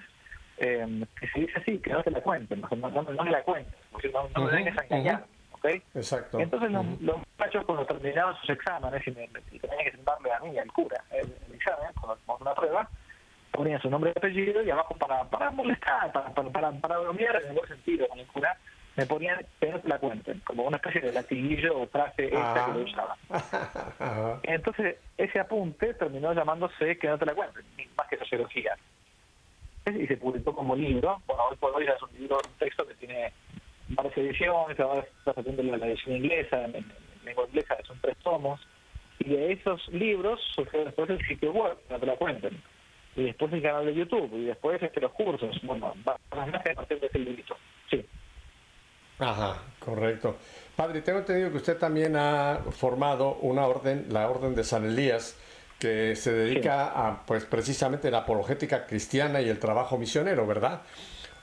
eh, 0.58 1.04
que 1.20 1.28
se 1.28 1.40
dice 1.40 1.54
así, 1.60 1.80
que 1.80 1.92
no 1.92 2.04
te 2.04 2.12
la 2.12 2.22
cuenten, 2.22 2.62
no, 2.62 2.70
no, 2.90 3.02
no- 3.04 3.24
me 3.24 3.32
la 3.32 3.42
cuenten, 3.44 3.74
porque 3.92 4.10
no, 4.10 4.24
no 4.30 4.42
me 4.42 4.46
Ujú, 4.48 4.56
vengas 4.56 4.78
a 4.78 4.84
engañar, 4.84 5.26
¿ok? 5.52 5.66
Exacto. 5.96 6.40
Entonces 6.40 6.72
los, 6.72 6.86
los 7.02 7.18
muchachos 7.18 7.66
cuando 7.66 7.86
terminaban 7.86 8.36
sus 8.42 8.50
exámenes 8.52 9.06
y, 9.08 9.12
me, 9.12 9.28
me- 9.30 9.42
y 9.52 9.60
tenían 9.60 9.84
que 9.84 9.92
sentarle 9.92 10.32
a 10.32 10.40
mí, 10.42 10.58
al 10.58 10.72
cura, 10.72 11.04
el, 11.12 11.36
el 11.48 11.56
examen, 11.56 11.88
hacíamos 11.90 12.42
una 12.42 12.54
prueba, 12.54 12.90
ponían 13.54 13.82
su 13.82 13.90
nombre 13.90 14.12
y 14.14 14.18
apellido 14.18 14.62
y 14.64 14.70
abajo 14.72 14.96
para, 14.96 15.24
para 15.26 15.52
molestar, 15.52 16.12
para, 16.12 16.34
para, 16.34 16.50
para, 16.50 16.72
para 16.72 16.98
bromear 17.00 17.42
en 17.42 17.50
el 17.50 17.54
buen 17.54 17.68
sentido 17.68 18.08
con 18.08 18.20
el 18.20 18.28
cura, 18.28 18.58
me 18.96 19.06
ponían 19.06 19.46
que 19.60 19.70
no 19.70 19.80
te 19.80 19.88
la 19.88 20.00
cuenten, 20.00 20.40
como 20.42 20.64
una 20.64 20.78
especie 20.78 21.02
de 21.02 21.12
latiguillo 21.14 21.82
o 21.82 21.88
frase 21.88 22.26
esta 22.26 22.54
Ah. 22.54 22.66
que 22.66 22.80
lo 22.80 22.86
usaba. 22.86 24.40
Entonces 24.44 24.98
ese 25.18 25.40
apunte 25.40 25.94
terminó 25.94 26.34
llamándose 26.34 26.98
que 26.98 27.08
no 27.08 27.18
te 27.18 27.26
la 27.26 27.34
cuenten, 27.34 27.64
más 27.98 28.08
que 28.08 28.18
sociología. 28.18 28.76
Y 29.86 30.08
se 30.08 30.18
publicó 30.18 30.56
como 30.56 30.76
libro, 30.76 31.22
bueno, 31.28 31.44
hoy 31.50 31.58
por 31.58 31.76
hoy 31.76 31.86
ya 31.86 31.94
es 31.94 32.02
un 32.02 32.14
libro, 32.18 32.38
un 32.38 32.58
texto 32.58 32.88
que 32.88 32.94
tiene 32.96 33.34
varias 33.90 34.18
ediciones, 34.18 34.80
ahora 34.80 35.02
está 35.02 35.32
haciendo 35.40 35.64
la, 35.64 35.88
edición 35.88 36.18
inglesa, 36.18 36.64
en, 36.66 36.76
en 36.76 36.86
lengua 37.26 37.46
inglesa 37.48 37.78
son 37.86 38.00
tres 38.02 38.16
tomos, 38.24 38.62
y 39.20 39.30
de 39.30 39.52
esos 39.54 39.86
libros 39.90 40.40
surgió 40.56 40.86
después 40.86 41.10
el 41.10 41.28
sitio 41.28 41.52
web, 41.52 41.78
no 41.90 42.00
te 42.00 42.06
la 42.06 42.16
cuenten, 42.16 42.62
y 43.16 43.24
después 43.24 43.54
el 43.54 43.62
canal 43.62 43.86
de 43.86 43.94
YouTube, 43.94 44.30
y 44.34 44.46
después 44.46 44.82
este, 44.82 45.02
los 45.02 45.12
cursos, 45.12 45.56
bueno, 45.64 45.94
que 46.64 46.72
a 46.72 46.76
partir 46.76 47.00
de 47.00 47.08
ese 47.08 47.20
librito, 47.20 47.56
sí. 47.90 48.06
Ajá, 49.20 49.62
correcto. 49.80 50.38
Padre, 50.76 51.02
tengo 51.02 51.20
entendido 51.20 51.52
que 51.52 51.58
usted 51.58 51.78
también 51.78 52.16
ha 52.16 52.60
formado 52.72 53.36
una 53.42 53.68
orden, 53.68 54.08
la 54.10 54.30
Orden 54.30 54.56
de 54.56 54.64
San 54.64 54.86
Elías, 54.86 55.38
que 55.80 56.16
se 56.16 56.34
dedica 56.34 56.88
a, 56.88 57.26
pues, 57.26 57.46
precisamente 57.46 58.10
la 58.10 58.20
apologética 58.20 58.86
cristiana 58.86 59.42
y 59.42 59.50
el 59.50 59.60
trabajo 59.60 59.98
misionero, 59.98 60.48
¿verdad? 60.48 60.82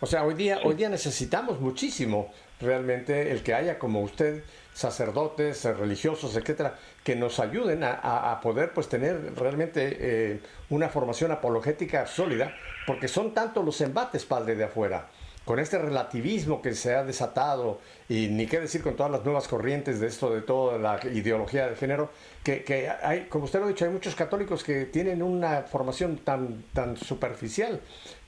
O 0.01 0.07
sea, 0.07 0.25
hoy 0.25 0.35
día, 0.35 0.61
hoy 0.65 0.75
día 0.75 0.89
necesitamos 0.89 1.61
muchísimo 1.61 2.33
realmente 2.61 3.31
el 3.31 3.43
que 3.43 3.55
haya 3.55 3.79
como 3.79 4.01
usted 4.01 4.43
sacerdotes, 4.73 5.65
religiosos, 5.65 6.37
etcétera, 6.37 6.79
que 7.05 7.17
nos 7.17 7.41
ayuden 7.41 7.83
a, 7.85 7.93
a- 8.33 8.41
poder 8.41 8.73
pues 8.73 8.89
tener 8.89 9.35
realmente 9.37 9.97
eh, 10.01 10.41
una 10.69 10.89
formación 10.89 11.31
apologética 11.33 12.07
sólida, 12.07 12.55
porque 12.87 13.09
son 13.09 13.33
tantos 13.35 13.65
los 13.65 13.81
embates, 13.81 14.25
padre, 14.25 14.55
de 14.55 14.65
afuera. 14.65 15.09
Con 15.45 15.59
este 15.59 15.79
relativismo 15.79 16.61
que 16.61 16.75
se 16.75 16.95
ha 16.95 17.03
desatado 17.03 17.81
y 18.09 18.29
ni 18.29 18.47
qué 18.47 18.61
decir 18.61 18.83
con 18.83 18.95
todas 18.95 19.11
las 19.11 19.25
nuevas 19.25 19.49
corrientes 19.49 19.99
de 19.99 20.07
esto, 20.07 20.33
de 20.33 20.43
toda 20.43 20.79
la 20.79 21.01
ideología 21.11 21.67
de 21.67 21.77
género, 21.77 22.11
que, 22.45 22.63
que 22.63 22.89
hay, 22.89 23.23
como 23.25 23.47
usted 23.47 23.59
lo 23.59 23.65
ha 23.65 23.69
dicho, 23.69 23.87
hay 23.87 23.91
muchos 23.91 24.15
católicos 24.15 24.63
que 24.63 24.85
tienen 24.85 25.23
una 25.23 25.63
formación 25.63 26.19
tan, 26.19 26.65
tan 26.75 26.97
superficial 26.97 27.81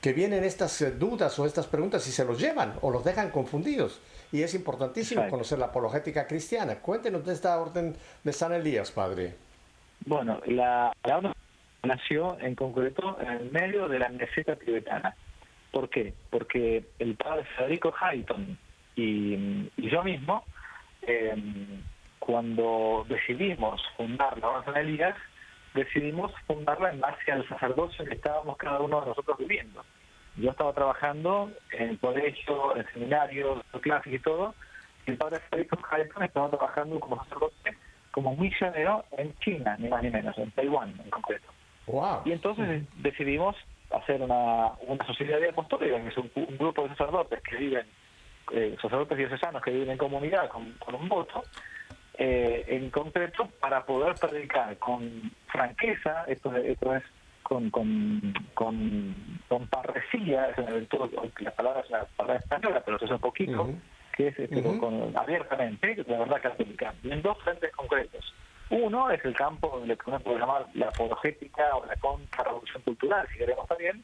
que 0.02 0.12
vienen 0.12 0.42
estas 0.42 0.82
eh, 0.82 0.90
dudas 0.90 1.38
o 1.38 1.46
estas 1.46 1.68
preguntas 1.68 2.06
y 2.08 2.10
se 2.10 2.24
los 2.24 2.38
llevan 2.38 2.74
o 2.82 2.90
los 2.90 3.04
dejan 3.04 3.30
confundidos. 3.30 4.02
Y 4.32 4.42
es 4.42 4.52
importantísimo 4.54 5.28
conocer 5.28 5.60
la 5.60 5.66
apologética 5.66 6.26
cristiana. 6.26 6.80
Cuéntenos 6.80 7.24
de 7.24 7.32
esta 7.32 7.58
orden 7.60 7.94
de 8.24 8.32
San 8.32 8.52
Elías, 8.52 8.90
padre. 8.90 9.34
Bueno, 10.04 10.40
la, 10.46 10.92
la 11.04 11.18
ONU 11.18 11.32
nació 11.84 12.36
en 12.40 12.56
concreto 12.56 13.16
en 13.20 13.28
el 13.28 13.50
medio 13.52 13.86
de 13.88 14.00
la 14.00 14.08
meseta 14.08 14.56
tibetana. 14.56 15.14
¿Por 15.70 15.88
qué? 15.88 16.12
Porque 16.30 16.84
el 16.98 17.14
padre 17.14 17.44
Federico 17.56 17.94
Hayton 17.98 18.58
y, 18.96 19.70
y 19.76 19.88
yo 19.90 20.02
mismo, 20.02 20.44
eh, 21.02 21.34
cuando 22.18 23.06
decidimos 23.08 23.80
fundar 23.96 24.36
la 24.38 24.48
Orden 24.48 24.74
de 24.74 24.80
Elías, 24.80 25.16
decidimos 25.74 26.32
fundarla 26.46 26.90
en 26.90 27.00
base 27.00 27.32
al 27.32 27.46
sacerdocio 27.48 28.04
que 28.04 28.14
estábamos 28.14 28.56
cada 28.56 28.80
uno 28.80 29.00
de 29.00 29.06
nosotros 29.08 29.38
viviendo. 29.38 29.84
Yo 30.36 30.50
estaba 30.50 30.72
trabajando 30.72 31.50
en 31.72 31.90
el 31.90 31.98
colegio, 31.98 32.74
en 32.74 32.80
el 32.80 32.92
seminario, 32.92 33.62
en 33.72 33.80
clases 33.80 34.12
y 34.12 34.18
todo, 34.18 34.54
y 35.06 35.10
el 35.10 35.18
padre 35.18 35.40
Federico 35.50 35.78
Hayton 35.90 36.22
estaba 36.22 36.48
trabajando 36.48 37.00
como 37.00 37.22
sacerdote, 37.24 37.76
como 38.12 38.36
misionero 38.36 39.04
en 39.18 39.34
China, 39.38 39.76
ni 39.78 39.88
más 39.88 40.02
ni 40.02 40.10
menos, 40.10 40.36
en 40.38 40.50
Taiwán 40.52 40.94
en 41.04 41.10
concreto. 41.10 41.48
Wow. 41.86 42.22
Y 42.24 42.32
entonces 42.32 42.84
decidimos 42.98 43.56
hacer 43.90 44.22
una, 44.22 44.72
una 44.86 45.04
sociedad 45.06 45.38
de 45.38 45.50
apostólica, 45.50 46.00
que 46.00 46.08
es 46.08 46.16
un, 46.16 46.30
un 46.34 46.56
grupo 46.56 46.82
de 46.82 46.88
sacerdotes 46.90 47.42
que 47.42 47.56
viven, 47.56 47.86
eh, 48.52 48.76
sacerdotes 48.80 49.18
diocesanos 49.18 49.62
que 49.62 49.70
viven 49.70 49.90
en 49.90 49.98
comunidad 49.98 50.48
con, 50.48 50.72
con 50.74 50.94
un 50.94 51.08
voto, 51.08 51.42
eh, 52.24 52.64
en 52.76 52.90
concreto 52.90 53.48
para 53.60 53.84
poder 53.84 54.14
predicar 54.16 54.76
con 54.78 55.00
franqueza, 55.48 56.24
esto, 56.28 56.54
es- 56.56 56.66
esto 56.66 56.94
es 56.94 57.02
con, 57.42 57.68
con, 57.70 58.32
con, 58.54 59.14
con 59.48 59.66
parresía, 59.66 60.50
es 60.50 60.56
la 61.40 61.50
palabra 61.50 61.80
es 61.80 61.90
una 61.90 62.04
palabra 62.16 62.36
española, 62.38 62.82
pero 62.84 62.98
se 62.98 63.06
usa 63.06 63.16
un 63.16 63.20
poquito, 63.20 63.70
que 64.16 64.28
es 64.28 64.38
este, 64.38 64.60
Ujú. 64.60 64.78
con, 64.78 65.16
abiertamente, 65.16 65.96
la 66.06 66.18
verdad 66.20 66.40
católica, 66.42 66.94
en 67.02 67.22
dos 67.22 67.36
frentes 67.42 67.72
concretos. 67.72 68.24
Uno 68.70 69.10
es 69.10 69.22
el 69.24 69.34
campo 69.34 69.80
de 69.80 69.88
lo 69.88 69.96
que 69.98 70.08
uno 70.10 70.20
puede 70.20 70.38
llamar 70.38 70.66
la 70.74 70.88
apologética 70.90 71.74
o 71.76 71.84
la 71.84 71.96
contrarrevolución 71.96 72.82
cultural, 72.84 73.26
si 73.32 73.38
queremos 73.38 73.66
también, 73.66 74.02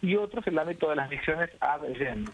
y 0.00 0.14
otro 0.14 0.40
es 0.40 0.46
el 0.46 0.58
ámbito 0.58 0.88
de 0.90 0.96
las 0.96 1.10
misiones 1.10 1.50
ad 1.60 1.80
rem, 1.94 2.30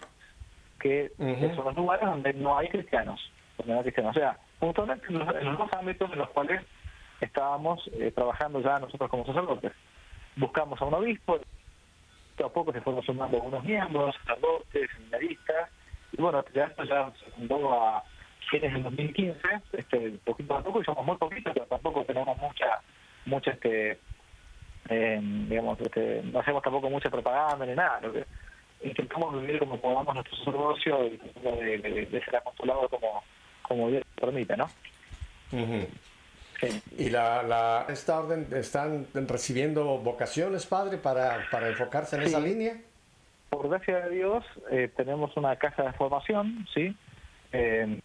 que 0.81 1.11
son 1.57 1.65
los 1.65 1.77
lugares 1.77 2.05
donde 2.07 2.33
no 2.35 2.59
hay 2.59 2.69
cristianos, 2.69 3.19
donde 3.57 3.73
no 3.73 3.79
hay 3.79 3.85
cristianos. 3.85 4.15
O 4.17 4.19
sea, 4.21 4.39
justamente 4.69 5.07
en 5.09 5.19
los, 5.19 5.59
dos 5.59 5.73
ámbitos 5.73 6.13
en 6.13 6.19
los 6.19 6.31
cuales 6.31 6.63
estábamos 7.21 7.81
eh, 7.95 8.11
trabajando 8.15 8.61
ya 8.61 8.79
nosotros 8.79 9.11
como 9.11 9.25
sacerdotes. 9.27 9.73
Buscamos 10.37 10.81
a 10.81 10.85
un 10.85 10.95
obispo, 10.95 11.39
a 12.45 12.49
poco 12.49 12.73
se 12.73 12.81
fueron 12.81 13.03
sumando 13.05 13.37
algunos 13.37 13.63
miembros, 13.65 14.15
sacerdotes, 14.27 14.91
seminaristas, 14.97 15.71
y 16.13 16.21
bueno, 16.21 16.45
ya 16.55 16.65
esto 16.65 16.85
ya 16.85 17.11
se 17.25 17.31
fundó 17.33 17.73
a 17.73 18.03
fines 18.51 18.73
del 18.73 18.83
2015, 18.83 19.41
este, 19.73 20.11
poquito 20.25 20.55
a 20.57 20.63
poco, 20.63 20.81
y 20.81 20.85
somos 20.85 21.07
muy 21.07 21.17
poquitos, 21.17 21.53
pero 21.55 21.67
tampoco 21.67 22.05
tenemos 22.05 22.37
mucha, 22.39 22.81
mucha 23.27 23.53
este, 23.53 23.99
eh, 24.91 25.21
digamos, 25.49 25.81
este, 25.81 26.23
no 26.25 26.41
hacemos 26.41 26.63
tampoco 26.63 26.91
mucha 26.91 27.09
propaganda 27.11 27.65
ni 27.65 27.75
nada, 27.75 28.01
lo 28.03 28.13
que 28.13 28.27
intentamos 28.83 29.41
vivir 29.41 29.59
como 29.61 29.79
podamos 29.81 30.15
nuestro 30.15 30.37
sacerdocio 30.37 30.99
de, 31.05 31.79
de- 31.79 32.07
de 32.07 32.25
ser 32.25 32.37
apostolado 32.37 32.89
como, 32.89 33.23
como 33.67 33.91
Dios 33.91 34.05
permite, 34.15 34.57
¿no? 34.57 34.69
Sí. 35.51 36.83
¿Y 36.97 37.11
la, 37.11 37.43
la, 37.43 37.87
esta 37.89 38.21
orden 38.21 38.49
están 38.55 39.07
recibiendo 39.13 39.99
vocaciones, 39.99 40.67
padre, 40.67 40.97
para, 40.97 41.47
para 41.51 41.69
enfocarse 41.69 42.17
en 42.17 42.23
esa 42.23 42.41
línea? 42.41 42.77
por 43.55 43.69
gracia 43.69 44.01
de 44.01 44.17
Dios, 44.17 44.45
eh, 44.71 44.91
tenemos 44.97 45.37
una 45.37 45.57
casa 45.57 45.85
de 45.85 45.93
formación, 45.93 46.67
¿sí? 46.75 46.95
Eh, 47.53 48.01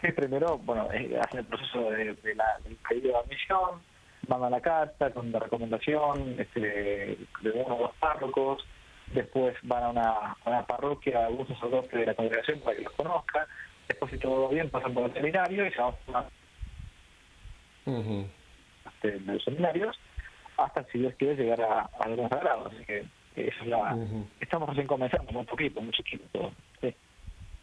que 0.00 0.12
primero, 0.12 0.58
bueno, 0.58 0.88
eh, 0.92 1.18
hacen 1.22 1.40
el 1.40 1.46
proceso 1.46 1.90
de, 1.90 2.14
de 2.14 2.34
la, 2.34 2.58
del 2.64 2.76
pedido 2.88 3.12
de 3.12 3.18
admisión, 3.18 3.80
mandan 4.28 4.50
la 4.50 4.60
carta 4.60 5.10
con 5.10 5.30
la 5.30 5.38
recomendación 5.38 6.34
este, 6.38 6.60
de 6.60 7.50
uno 7.50 7.76
o 7.76 7.82
dos 7.82 7.92
párrocos, 8.00 8.66
después 9.12 9.54
van 9.62 9.84
a 9.84 9.88
una, 9.90 10.10
a 10.32 10.38
una 10.46 10.66
parroquia, 10.66 11.26
algún 11.26 11.46
sacerdote 11.46 11.98
de 11.98 12.06
la 12.06 12.14
congregación 12.14 12.60
para 12.60 12.76
que 12.76 12.82
los 12.82 12.92
conozca, 12.94 13.46
después 13.88 14.10
si 14.12 14.18
todo 14.18 14.44
va 14.44 14.50
bien 14.50 14.70
pasan 14.70 14.94
por 14.94 15.04
el 15.04 15.12
seminario 15.14 15.66
y 15.66 15.70
se 15.72 15.80
van 15.80 15.94
formando 16.04 16.30
este, 18.86 19.20
los 19.20 19.44
seminarios 19.44 19.98
hasta 20.56 20.84
si 20.90 20.98
Dios 20.98 21.14
quiere 21.18 21.36
llegar 21.36 21.60
a, 21.60 21.80
a 21.82 22.04
algún 22.04 22.28
sagrado. 22.28 22.66
Así 22.68 22.84
que 22.84 22.98
eso 23.36 23.62
es 23.62 23.66
la, 23.66 23.96
estamos 24.40 24.68
recién 24.70 24.86
comenzando, 24.86 25.30
muy 25.32 25.44
poquito, 25.44 25.80
muy 25.80 25.92
chiquito 25.92 26.24
todo. 26.32 26.52
Sí. 26.80 26.94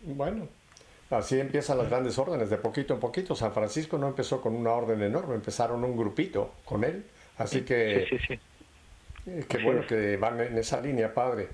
Bueno, 0.01 0.47
así 1.09 1.39
empiezan 1.39 1.79
las 1.79 1.89
grandes 1.89 2.17
órdenes, 2.19 2.49
de 2.49 2.57
poquito 2.57 2.93
en 2.93 2.99
poquito. 2.99 3.33
San 3.35 3.51
Francisco 3.53 3.97
no 3.97 4.07
empezó 4.07 4.41
con 4.41 4.55
una 4.55 4.71
orden 4.71 5.01
enorme, 5.01 5.35
empezaron 5.35 5.83
un 5.83 5.97
grupito 5.97 6.53
con 6.65 6.83
él. 6.83 7.05
Así 7.37 7.61
que, 7.65 8.05
Sí, 8.09 8.17
sí, 8.19 8.25
sí. 8.27 8.39
eh, 9.31 9.45
qué 9.49 9.57
Sí. 9.57 9.63
bueno 9.63 9.87
que 9.87 10.17
van 10.17 10.39
en 10.39 10.55
esa 10.57 10.79
línea, 10.79 11.11
padre. 11.13 11.49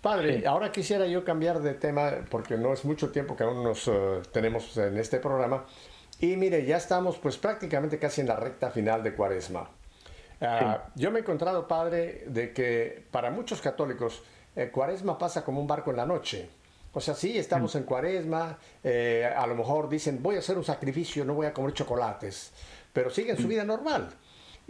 Padre, 0.00 0.46
ahora 0.46 0.72
quisiera 0.72 1.06
yo 1.06 1.24
cambiar 1.24 1.60
de 1.60 1.74
tema 1.74 2.10
porque 2.30 2.56
no 2.56 2.72
es 2.72 2.84
mucho 2.86 3.10
tiempo 3.10 3.36
que 3.36 3.44
aún 3.44 3.62
nos 3.62 3.86
eh, 3.86 4.22
tenemos 4.32 4.76
en 4.78 4.96
este 4.96 5.18
programa. 5.18 5.66
Y 6.18 6.36
mire, 6.36 6.64
ya 6.64 6.78
estamos 6.78 7.18
pues 7.18 7.36
prácticamente 7.36 7.98
casi 7.98 8.22
en 8.22 8.28
la 8.28 8.36
recta 8.36 8.70
final 8.70 9.02
de 9.02 9.14
Cuaresma. 9.14 9.68
Ah, 10.40 10.84
Yo 10.94 11.10
me 11.10 11.18
he 11.18 11.22
encontrado, 11.22 11.68
padre, 11.68 12.24
de 12.26 12.52
que 12.52 13.04
para 13.10 13.30
muchos 13.30 13.60
católicos 13.60 14.22
eh, 14.56 14.70
Cuaresma 14.70 15.18
pasa 15.18 15.44
como 15.44 15.60
un 15.60 15.66
barco 15.66 15.90
en 15.90 15.98
la 15.98 16.06
noche. 16.06 16.48
O 16.92 17.00
sea, 17.00 17.14
sí, 17.14 17.38
estamos 17.38 17.74
en 17.74 17.84
Cuaresma, 17.84 18.58
eh, 18.82 19.30
a 19.36 19.46
lo 19.46 19.54
mejor 19.54 19.88
dicen, 19.88 20.22
voy 20.22 20.36
a 20.36 20.38
hacer 20.40 20.56
un 20.56 20.64
sacrificio, 20.64 21.24
no 21.24 21.34
voy 21.34 21.46
a 21.46 21.52
comer 21.52 21.72
chocolates, 21.72 22.52
pero 22.92 23.10
siguen 23.10 23.36
su 23.36 23.46
vida 23.46 23.64
normal. 23.64 24.08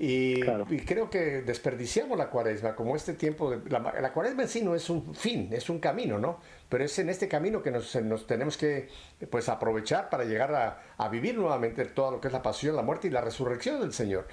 Y, 0.03 0.41
y 0.71 0.81
creo 0.87 1.11
que 1.11 1.43
desperdiciamos 1.43 2.17
la 2.17 2.31
cuaresma 2.31 2.75
como 2.75 2.97
este 2.97 3.13
tiempo 3.13 3.51
de... 3.51 3.69
La, 3.69 3.81
la 4.01 4.13
cuaresma 4.15 4.45
en 4.45 4.49
sí 4.49 4.63
no 4.63 4.75
es 4.75 4.89
un 4.89 5.15
fin, 5.15 5.51
es 5.53 5.69
un 5.69 5.79
camino, 5.79 6.19
¿no? 6.19 6.41
Pero 6.71 6.85
es 6.85 6.99
en 6.99 7.11
este 7.11 7.29
camino 7.29 7.63
que 7.63 7.71
nos, 7.71 7.95
nos 7.97 8.27
tenemos 8.27 8.57
que 8.57 8.89
pues, 9.31 9.51
aprovechar 9.51 10.09
para 10.09 10.25
llegar 10.25 10.55
a, 10.55 10.95
a 10.97 11.09
vivir 11.11 11.37
nuevamente 11.37 11.85
todo 11.85 12.13
lo 12.13 12.21
que 12.23 12.29
es 12.29 12.33
la 12.33 12.41
pasión, 12.41 12.77
la 12.77 12.83
muerte 12.83 13.09
y 13.09 13.11
la 13.11 13.21
resurrección 13.21 13.79
del 13.79 13.93
Señor. 13.93 14.27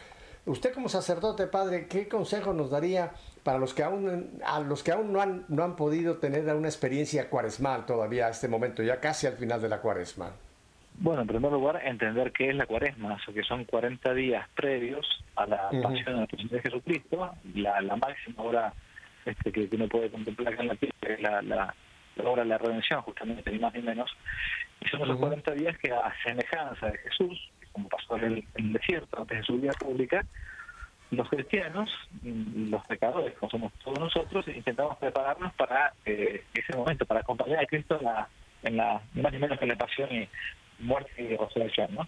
Usted 0.46 0.74
como 0.74 0.88
sacerdote, 0.88 1.48
padre, 1.48 1.88
¿qué 1.88 2.08
consejo 2.08 2.54
nos 2.54 2.70
daría 2.70 3.12
para 3.44 3.58
los 3.58 3.74
que 3.74 3.84
aún, 3.84 4.40
a 4.46 4.62
los 4.62 4.84
que 4.84 4.94
aún 4.94 5.12
no, 5.12 5.20
han, 5.20 5.44
no 5.50 5.66
han 5.66 5.76
podido 5.76 6.20
tener 6.20 6.46
una 6.56 6.70
experiencia 6.70 7.30
cuaresmal 7.30 7.86
todavía 7.86 8.28
a 8.28 8.30
este 8.30 8.48
momento, 8.48 8.84
ya 8.84 9.02
casi 9.02 9.28
al 9.28 9.34
final 9.34 9.62
de 9.62 9.68
la 9.68 9.82
cuaresma? 9.82 10.32
Bueno, 11.00 11.22
en 11.22 11.28
primer 11.28 11.52
lugar, 11.52 11.80
entender 11.86 12.32
qué 12.32 12.50
es 12.50 12.56
la 12.56 12.66
cuaresma, 12.66 13.14
o 13.14 13.20
sea, 13.20 13.34
que 13.34 13.44
son 13.44 13.66
40 13.66 14.14
días 14.16 14.48
previos 14.56 15.24
a 15.36 15.46
la 15.46 15.70
pasión 15.70 16.06
de 16.06 16.14
nuestro 16.14 16.40
Señor 16.40 16.62
Jesucristo, 16.62 17.36
la, 17.54 17.82
la 17.82 17.96
máxima 17.96 18.42
hora 18.44 18.74
este, 19.24 19.52
que, 19.52 19.70
que 19.70 19.76
uno 19.76 19.88
puede 19.88 20.10
contemplar 20.10 20.54
acá 20.54 20.64
en 20.64 20.70
la 20.70 20.76
tierra, 20.76 20.96
que 21.02 21.14
es 21.14 21.22
la, 21.22 21.42
la, 21.44 21.76
la 22.16 22.30
obra 22.30 22.44
de 22.44 22.50
la 22.50 22.58
redención, 22.58 23.02
justamente, 23.02 23.52
ni 23.52 23.60
más 23.60 23.74
ni 23.76 23.84
menos. 23.84 24.10
Y 24.82 24.88
son 24.88 25.02
esos 25.02 25.16
Ujú. 25.16 25.22
40 25.22 25.52
días 25.54 25.78
que, 25.78 25.92
a 25.92 26.14
semejanza 26.24 26.88
de 26.88 26.98
Jesús, 26.98 27.52
como 27.72 27.90
pasó 27.90 28.18
en 28.18 28.24
el, 28.24 28.38
en 28.56 28.66
el 28.66 28.74
desierto 28.74 29.22
antes 29.22 29.38
de 29.38 29.44
su 29.44 29.58
vida 29.58 29.74
pública, 29.76 30.26
los 31.12 31.30
cristianos, 31.30 31.90
mm, 32.24 32.70
los 32.72 32.86
pecadores, 32.86 33.34
como 33.38 33.50
somos 33.50 33.74
todos 33.84 34.00
nosotros, 34.00 34.48
intentamos 34.48 34.98
prepararnos 34.98 35.54
para 35.54 35.94
eh, 36.06 36.44
ese 36.54 36.76
momento, 36.76 37.06
para 37.06 37.22
acompañar 37.22 37.60
a 37.60 37.68
Cristo 37.68 37.98
en 38.00 38.06
la, 38.06 38.28
en 38.64 38.78
la, 38.78 39.02
más 39.14 39.32
ni 39.32 39.40
menos 39.40 39.58
que 39.60 39.66
en 39.66 39.70
la 39.70 39.78
pasión 39.78 40.12
y 40.12 40.28
muerte 40.80 41.12
y 41.18 41.36
resurrección, 41.36 41.94
¿no? 41.96 42.08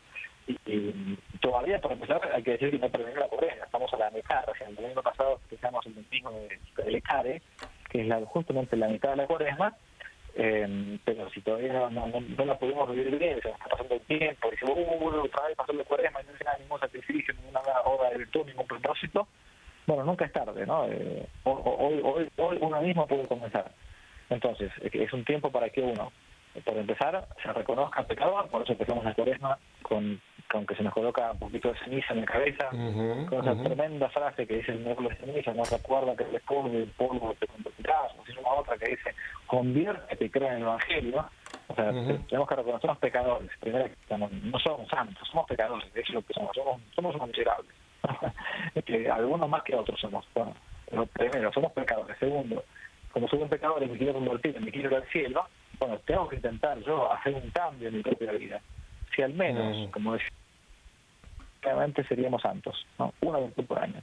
Y, 0.65 1.17
todavía, 1.41 1.80
para 1.80 1.93
empezar, 1.93 2.22
hay 2.34 2.41
que 2.41 2.51
decir 2.51 2.72
que 2.72 2.80
no 2.80 2.89
terminó 2.89 3.20
la 3.20 3.28
cuaresma, 3.28 3.65
estamos 3.65 3.93
a 3.93 3.97
la 3.97 4.09
mitad, 4.09 4.43
o 4.49 4.55
sea, 4.55 4.67
el 4.67 4.76
domingo 4.76 5.03
pasado 5.03 5.38
festejamos 5.47 5.86
el 5.86 5.93
de, 5.95 6.59
del 6.84 6.95
Ecare, 6.95 7.41
que 7.89 8.01
es 8.01 8.07
la, 8.07 8.20
justamente 8.26 8.76
la 8.76 8.88
mitad 8.88 9.11
de 9.11 9.15
la 9.17 9.28
cuaresma, 9.28 9.76
eh, 10.36 10.97
pero 11.05 11.30
si 11.32 11.41
todavía 11.41 11.89
no, 11.89 12.07
la 12.45 12.57
pudimos 12.57 12.89
vivir 12.91 13.17
bien, 13.20 13.39
se 13.41 13.49
nos 13.49 13.57
está 13.59 13.70
pasando 13.70 13.93
el 13.95 14.01
tiempo, 14.01 14.47
y 14.47 14.51
decimos, 14.51 14.78
uh, 14.78 15.20
otra 15.26 15.47
vez 15.47 15.55
pasó 15.55 15.74
la 15.74 15.84
cuaresma, 15.84 16.22
y 16.22 16.26
no 16.26 16.32
nada, 16.43 16.57
ningún 16.57 16.80
sacrificio, 16.80 17.34
ninguna 17.36 17.59
obra 17.86 18.09
de 18.09 18.17
virtud, 18.17 18.45
ningún 18.47 18.67
propósito, 18.67 19.28
bueno, 19.86 20.03
nunca 20.03 20.26
es 20.26 20.32
tarde, 20.32 20.65
¿no? 20.65 20.86
Eh, 20.88 21.26
ho- 21.43 21.51
ho- 21.51 21.88
hoy, 21.88 22.01
hoy, 22.03 22.30
hoy 22.38 22.57
uno 22.61 22.82
mismo 22.82 23.07
puede 23.07 23.28
comenzar. 23.28 23.72
Entonces, 24.30 24.72
es 24.82 25.13
un 25.13 25.26
tiempo 25.26 25.51
para 25.51 25.70
que 25.70 25.82
uno, 25.82 26.11
por 26.64 26.78
empezar, 26.78 27.28
se 27.41 27.54
reconozca 27.54 28.04
pecador, 28.04 28.47
por 28.50 28.64
eso 28.64 28.72
empezamos 28.72 29.06
la 29.06 29.14
cuaresma 29.14 29.58
con, 29.84 30.20
con 30.52 30.66
que 30.66 30.76
se 30.76 30.84
nos 30.84 30.93
coloca 30.93 31.32
un 31.32 31.39
poquito 31.39 31.72
de 31.72 31.80
ceniza 31.80 32.14
en 32.14 32.22
la 32.22 32.26
cabeza, 32.26 32.70
con 32.70 33.41
esa 33.41 33.54
ujú. 33.54 33.64
tremenda 33.64 34.10
frase 34.10 34.47
que 34.47 34.58
dice 34.58 34.72
el 34.72 34.80
miércoles 34.80 35.18
de 35.20 35.26
ceniza, 35.26 35.54
no 35.54 35.64
recuerda 35.64 36.16
que 36.16 36.24
eres 36.24 36.41
y 36.50 36.76
el 36.76 36.91
polvo 36.97 37.36
te 37.39 37.47
convertirás, 37.47 38.12
o 38.18 38.26
si 38.26 38.38
una 38.38 38.50
otra 38.50 38.78
que 38.78 38.91
dice, 38.91 39.14
conviértete 39.45 40.26
y 40.26 40.30
cree 40.30 40.50
en 40.50 40.56
el 40.56 40.62
Evangelio, 40.64 41.30
o 41.68 41.76
sea, 41.76 41.91
Ujú. 41.91 42.18
tenemos 42.28 42.50
que 42.50 42.56
reconocernos 42.56 42.97
pecadores, 42.97 43.52
primero 43.60 43.89
no, 44.18 44.60
somos 44.60 44.89
santos, 44.89 45.28
somos 45.30 45.45
pecadores, 45.47 45.88
es 45.93 46.10
lo 46.10 46.22
que 46.24 46.34
somos, 46.34 46.52
somos, 46.56 46.82
somos 46.95 47.16
unos 47.16 47.28
miserables, 47.28 47.76
que 48.86 49.10
algunos 49.10 49.47
más 49.47 49.62
que 49.64 49.76
otros 49.76 50.00
somos, 50.00 50.26
bueno, 50.34 50.56
pero 50.89 51.06
primero, 51.06 51.54
somos 51.54 51.72
pecadores, 51.74 52.18
segundo, 52.18 52.64
como 53.12 53.28
soy 53.28 53.41
un 53.41 53.50
pecador 53.50 53.84
y 53.84 53.88
me 53.88 53.97
quiero 53.97 54.14
convertir, 54.14 54.60
me 54.60 54.72
quiero 54.72 54.89
ir 54.89 54.95
al 54.95 55.08
cielo, 55.10 55.45
bueno, 55.80 55.99
tengo 56.05 56.27
que 56.27 56.36
intentar 56.38 56.80
yo 56.80 57.11
hacer 57.11 57.34
un 57.34 57.49
cambio 57.51 57.88
en 57.88 57.97
mi 57.97 58.03
propia 58.03 58.32
vida, 58.34 58.61
si 59.15 59.21
al 59.21 59.34
menos, 59.34 59.75
Mm. 59.77 59.91
como 59.91 60.13
decía, 60.13 60.30
realmente 61.61 62.03
seríamos 62.05 62.41
santos, 62.41 62.86
¿no? 62.97 63.13
Una 63.21 63.39
virtud 63.39 63.65
por 63.65 63.80
año. 63.80 64.01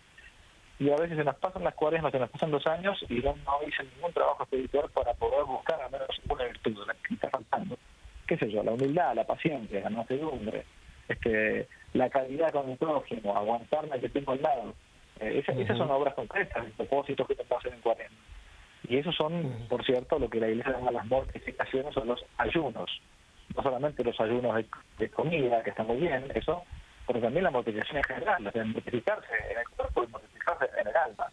Y 0.78 0.90
a 0.90 0.96
veces 0.96 1.16
se 1.16 1.24
nos 1.24 1.36
pasan 1.36 1.64
las 1.64 1.74
cuaresmas, 1.74 2.12
se 2.12 2.18
nos 2.18 2.28
pasan 2.30 2.50
los 2.50 2.66
años 2.66 2.98
y 3.08 3.14
no, 3.14 3.34
no 3.46 3.58
hice 3.66 3.82
ningún 3.94 4.12
trabajo 4.12 4.42
espiritual 4.42 4.90
para 4.90 5.14
poder 5.14 5.44
buscar 5.44 5.80
al 5.80 5.90
menos 5.90 6.08
una 6.28 6.44
virtud, 6.44 6.86
la 6.86 6.94
que 6.94 7.14
está 7.14 7.30
faltando. 7.30 7.78
¿Qué 8.26 8.36
sé 8.36 8.50
yo? 8.50 8.62
La 8.62 8.72
humildad, 8.72 9.14
la 9.14 9.24
paciencia, 9.24 9.80
la 9.80 9.88
mansedumbre, 9.90 10.64
este, 11.08 11.66
la 11.94 12.10
calidad 12.10 12.50
con 12.52 12.68
el 12.70 12.76
prójimo, 12.76 13.36
aguantarme 13.36 14.00
que 14.00 14.08
tengo 14.10 14.32
al 14.32 14.42
lado. 14.42 14.74
Eh, 15.20 15.38
esas, 15.38 15.56
esas 15.56 15.78
son 15.78 15.90
obras 15.90 16.14
concretas, 16.14 16.66
propósitos 16.76 17.26
que 17.26 17.34
te 17.36 17.54
hacer 17.54 17.72
en 17.72 17.80
cuaresma. 17.80 18.16
Y 18.88 18.98
esos 18.98 19.14
son, 19.16 19.66
por 19.68 19.84
cierto, 19.84 20.18
lo 20.18 20.28
que 20.30 20.40
la 20.40 20.48
iglesia 20.48 20.72
llama 20.72 20.90
las 20.90 21.06
mortificaciones 21.06 21.96
o 21.96 22.04
los 22.04 22.24
ayunos. 22.38 23.00
No 23.56 23.62
solamente 23.62 24.04
los 24.04 24.20
ayunos 24.20 24.54
de, 24.56 24.66
de 24.98 25.10
comida, 25.10 25.62
que 25.62 25.70
están 25.70 25.86
muy 25.86 25.96
bien, 25.98 26.24
eso, 26.34 26.62
pero 27.06 27.20
también 27.20 27.44
la 27.44 27.50
mortificación 27.50 27.98
en 27.98 28.04
general, 28.04 28.46
o 28.46 28.50
sea, 28.50 28.64
mortificarse 28.64 29.32
en 29.50 29.58
el 29.58 29.68
cuerpo 29.76 30.04
y 30.04 30.06
mortificarse 30.08 30.64
en 30.80 30.88
el 30.88 30.96
alma. 30.96 31.26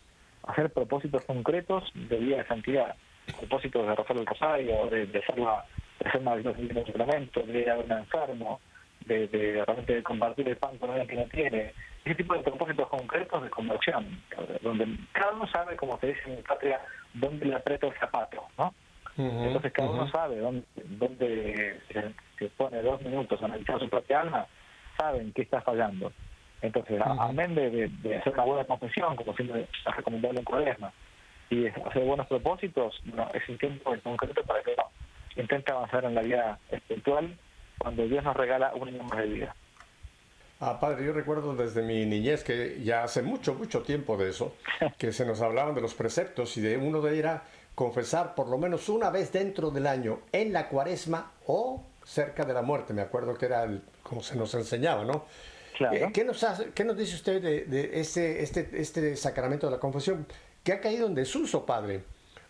Hacer 0.47 0.71
propósitos 0.71 1.23
concretos 1.25 1.89
de 1.93 2.17
vida 2.17 2.37
de 2.37 2.47
santidad, 2.47 2.95
propósitos 3.37 3.87
de 3.87 3.95
rezar 3.95 4.17
el 4.17 4.25
rosario, 4.25 4.85
de, 4.87 5.05
de 5.07 5.19
hacer, 5.19 5.39
la, 5.39 5.65
de 6.35 6.49
en 6.49 6.77
un 6.77 6.85
sacramento, 6.85 7.41
de 7.41 7.59
ir 7.59 7.69
a 7.69 7.77
un 7.77 7.91
enfermo, 7.91 8.59
de, 9.05 9.27
de 9.27 9.65
realmente 9.65 9.95
de 9.95 10.03
compartir 10.03 10.47
el 10.49 10.57
pan 10.57 10.77
con 10.77 10.89
alguien 10.89 11.07
que 11.07 11.15
no 11.15 11.25
tiene. 11.25 11.73
Ese 12.05 12.15
tipo 12.15 12.33
de 12.33 12.41
propósitos 12.41 12.87
concretos 12.89 13.43
de 13.43 13.49
conversión, 13.49 14.21
donde 14.61 14.85
cada 15.13 15.31
uno 15.31 15.47
sabe, 15.47 15.75
como 15.77 15.97
se 15.99 16.07
dice 16.07 16.21
en 16.25 16.35
mi 16.35 16.41
patria, 16.41 16.81
dónde 17.13 17.45
le 17.45 17.55
aprieta 17.55 17.87
el 17.87 17.93
zapato, 17.99 18.43
¿no? 18.57 18.73
Entonces 19.45 19.71
cada 19.73 19.89
uno 19.89 20.07
sabe 20.11 20.37
dónde, 20.37 20.63
dónde 20.75 21.79
se, 21.91 22.13
se 22.39 22.49
pone 22.55 22.81
dos 22.81 23.01
minutos 23.03 23.41
a 23.41 23.45
analizar 23.45 23.79
su 23.79 23.87
propia 23.89 24.21
alma, 24.21 24.47
saben 24.97 25.31
qué 25.33 25.43
está 25.43 25.61
fallando. 25.61 26.11
Entonces, 26.61 26.99
a- 27.01 27.25
amén 27.29 27.53
de, 27.55 27.69
de- 27.69 27.87
de 27.89 28.17
hacer 28.17 28.33
una 28.33 28.43
buena 28.43 28.63
confesión, 28.65 29.15
como 29.15 29.33
siempre 29.35 29.61
es 29.85 29.95
recomendable 29.95 30.39
en 30.39 30.45
Cuaresma, 30.45 30.91
y 31.49 31.67
hacer 31.67 32.03
buenos 32.05 32.25
propósitos, 32.27 32.99
no, 33.03 33.29
es 33.33 33.47
un 33.49 33.57
tiempo 33.59 33.93
en 33.93 33.99
concreto 33.99 34.41
para 34.43 34.63
que 34.63 34.71
uno 34.73 34.83
intente 35.35 35.71
avanzar 35.71 36.05
en 36.05 36.15
la 36.15 36.21
vida 36.21 36.57
espiritual 36.71 37.37
cuando 37.77 38.07
Dios 38.07 38.23
nos 38.23 38.35
regala 38.35 38.71
un 38.73 38.87
año 38.87 39.03
más 39.03 39.19
de 39.19 39.25
vida. 39.27 39.55
Ah, 40.59 40.79
padre, 40.79 41.05
yo 41.05 41.11
recuerdo 41.13 41.55
desde 41.55 41.81
mi 41.81 42.05
niñez 42.05 42.43
que 42.43 42.81
ya 42.83 43.03
hace 43.03 43.21
mucho, 43.21 43.53
mucho 43.53 43.81
tiempo 43.81 44.15
de 44.17 44.29
eso, 44.29 44.53
que 44.97 45.11
se 45.11 45.25
nos 45.25 45.41
hablaban 45.41 45.75
de 45.75 45.81
los 45.81 45.93
preceptos 45.93 46.55
y 46.57 46.61
de 46.61 46.77
uno 46.77 47.01
de 47.01 47.19
era 47.19 47.43
confesar 47.75 48.35
por 48.35 48.47
lo 48.47 48.57
menos 48.57 48.87
una 48.87 49.09
vez 49.09 49.31
dentro 49.31 49.71
del 49.71 49.87
año 49.87 50.19
en 50.31 50.53
la 50.53 50.69
cuaresma 50.69 51.31
o 51.47 51.83
cerca 52.05 52.45
de 52.45 52.53
la 52.53 52.61
muerte. 52.61 52.93
Me 52.93 53.01
acuerdo 53.01 53.33
que 53.33 53.45
era 53.47 53.63
el- 53.63 53.81
como 54.03 54.21
se 54.21 54.35
nos 54.35 54.53
enseñaba, 54.53 55.03
¿no? 55.03 55.25
Claro. 55.77 55.95
Eh, 55.95 56.09
¿qué, 56.13 56.23
nos 56.23 56.43
hace- 56.43 56.69
qué 56.73 56.83
nos 56.85 56.95
dice 56.95 57.15
usted 57.15 57.41
de, 57.41 57.65
de 57.65 57.99
este, 57.99 58.43
este, 58.43 58.69
este 58.73 59.15
sacramento 59.15 59.67
de 59.67 59.71
la 59.71 59.79
confesión? 59.79 60.25
que 60.63 60.71
ha 60.71 60.79
caído 60.79 61.07
en 61.07 61.13
desuso, 61.15 61.65
padre? 61.65 62.03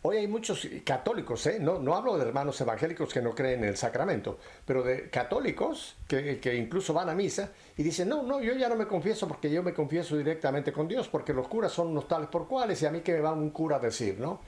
Hoy 0.06 0.18
hay 0.18 0.28
muchos 0.28 0.68
católicos, 0.84 1.48
¿eh? 1.48 1.60
no, 1.62 1.80
no 1.80 1.96
hablo 1.96 2.18
de 2.18 2.26
hermanos 2.26 2.60
evangélicos 2.60 3.14
que 3.14 3.22
no 3.22 3.34
creen 3.34 3.64
en 3.64 3.70
el 3.70 3.78
sacramento, 3.78 4.38
pero 4.66 4.84
de 4.84 5.10
católicos 5.10 5.96
que, 6.06 6.56
incluso 6.58 6.94
van 6.94 7.08
a 7.08 7.16
misa 7.16 7.52
y 7.78 7.84
dicen, 7.84 8.10
no, 8.10 8.22
no, 8.22 8.42
yo 8.42 8.54
ya 8.54 8.68
no 8.68 8.76
me 8.76 8.86
confieso 8.86 9.30
porque 9.30 9.50
yo 9.50 9.64
me 9.64 9.74
confieso 9.74 10.18
directamente 10.18 10.74
con 10.74 10.90
Dios, 10.90 11.08
porque 11.08 11.32
los 11.32 11.48
curas 11.48 11.72
son 11.72 11.88
unos 11.88 12.06
tales 12.06 12.28
por 12.28 12.50
cuales 12.50 12.82
y 12.82 12.86
a 12.86 12.92
mí 12.92 13.00
que 13.00 13.14
me 13.14 13.22
va 13.22 13.32
un 13.32 13.52
cura 13.52 13.78
a 13.78 13.80
decir, 13.80 14.20
¿no? 14.20 14.42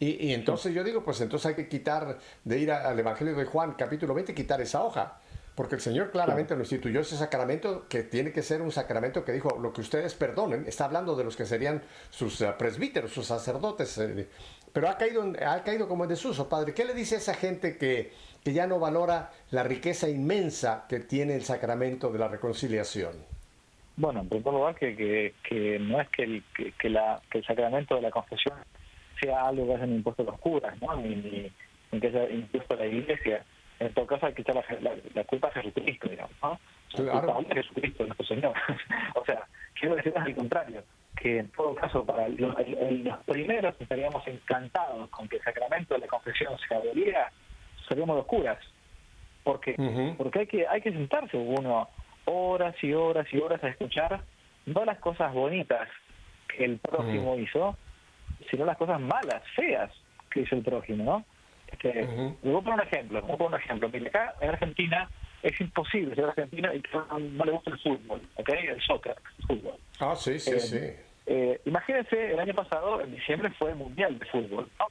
Y, 0.00 0.32
entonces 0.32 0.74
yo 0.74 0.82
digo, 0.82 1.04
pues 1.04 1.20
entonces 1.20 1.46
hay 1.46 1.54
que 1.54 1.68
quitar, 1.68 2.18
de 2.42 2.58
ir 2.58 2.72
al 2.72 2.98
Evangelio 2.98 3.36
de 3.36 3.44
Juan, 3.44 3.74
capítulo 3.78 4.12
20, 4.12 4.34
quitar 4.34 4.60
esa 4.60 4.82
hoja. 4.82 5.20
Porque 5.56 5.76
el 5.76 5.80
Señor 5.80 6.10
claramente 6.10 6.54
lo 6.54 6.60
instituyó 6.60 7.00
ese 7.00 7.16
sacramento 7.16 7.86
que 7.88 8.02
tiene 8.02 8.30
que 8.30 8.42
ser 8.42 8.60
un 8.60 8.70
sacramento 8.70 9.24
que 9.24 9.32
dijo, 9.32 9.58
lo 9.58 9.72
que 9.72 9.80
ustedes 9.80 10.14
perdonen, 10.14 10.66
está 10.66 10.84
hablando 10.84 11.16
de 11.16 11.24
los 11.24 11.34
que 11.34 11.46
serían 11.46 11.82
sus 12.10 12.42
eh, 12.42 12.52
presbíteros, 12.58 13.10
sus 13.10 13.26
sacerdotes, 13.26 13.96
eh, 13.96 14.28
pero 14.74 14.90
ha 14.90 14.98
caído, 14.98 15.24
ha 15.46 15.64
caído 15.64 15.88
como 15.88 16.04
en 16.04 16.10
desuso, 16.10 16.46
Padre. 16.50 16.74
¿Qué 16.74 16.84
le 16.84 16.92
dice 16.92 17.14
a 17.14 17.18
esa 17.18 17.32
gente 17.32 17.78
que, 17.78 18.12
que 18.44 18.52
ya 18.52 18.66
no 18.66 18.78
valora 18.78 19.30
la 19.50 19.62
riqueza 19.62 20.10
inmensa 20.10 20.84
que 20.90 21.00
tiene 21.00 21.34
el 21.34 21.42
sacramento 21.42 22.12
de 22.12 22.18
la 22.18 22.28
reconciliación? 22.28 23.12
Bueno, 23.96 24.20
en 24.20 24.28
primer 24.28 24.52
lugar, 24.52 24.74
que, 24.74 24.94
que, 24.94 25.32
que 25.42 25.78
no 25.78 25.98
es 26.02 26.08
que 26.10 26.24
el, 26.24 26.44
que, 26.54 26.72
que 26.72 26.90
la, 26.90 27.22
que 27.30 27.38
el 27.38 27.46
sacramento 27.46 27.94
de 27.94 28.02
la 28.02 28.10
confesión 28.10 28.56
sea 29.18 29.46
algo 29.46 29.66
que 29.66 29.74
hayan 29.76 29.94
impuesto 29.94 30.22
los 30.22 30.38
curas, 30.38 30.78
¿no? 30.82 30.94
ni, 30.96 31.16
ni, 31.16 31.50
ni 31.92 32.00
que 32.00 32.08
haya 32.08 32.28
impuesto 32.28 32.76
la 32.76 32.84
iglesia. 32.84 33.42
En 33.78 33.92
todo 33.92 34.06
caso, 34.06 34.26
hay 34.26 34.32
que 34.34 34.42
echar 34.42 34.54
la, 34.54 34.64
la, 34.80 34.96
la 35.14 35.24
culpa 35.24 35.48
a 35.48 35.52
Jesucristo, 35.52 36.08
digamos. 36.08 36.32
¿no? 36.42 36.58
La 37.04 37.12
Claro. 37.20 37.34
culpa 37.34 37.52
es 37.54 37.66
Jesucristo, 37.66 38.04
nuestro 38.06 38.26
Señor. 38.26 38.54
o 39.14 39.24
sea, 39.24 39.46
quiero 39.78 39.96
decir 39.96 40.12
al 40.16 40.34
contrario, 40.34 40.82
que 41.20 41.38
en 41.40 41.48
todo 41.50 41.74
caso, 41.74 42.04
para 42.04 42.28
los, 42.28 42.54
los 42.68 43.18
primeros 43.24 43.74
estaríamos 43.80 44.26
encantados 44.26 45.08
con 45.10 45.28
que 45.28 45.36
el 45.36 45.42
sacramento 45.42 45.94
de 45.94 46.00
la 46.00 46.06
confesión 46.06 46.56
se 46.66 46.74
aboliera, 46.74 47.30
seríamos 47.88 48.16
los 48.16 48.26
curas. 48.26 48.58
¿Por 49.44 49.60
qué? 49.60 49.74
Porque 50.16 50.40
hay 50.40 50.46
que, 50.46 50.66
hay 50.66 50.80
que 50.80 50.90
sentarse 50.92 51.36
uno 51.36 51.88
horas 52.24 52.74
y 52.82 52.92
horas 52.92 53.26
y 53.32 53.38
horas 53.38 53.62
a 53.62 53.68
escuchar 53.68 54.20
no 54.66 54.84
las 54.84 54.98
cosas 54.98 55.32
bonitas 55.32 55.88
que 56.48 56.64
el 56.64 56.78
prójimo 56.78 57.36
hizo, 57.36 57.76
sino 58.50 58.64
las 58.64 58.76
cosas 58.76 59.00
malas, 59.00 59.42
feas 59.54 59.90
que 60.30 60.40
hizo 60.40 60.56
el 60.56 60.62
prójimo, 60.62 61.04
¿no? 61.04 61.24
Este, 61.68 61.92
Le 62.42 62.50
voy 62.52 62.60
a 62.60 62.64
poner 62.64 62.74
un 62.74 62.80
ejemplo, 62.80 63.20
le 63.20 63.26
voy 63.26 63.34
a 63.34 63.38
poner 63.38 63.54
un 63.58 63.60
ejemplo. 63.64 63.88
Mire, 63.88 64.08
acá 64.08 64.34
en 64.40 64.48
Argentina 64.50 65.10
es 65.42 65.60
imposible 65.60 66.14
ser 66.14 66.24
argentino 66.26 66.72
y 66.74 66.80
que 66.80 66.90
no, 66.96 67.44
le 67.44 67.52
gusta 67.52 67.70
el 67.70 67.78
fútbol, 67.78 68.20
¿ok? 68.36 68.48
El 68.50 68.80
soccer, 68.82 69.16
el 69.38 69.44
fútbol. 69.46 69.74
Ah, 70.00 70.14
sí, 70.16 70.38
sí, 70.38 70.50
Eh, 70.52 70.60
sí. 70.60 70.80
eh, 71.26 71.60
imagínense, 71.64 72.32
el 72.32 72.38
año 72.40 72.54
pasado, 72.54 73.00
en 73.00 73.12
diciembre, 73.14 73.50
fue 73.58 73.70
el 73.70 73.76
Mundial 73.76 74.18
de 74.18 74.26
Fútbol, 74.26 74.68
¿no? 74.78 74.86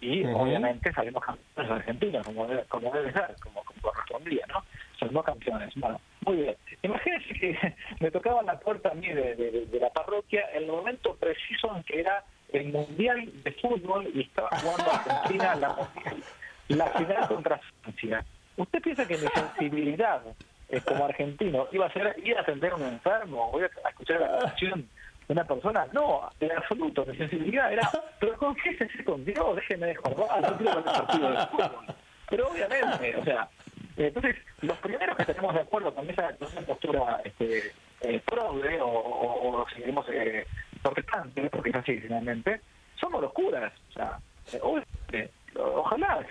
Y 0.00 0.24
obviamente 0.26 0.92
salimos 0.92 1.24
campeones 1.24 1.72
argentinos, 1.72 2.24
como 2.24 2.46
debe, 2.46 2.64
como 2.66 2.92
debe 2.92 3.12
ser, 3.12 3.36
como, 3.42 3.64
como 3.64 3.80
correspondía, 3.80 4.44
¿no? 4.48 4.62
Salimos 5.00 5.24
campeones. 5.24 5.72
Bueno, 5.76 6.00
muy 6.24 6.36
bien. 6.36 6.56
Imagínense 6.82 7.34
que 7.34 7.74
me 8.00 8.10
tocaba 8.10 8.42
la 8.42 8.60
puerta 8.60 8.90
a 8.90 8.94
mí 8.94 9.08
de, 9.08 9.34
de- 9.34 9.66
de 9.66 9.80
la 9.80 9.90
parroquia 9.90 10.44
en 10.52 10.64
el 10.64 10.68
momento 10.70 11.16
preciso 11.16 11.74
en 11.74 11.82
que 11.84 12.00
era 12.00 12.22
el 12.52 12.72
Mundial 12.72 13.30
de 13.42 13.52
Fútbol 13.52 14.10
y 14.14 14.22
estaba 14.22 14.48
jugando 14.60 14.92
Argentina 14.92 15.54
la, 15.56 15.76
la 16.68 16.86
final 16.86 17.28
contra 17.28 17.60
Francia. 17.82 18.24
¿Usted 18.56 18.82
piensa 18.82 19.06
que 19.06 19.16
mi 19.18 19.28
sensibilidad 19.28 20.22
eh, 20.68 20.80
como 20.84 21.04
argentino 21.04 21.68
iba 21.72 21.86
a 21.86 21.92
ser 21.92 22.16
ir 22.24 22.36
a 22.36 22.40
atender 22.40 22.72
a 22.72 22.76
un 22.76 22.82
enfermo 22.84 23.50
o 23.52 23.58
ir 23.58 23.70
a 23.84 23.88
escuchar 23.88 24.20
la 24.20 24.38
canción 24.38 24.88
de 25.26 25.32
una 25.32 25.44
persona? 25.44 25.86
No, 25.92 26.28
en 26.40 26.52
absoluto. 26.52 27.06
Mi 27.06 27.16
sensibilidad 27.16 27.72
era, 27.72 27.88
pero 28.18 28.36
con 28.36 29.24
Dios, 29.24 29.56
déjeme 29.56 29.86
de 29.88 29.94
joder, 29.96 30.42
no 30.42 30.56
quiero 30.56 30.78
el 30.78 30.84
partido 30.84 31.30
de 31.30 31.46
fútbol. 31.46 31.94
Pero 32.30 32.48
obviamente, 32.48 33.16
o 33.16 33.24
sea, 33.24 33.48
entonces 33.96 34.36
los 34.60 34.76
primeros 34.78 35.16
que 35.16 35.24
tenemos 35.24 35.54
de 35.54 35.60
acuerdo 35.60 35.94
con 35.94 36.08
esa, 36.10 36.34
con 36.36 36.48
esa 36.48 36.60
postura 36.62 37.20
este, 37.24 37.72
eh, 38.02 38.20
progre 38.24 38.80
o, 38.80 38.86
o, 38.86 39.62
o 39.62 39.66
eh, 40.08 40.46
protestante, 40.78 41.48
porque 41.50 41.70
es 41.70 41.76
así 41.76 41.98
finalmente, 41.98 42.60
somos 43.00 43.22
los 43.22 43.32
curas. 43.32 43.72
O 43.90 43.92
sea, 43.92 44.18
eh, 44.52 44.58
obviamente, 44.62 45.30
ojalá, 45.56 46.24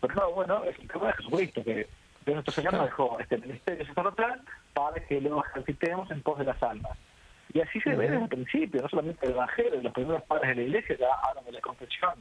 pero 0.00 0.14
no, 0.14 0.32
bueno, 0.32 0.64
es 0.64 0.78
el 0.78 0.88
tema 0.88 1.08
de 1.08 1.12
Jesucristo, 1.14 1.64
que 1.64 1.86
que 2.24 2.32
nuestro 2.32 2.52
Señor 2.52 2.74
nos 2.74 2.84
dejó 2.84 3.18
este 3.18 3.38
ministerio 3.38 3.86
sacerdotal 3.86 4.40
para 4.74 5.00
que 5.06 5.20
lo 5.20 5.44
ejercitemos 5.44 6.10
en 6.10 6.22
pos 6.22 6.38
de 6.38 6.44
las 6.44 6.62
almas. 6.62 6.96
Y 7.52 7.60
así 7.60 7.80
se 7.80 7.90
ve 7.90 8.08
desde 8.08 8.22
el 8.22 8.28
principio, 8.28 8.82
no 8.82 8.88
solamente 8.88 9.26
el 9.26 9.32
Evangelio, 9.32 9.82
los 9.82 9.92
primeros 9.92 10.22
padres 10.22 10.50
de 10.50 10.54
la 10.56 10.62
iglesia 10.62 10.96
ya 10.98 11.08
hablan 11.28 11.44
de 11.44 11.52
la 11.52 11.60
confesión 11.60 12.14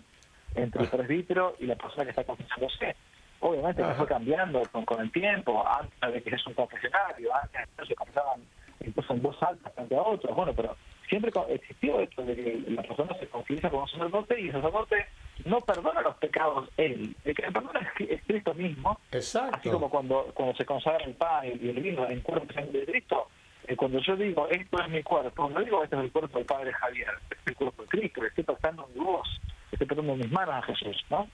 entre 0.56 0.84
el 0.84 0.90
presbítero 0.90 1.56
y 1.60 1.66
la 1.66 1.76
persona 1.76 2.06
que 2.06 2.10
está 2.12 2.24
confesándose. 2.24 2.96
Obviamente 3.42 3.82
que 3.82 3.88
Ajá. 3.88 3.98
fue 3.98 4.08
cambiando 4.08 4.64
con, 4.72 4.86
con 4.86 5.02
el 5.02 5.12
tiempo, 5.12 5.64
antes 5.68 6.14
de 6.14 6.24
que 6.24 6.36
es 6.36 6.48
un 6.48 6.54
confesionario, 6.54 7.30
antes 7.36 7.88
se 7.88 7.96
confesaban 7.96 8.42
incluso 8.84 9.14
en 9.14 9.22
voz 9.22 9.44
alta 9.44 9.70
frente 9.70 9.96
a 9.96 10.02
otros, 10.02 10.36
bueno, 10.36 10.54
pero 10.54 10.76
siempre 11.10 11.32
existió 11.50 12.00
esto 12.00 12.24
de 12.24 12.36
que 12.36 12.64
la 12.70 12.82
persona 12.84 13.14
se 13.20 13.28
confiesa 13.28 13.70
con 13.70 13.82
un 13.82 13.88
sacerdote 13.90 14.40
y 14.40 14.46
el 14.48 14.52
sacerdote 14.54 15.06
no 15.46 15.60
perdona 15.62 16.02
los 16.02 16.16
pecados 16.18 16.70
él, 16.78 17.16
el 17.26 17.36
que 17.36 17.44
perdona 17.52 17.92
es, 18.00 18.22
Cristo 18.28 18.54
mismo, 18.54 19.00
Exacto. 19.12 19.58
así 19.58 19.70
como 19.70 19.90
cuando, 19.90 20.26
cuando 20.34 20.56
se 20.56 20.66
consagra 20.66 21.04
el 21.06 21.16
pan 21.16 21.46
y 21.48 21.70
el 21.70 21.80
vino 21.82 22.08
en 22.10 22.22
cuerpo 22.22 22.46
de 22.54 22.86
Cristo, 22.86 23.28
eh, 23.68 23.76
cuando 23.76 24.00
yo 24.00 24.16
digo 24.16 24.48
esto 24.50 24.80
es 24.82 24.90
mi 24.90 25.02
cuerpo, 25.04 25.50
no 25.50 25.60
digo 25.62 25.84
esto 25.84 25.98
es 25.98 26.04
el 26.06 26.12
cuerpo 26.12 26.38
del 26.38 26.46
Padre 26.48 26.72
Javier, 26.74 27.10
este 27.24 27.36
es 27.36 27.48
el 27.48 27.56
cuerpo 27.56 27.82
de 27.84 27.88
Cristo, 27.90 28.22
le 28.22 28.28
estoy 28.30 28.44
pasando 28.44 28.88
mi 28.94 29.04
voz, 29.04 29.28
estoy 29.72 29.88
pasando 29.88 30.16
mis 30.16 30.32
manos 30.32 30.56
a 30.56 30.62
Jesús, 30.64 31.06
¿no? 31.10 31.28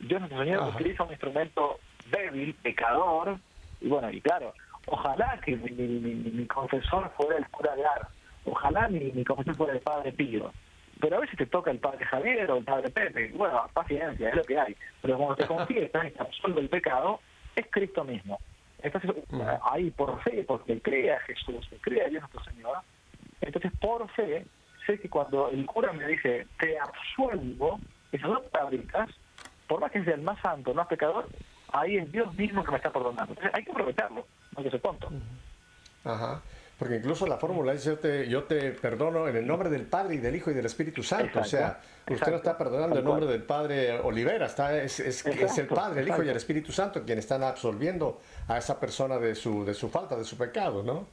Dios 0.00 0.20
nuestro 0.20 0.44
Señor 0.44 0.68
utiliza 0.74 1.02
un 1.04 1.10
instrumento 1.10 1.80
débil, 2.10 2.54
pecador, 2.54 3.38
y 3.80 3.88
bueno, 3.88 4.10
y 4.10 4.20
claro, 4.20 4.54
ojalá 4.86 5.40
que 5.44 5.56
mi, 5.56 5.70
mi, 5.72 5.86
mi- 6.14 6.30
mi 6.30 6.46
confesor 6.46 7.10
fuera 7.16 7.36
el 7.36 7.48
cura 7.48 7.74
de 7.74 7.84
Ar, 7.84 8.06
ojalá 8.50 8.88
mi, 8.88 9.12
mi 9.12 9.24
confesor 9.24 9.56
fuera 9.56 9.72
el 9.74 9.80
Padre 9.80 10.12
Pío, 10.12 10.52
pero 11.00 11.16
a 11.16 11.20
veces 11.20 11.36
te 11.36 11.46
toca 11.46 11.70
el 11.70 11.78
Padre 11.78 12.04
Javier 12.04 12.50
o 12.50 12.56
el 12.56 12.64
Padre 12.64 12.90
Pepe, 12.90 13.32
bueno, 13.34 13.68
paciencia, 13.72 14.30
es 14.30 14.36
lo 14.36 14.42
que 14.42 14.58
hay, 14.58 14.76
pero 15.00 15.16
cuando 15.16 15.36
te 15.36 15.46
confiesas 15.46 16.06
y 16.06 16.10
te 16.10 16.20
absuelve 16.20 16.60
el 16.60 16.68
pecado, 16.68 17.20
es 17.54 17.66
Cristo 17.70 18.04
mismo. 18.04 18.38
Entonces, 18.80 19.10
ahí 19.70 19.90
por 19.90 20.20
fe, 20.22 20.44
porque 20.46 20.80
cree 20.80 21.12
a 21.12 21.20
Jesús, 21.20 21.68
cree 21.80 22.04
a 22.04 22.08
Dios 22.08 22.22
nuestro 22.22 22.44
Señor, 22.52 22.78
entonces 23.40 23.72
por 23.80 24.08
fe, 24.10 24.44
sé 24.86 24.98
que 24.98 25.08
cuando 25.08 25.50
el 25.50 25.66
cura 25.66 25.92
me 25.92 26.06
dice, 26.06 26.46
te 26.58 26.78
absuelvo, 26.78 27.78
esas 28.12 28.28
dos 28.28 28.42
palabritas, 28.50 29.10
por 29.66 29.80
más 29.80 29.90
que 29.90 30.02
sea 30.04 30.14
el 30.14 30.22
más 30.22 30.40
santo, 30.40 30.70
el 30.70 30.76
más 30.76 30.86
pecador, 30.86 31.28
ahí 31.72 31.96
es 31.96 32.10
Dios 32.10 32.32
mismo 32.34 32.64
que 32.64 32.70
me 32.70 32.76
está 32.78 32.90
perdonando. 32.90 33.32
Entonces 33.32 33.52
hay 33.54 33.64
que 33.64 33.70
aprovecharlo, 33.70 34.26
no 34.56 34.62
que 34.62 34.70
se 34.70 34.78
tonto. 34.78 35.10
Ajá. 36.04 36.40
Porque 36.78 36.94
incluso 36.96 37.26
la 37.26 37.38
fórmula 37.38 37.72
dice, 37.72 37.86
yo 37.90 37.98
te, 37.98 38.28
yo 38.28 38.44
te 38.44 38.70
perdono 38.70 39.26
en 39.26 39.34
el 39.36 39.44
nombre 39.46 39.68
del 39.68 39.82
Padre 39.86 40.14
y 40.14 40.18
del 40.18 40.36
Hijo 40.36 40.52
y 40.52 40.54
del 40.54 40.66
Espíritu 40.66 41.02
Santo. 41.02 41.40
o 41.40 41.44
sea, 41.44 41.80
Exacto, 42.06 42.14
usted 42.14 42.30
no 42.30 42.36
está 42.36 42.56
perdonando 42.56 42.98
en 43.00 43.04
nombre 43.04 43.26
del 43.26 43.42
Padre 43.42 43.98
Olivera, 43.98 44.46
está, 44.46 44.80
es, 44.80 45.00
es, 45.00 45.26
es 45.26 45.58
el 45.58 45.66
Padre, 45.66 46.02
el 46.02 46.08
Hijo 46.08 46.22
y 46.22 46.28
el. 46.28 46.36
Espíritu 46.36 46.70
Santo 46.70 47.02
quien 47.04 47.18
están 47.18 47.42
absolviendo 47.42 48.20
a 48.46 48.58
esa 48.58 48.78
persona 48.78 49.18
de 49.18 49.34
su, 49.34 49.64
de 49.64 49.74
su 49.74 49.88
falta, 49.88 50.16
de 50.16 50.24
su 50.24 50.38
pecado, 50.38 50.84
¿no? 50.84 51.06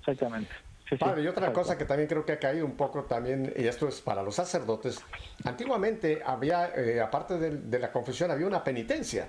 Exactamente. 0.00 0.50
Sí, 0.86 0.96
Padre, 0.96 1.22
y 1.22 1.28
otra 1.28 1.50
cosa 1.50 1.78
que 1.78 1.86
también 1.86 2.06
creo 2.06 2.26
que 2.26 2.32
ha 2.32 2.38
caído 2.38 2.66
un 2.66 2.76
poco 2.76 3.04
también, 3.04 3.54
y 3.56 3.66
esto 3.66 3.88
es 3.88 4.02
para 4.02 4.22
los 4.22 4.34
sacerdotes, 4.34 5.00
antiguamente 5.44 6.20
había, 6.24 6.72
eh, 6.76 7.00
aparte 7.00 7.38
de, 7.38 7.50
de 7.56 7.78
la 7.78 7.90
confesión, 7.90 8.30
había 8.30 8.46
una 8.46 8.62
penitencia, 8.62 9.28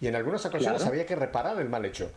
y 0.00 0.06
en 0.06 0.16
algunas 0.16 0.46
ocasiones 0.46 0.78
Claro. 0.78 0.92
había 0.92 1.04
que 1.04 1.14
reparar 1.14 1.60
el 1.60 1.68
mal 1.68 1.84
hecho. 1.84 2.10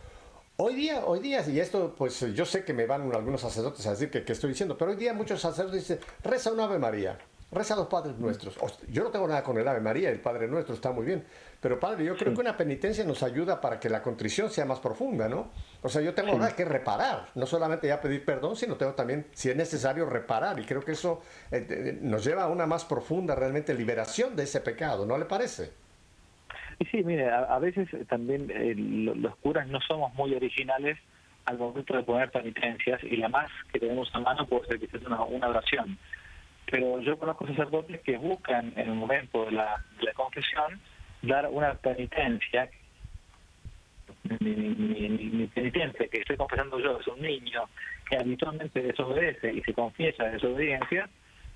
Hoy 0.60 0.74
día, 0.74 1.04
hoy 1.06 1.20
día, 1.20 1.44
y 1.48 1.60
esto 1.60 1.94
pues 1.96 2.18
yo 2.34 2.44
sé 2.44 2.64
que 2.64 2.72
me 2.72 2.84
van 2.84 3.14
algunos 3.14 3.40
sacerdotes 3.40 3.86
a 3.86 3.90
decir 3.90 4.10
que, 4.10 4.24
que 4.24 4.32
estoy 4.32 4.50
diciendo, 4.50 4.76
pero 4.76 4.90
hoy 4.90 4.96
día 4.96 5.14
muchos 5.14 5.40
sacerdotes 5.40 5.82
dicen, 5.82 6.00
reza 6.24 6.50
un 6.50 6.58
Ave 6.58 6.80
María, 6.80 7.16
reza 7.52 7.76
los 7.76 7.86
Padres 7.86 8.18
Nuestros. 8.18 8.56
Yo 8.88 9.04
no 9.04 9.10
tengo 9.10 9.28
nada 9.28 9.44
con 9.44 9.56
el 9.56 9.68
Ave 9.68 9.78
María, 9.80 10.10
el 10.10 10.18
Padre 10.18 10.48
Nuestro 10.48 10.74
está 10.74 10.90
muy 10.90 11.06
bien, 11.06 11.24
pero 11.60 11.78
Padre, 11.78 12.04
yo 12.04 12.16
creo 12.16 12.34
que 12.34 12.40
una 12.40 12.56
penitencia 12.56 13.04
nos 13.04 13.22
ayuda 13.22 13.60
para 13.60 13.78
que 13.78 13.88
la 13.88 14.02
contrición 14.02 14.50
sea 14.50 14.64
más 14.64 14.80
profunda, 14.80 15.28
¿no? 15.28 15.52
O 15.80 15.88
sea, 15.88 16.02
yo 16.02 16.12
tengo 16.12 16.32
ahora 16.32 16.50
que 16.56 16.64
reparar, 16.64 17.28
no 17.36 17.46
solamente 17.46 17.86
ya 17.86 18.00
pedir 18.00 18.24
perdón, 18.24 18.56
sino 18.56 18.74
tengo 18.74 18.94
también, 18.94 19.28
si 19.34 19.50
es 19.50 19.54
necesario, 19.54 20.06
reparar, 20.06 20.58
y 20.58 20.64
creo 20.64 20.84
que 20.84 20.90
eso 20.90 21.22
eh, 21.52 21.64
eh, 21.70 21.98
nos 22.02 22.24
lleva 22.24 22.42
a 22.42 22.48
una 22.48 22.66
más 22.66 22.84
profunda 22.84 23.36
realmente 23.36 23.72
liberación 23.74 24.34
de 24.34 24.42
ese 24.42 24.60
pecado, 24.60 25.06
¿no 25.06 25.16
le 25.18 25.24
parece? 25.24 25.70
Y 26.78 26.84
sí, 26.86 27.02
mire, 27.02 27.28
a, 27.28 27.38
a 27.44 27.58
veces 27.58 27.88
también 28.08 28.50
eh, 28.50 28.74
lo- 28.76 29.14
los 29.14 29.36
curas 29.36 29.66
no 29.68 29.80
somos 29.80 30.14
muy 30.14 30.34
originales 30.34 30.98
al 31.46 31.58
momento 31.58 31.96
de 31.96 32.02
poner 32.02 32.30
penitencias 32.30 33.02
y 33.02 33.16
la 33.16 33.28
más 33.28 33.50
que 33.72 33.80
tenemos 33.80 34.14
a 34.14 34.20
mano 34.20 34.46
puede 34.46 34.66
ser 34.66 34.78
quizás 34.80 35.02
una, 35.06 35.22
una 35.22 35.48
oración. 35.48 35.98
Pero 36.70 37.00
yo 37.00 37.18
conozco 37.18 37.46
sacerdotes 37.46 38.00
que 38.02 38.18
buscan 38.18 38.72
en 38.76 38.90
el 38.90 38.94
momento 38.94 39.46
de 39.46 39.52
la, 39.52 39.80
de 40.04 40.12
confesión 40.12 40.78
dar 41.22 41.48
una 41.48 41.74
penitencia. 41.74 42.68
Mi 44.40 45.46
penitencia 45.54 46.08
que 46.08 46.18
estoy 46.20 46.36
confesando 46.36 46.78
yo 46.78 46.98
es 47.00 47.06
un 47.08 47.20
niño 47.22 47.62
que 48.08 48.16
habitualmente 48.16 48.82
desobedece 48.82 49.52
y 49.52 49.60
se 49.62 49.74
confiesa 49.74 50.24
de 50.24 50.32
desobediencia, 50.32 51.08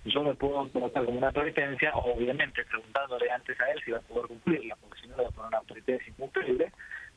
yo 0.04 0.24
le 0.24 0.34
puedo 0.34 0.68
colocar 0.70 1.04
como 1.04 1.18
una 1.18 1.30
penitencia, 1.30 1.92
obviamente 1.94 2.64
preguntándole 2.64 3.30
antes 3.30 3.60
a 3.60 3.70
él 3.70 3.80
si 3.84 3.92
va 3.92 3.98
a 3.98 4.02
poder 4.02 4.26
cumplirla, 4.26 4.76
porque 4.76 5.00
si 5.00 5.08
no 5.08 5.16
le 5.16 5.22
va 5.24 5.28
a 5.28 5.32
poner 5.32 5.48
una 5.48 5.60
penitencia 5.60 6.08
incumplible. 6.08 6.72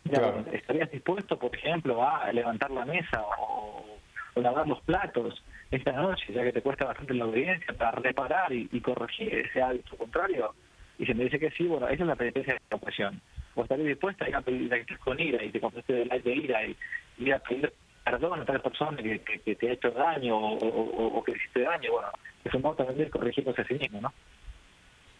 Claro. 0.09 0.45
¿Estarías 0.51 0.91
dispuesto, 0.91 1.39
por 1.39 1.55
ejemplo, 1.55 2.07
a 2.07 2.31
levantar 2.31 2.69
la 2.69 2.85
mesa 2.85 3.23
o, 3.39 3.97
o 4.35 4.41
lavar 4.41 4.67
los 4.67 4.81
platos 4.81 5.43
esta 5.71 5.93
noche, 5.93 6.31
ya 6.31 6.43
que 6.43 6.53
te 6.53 6.61
cuesta 6.61 6.85
bastante 6.85 7.15
la 7.15 7.25
obediencia, 7.25 7.73
para 7.73 7.91
reparar 7.91 8.53
y, 8.53 8.69
y 8.71 8.81
corregir 8.81 9.33
ese 9.33 9.61
hábito 9.61 9.97
contrario? 9.97 10.53
Y 10.99 11.05
si 11.05 11.13
me 11.13 11.23
dice 11.25 11.39
que 11.39 11.49
sí, 11.51 11.65
bueno, 11.65 11.87
esa 11.87 12.03
es 12.03 12.07
la 12.07 12.15
penitencia 12.15 12.53
de 12.53 12.59
la 12.69 12.77
opresión. 12.77 13.21
Vos 13.55 13.63
estarías 13.63 13.87
dispuesta 13.87 14.25
a 14.25 14.29
ir 14.29 14.35
a 14.35 14.41
pedir 14.41 14.99
con 14.99 15.19
ira 15.19 15.43
y 15.43 15.49
te 15.49 15.59
confesaste 15.59 15.93
del 15.93 16.11
aire 16.11 16.29
de 16.29 16.35
ira 16.35 16.65
y 16.65 16.77
ir 17.17 17.33
a 17.33 17.39
pedir 17.39 17.73
perdón 18.19 18.41
a 18.41 18.45
tal 18.45 18.61
persona 18.61 18.97
que, 18.97 19.19
que, 19.21 19.41
que 19.41 19.55
te 19.55 19.69
ha 19.69 19.73
hecho 19.73 19.91
daño 19.91 20.37
o, 20.37 20.57
o, 20.57 21.17
o 21.17 21.23
que 21.23 21.33
hiciste 21.33 21.61
daño. 21.61 21.91
Bueno, 21.91 22.09
es 22.43 22.53
un 22.53 22.61
modo 22.61 22.75
también 22.75 22.97
de 22.99 23.09
corregirse 23.09 23.61
a 23.61 23.67
sí 23.67 23.73
mismo, 23.73 24.01
¿no? 24.01 24.13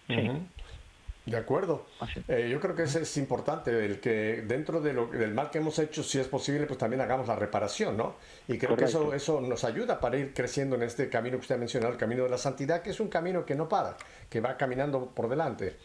Sí. 0.07 0.31
De 1.25 1.37
acuerdo. 1.37 1.87
Eh, 2.27 2.47
yo 2.51 2.59
creo 2.59 2.75
que 2.75 2.83
eso 2.83 2.99
es 2.99 3.17
importante, 3.17 3.83
el 3.83 3.99
que 3.99 4.43
dentro 4.43 4.79
de 4.79 4.93
lo, 4.93 5.07
del 5.07 5.33
mal 5.33 5.49
que 5.49 5.57
hemos 5.57 5.79
hecho, 5.79 6.03
si 6.03 6.19
es 6.19 6.27
posible, 6.27 6.67
pues 6.67 6.77
también 6.77 7.01
hagamos 7.01 7.27
la 7.27 7.35
reparación, 7.35 7.97
¿no? 7.97 8.15
Y 8.47 8.59
creo 8.59 8.77
que 8.77 8.85
eso, 8.85 9.13
eso 9.13 9.41
nos 9.41 9.63
ayuda 9.63 9.99
para 9.99 10.17
ir 10.17 10.33
creciendo 10.33 10.75
en 10.75 10.83
este 10.83 11.09
camino 11.09 11.37
que 11.37 11.41
usted 11.41 11.55
ha 11.55 11.57
mencionado, 11.57 11.91
el 11.91 11.99
camino 11.99 12.23
de 12.23 12.29
la 12.29 12.37
santidad, 12.37 12.83
que 12.83 12.91
es 12.91 12.99
un 12.99 13.09
camino 13.09 13.43
que 13.43 13.55
no 13.55 13.67
para, 13.67 13.97
que 14.29 14.39
va 14.39 14.55
caminando 14.55 15.07
por 15.07 15.27
delante. 15.27 15.77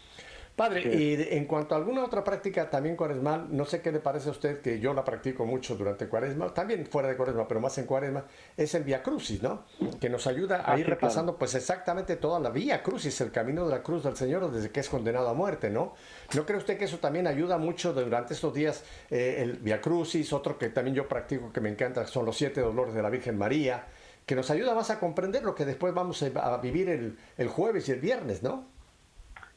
Padre, 0.57 0.83
Sí. 0.83 0.89
y 0.91 1.35
en 1.37 1.47
cuanto 1.47 1.75
a 1.75 1.79
alguna 1.79 2.05
otra 2.05 2.23
práctica 2.23 2.69
también 2.69 2.95
cuaresmal, 2.97 3.47
no 3.51 3.65
sé 3.65 3.81
qué 3.81 3.91
le 3.93 4.01
parece 4.01 4.29
a 4.29 4.33
usted, 4.33 4.61
que 4.61 4.79
yo 4.79 4.93
la 4.93 5.05
practico 5.05 5.47
mucho 5.47 5.75
durante 5.75 6.07
cuaresma, 6.07 6.53
también 6.53 6.85
fuera 6.87 7.09
de 7.09 7.17
cuaresma, 7.17 7.49
pero 7.49 7.61
más 7.61 7.79
en 7.79 7.87
cuaresma, 7.87 8.25
es 8.57 8.75
el 8.75 8.85
Via 8.85 9.03
Crucis, 9.03 9.43
¿no? 9.43 9.65
Que 10.01 10.11
nos 10.11 10.27
ayuda 10.27 10.57
a 10.63 10.73
Ah, 10.73 10.79
ir 10.79 10.85
sí, 10.85 10.91
repasando 10.91 11.37
pues 11.39 11.55
exactamente 11.55 12.17
toda 12.17 12.39
la 12.41 12.51
Vía 12.51 12.83
Crucis, 12.83 13.21
el 13.23 13.31
camino 13.31 13.65
de 13.65 13.71
la 13.71 13.83
cruz 13.83 14.05
del 14.05 14.17
Señor 14.17 14.51
desde 14.51 14.71
que 14.71 14.81
es 14.81 14.89
condenado 14.89 15.29
a 15.29 15.35
muerte, 15.35 15.71
¿no? 15.71 15.95
¿No 16.35 16.45
cree 16.45 16.59
usted 16.59 16.77
que 16.77 16.85
eso 16.85 16.99
también 16.99 17.27
ayuda 17.27 17.57
mucho 17.57 17.93
durante 17.95 18.35
estos 18.35 18.53
días? 18.53 18.85
eh, 19.11 19.37
el 19.39 19.55
Via 19.59 19.81
Crucis, 19.81 20.33
otro 20.33 20.59
que 20.59 20.69
también 20.69 20.95
yo 20.95 21.09
practico 21.09 21.53
que 21.53 21.61
me 21.61 21.71
encanta, 21.71 22.07
son 22.07 22.27
los 22.27 22.37
siete 22.37 22.61
dolores 22.61 22.93
de 22.93 23.03
la 23.03 23.09
Virgen 23.11 23.39
María, 23.39 23.87
que 24.27 24.35
nos 24.37 24.51
ayuda 24.51 24.75
más 24.75 24.91
a 24.91 25.01
comprender 25.01 25.43
lo 25.43 25.55
que 25.55 25.65
después 25.65 25.95
vamos 25.95 26.23
a 26.23 26.57
vivir 26.59 26.89
el, 26.91 27.19
el 27.39 27.49
jueves 27.49 27.89
y 27.89 27.93
el 27.93 28.01
viernes, 28.01 28.43
¿no? 28.43 28.65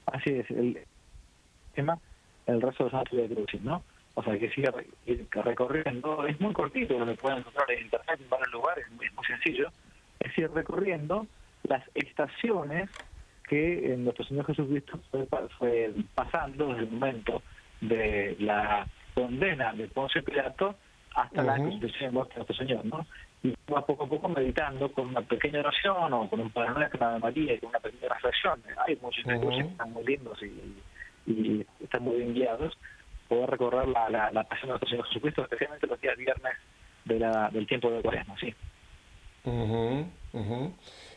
Así 0.06 0.30
es, 0.32 0.50
el 0.52 0.80
tema, 1.74 1.98
el 2.46 2.62
resto 2.62 2.84
de 2.84 2.92
los 2.92 3.00
santos 3.00 3.30
de 3.30 3.36
crucis, 3.36 3.62
¿no? 3.62 3.84
O 4.16 4.24
sea, 4.24 4.38
que 4.38 4.50
siga 4.52 4.72
recorriendo, 5.44 6.26
es 6.28 6.40
muy 6.40 6.54
cortito, 6.54 7.00
lo 7.00 7.06
que 7.06 7.16
pueden 7.16 7.40
encontrar 7.40 7.72
en 7.72 7.84
internet 7.86 8.20
en 8.22 8.30
varios 8.30 8.52
lugares, 8.52 8.86
es 8.86 9.14
muy 9.14 9.26
sencillo, 9.26 9.70
es 10.20 10.38
ir 10.38 10.52
recorriendo 10.52 11.26
las 11.64 11.84
estaciones 11.96 12.90
que 13.48 13.94
eh, 13.94 13.98
nuestro 13.98 14.26
Señor 14.26 14.46
Jesucristo 14.46 15.00
fue, 15.10 15.28
fue 15.58 15.94
pasando 16.14 16.68
desde 16.70 16.84
el 16.84 16.92
momento 16.92 17.42
de 17.82 18.36
la 18.40 18.88
condena 19.14 19.74
de 19.74 19.88
Poncio 19.88 20.24
Pilato 20.24 20.76
hasta 21.16 21.44
la 21.44 21.56
crucifixión 21.56 22.14
de 22.14 22.20
nuestro 22.20 22.56
Señor, 22.56 22.86
¿no? 22.86 23.06
Y 23.44 23.54
va 23.72 23.86
poco 23.86 24.06
a 24.06 24.08
poco 24.08 24.30
meditando 24.30 24.90
con 24.92 25.10
una 25.10 25.22
pequeña 25.22 25.60
oración 25.60 26.14
o 26.14 26.30
con 26.30 26.40
un 26.40 26.50
Padre 26.50 26.74
Nuestro, 26.76 27.08
una 27.08 27.20
María 27.20 27.54
y 27.54 27.60
con 27.60 27.70
una 27.70 27.80
pequeña 27.80 28.14
reflexión. 28.14 28.64
Hay 28.88 28.96
muchos 29.02 29.24
recursos 29.26 29.64
que 29.64 29.72
están 29.72 29.92
muy 29.92 30.06
lindos 30.06 30.40
y, 30.42 31.32
y 31.32 31.66
están 31.82 32.04
muy 32.04 32.18
bien 32.18 32.34
guiados. 32.34 32.78
Poder 33.28 33.50
recorrer 33.50 33.88
la, 33.90 34.10
la, 34.10 34.32
la 34.32 34.44
pasión 34.44 34.68
de 34.68 34.72
nuestro 34.72 34.90
Señor 34.90 35.08
Jesucristo, 35.08 35.42
especialmente 35.44 35.88
los 35.88 36.00
días 36.00 36.18
viernes 36.18 36.54
de 37.06 37.20
la, 37.20 37.50
del 37.50 37.68
tiempo 37.68 37.92
de 37.92 38.02
Cuaresma, 38.02 38.36
sí. 38.40 38.54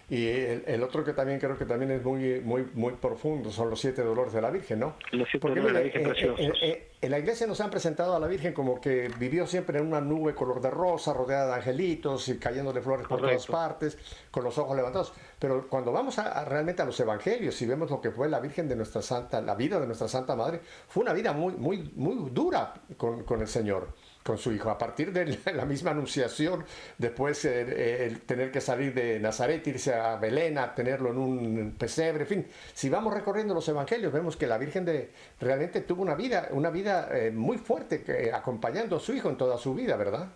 Y 0.09 0.29
el, 0.29 0.63
el 0.67 0.83
otro 0.85 1.03
que 1.05 1.13
también 1.13 1.41
creo 1.41 1.59
que 1.59 1.65
también 1.65 1.91
es 1.91 2.05
muy, 2.05 2.41
muy, 2.41 2.69
muy 2.75 2.93
profundo 2.93 3.51
son 3.51 3.71
los 3.71 3.81
siete 3.81 4.03
dolores 4.03 4.33
de 4.33 4.41
la 4.41 4.51
Virgen, 4.51 4.79
¿no? 4.79 4.95
Los 5.11 5.29
siete 5.29 5.41
Porque 5.41 5.61
dolores 5.61 5.73
de 5.73 5.73
la 5.73 5.83
Virgen 5.83 6.01
eh, 6.01 6.05
eh, 6.05 6.09
preciosos. 6.37 6.63
eh, 6.63 6.89
en 7.01 7.11
la 7.11 7.19
iglesia 7.19 7.47
nos 7.49 7.61
han 7.61 7.71
presentado 7.71 8.15
a 8.15 8.21
la 8.21 8.29
Virgen 8.29 8.53
como 8.53 8.81
que 8.81 9.11
vivió 9.19 9.49
siempre 9.49 9.79
en 9.81 9.87
una 9.87 10.01
nube 10.01 10.35
color 10.35 10.61
de 10.61 10.71
rosa, 10.71 11.13
rodeada 11.13 11.47
de 11.49 11.55
angelitos 11.55 12.29
y 12.29 12.39
cayéndole 12.39 12.81
flores 12.83 13.07
por 13.09 13.21
todas 13.21 13.47
partes, 13.49 13.99
con 14.31 14.45
los 14.45 14.57
ojos 14.59 14.77
levantados. 14.77 15.13
Pero 15.41 15.67
cuando 15.69 15.91
vamos 15.91 16.19
a, 16.21 16.41
a 16.41 16.45
realmente 16.45 16.83
a 16.83 16.85
los 16.85 16.99
evangelios 17.01 17.61
y 17.61 17.67
vemos 17.67 17.91
lo 17.91 18.01
que 18.01 18.13
fue 18.13 18.29
la 18.29 18.39
Virgen 18.39 18.69
de 18.69 18.77
nuestra 18.77 19.03
Santa, 19.03 19.41
la 19.41 19.57
vida 19.57 19.81
de 19.81 19.87
nuestra 19.87 20.07
Santa 20.07 20.37
Madre, 20.37 20.61
fue 20.87 21.03
una 21.03 21.13
vida 21.15 21.33
muy, 21.33 21.55
muy, 21.55 21.91
muy 21.97 22.31
dura 22.31 22.75
con, 22.97 23.25
con 23.25 23.41
el 23.41 23.49
Señor 23.49 23.89
con 24.27 24.37
su 24.37 24.53
hijo. 24.53 24.69
A 24.71 24.77
partir 24.77 25.13
de 25.13 25.39
la 25.55 25.65
misma 25.65 25.93
anunciación, 25.93 26.65
después 26.99 27.45
eh, 27.45 28.07
el 28.07 28.21
tener 28.23 28.51
que 28.51 28.61
salir 28.61 28.93
de 28.93 29.21
Nazaret, 29.21 29.67
irse 29.67 29.95
a 29.95 30.17
Belén, 30.17 30.59
a 30.59 30.75
tenerlo 30.75 31.11
en 31.11 31.19
un 31.19 31.77
pesebre, 31.79 32.23
en 32.25 32.29
fin. 32.29 32.47
Si 32.75 32.91
vamos 32.91 33.15
recorriendo 33.15 33.55
los 33.55 33.67
evangelios, 33.69 34.13
vemos 34.13 34.37
que 34.37 34.47
la 34.47 34.59
Virgen 34.59 34.85
de 34.85 35.13
realmente 35.41 35.81
tuvo 35.83 36.03
una 36.03 36.17
vida, 36.17 36.49
una 36.51 36.71
vida 36.71 37.09
eh, 37.13 37.31
muy 37.31 37.57
fuerte, 37.57 38.03
que, 38.03 38.33
acompañando 38.33 38.97
a 38.97 39.01
su 39.01 39.15
hijo 39.15 39.31
en 39.31 39.37
toda 39.37 39.57
su 39.57 39.75
vida, 39.75 39.97
¿verdad? 39.97 40.29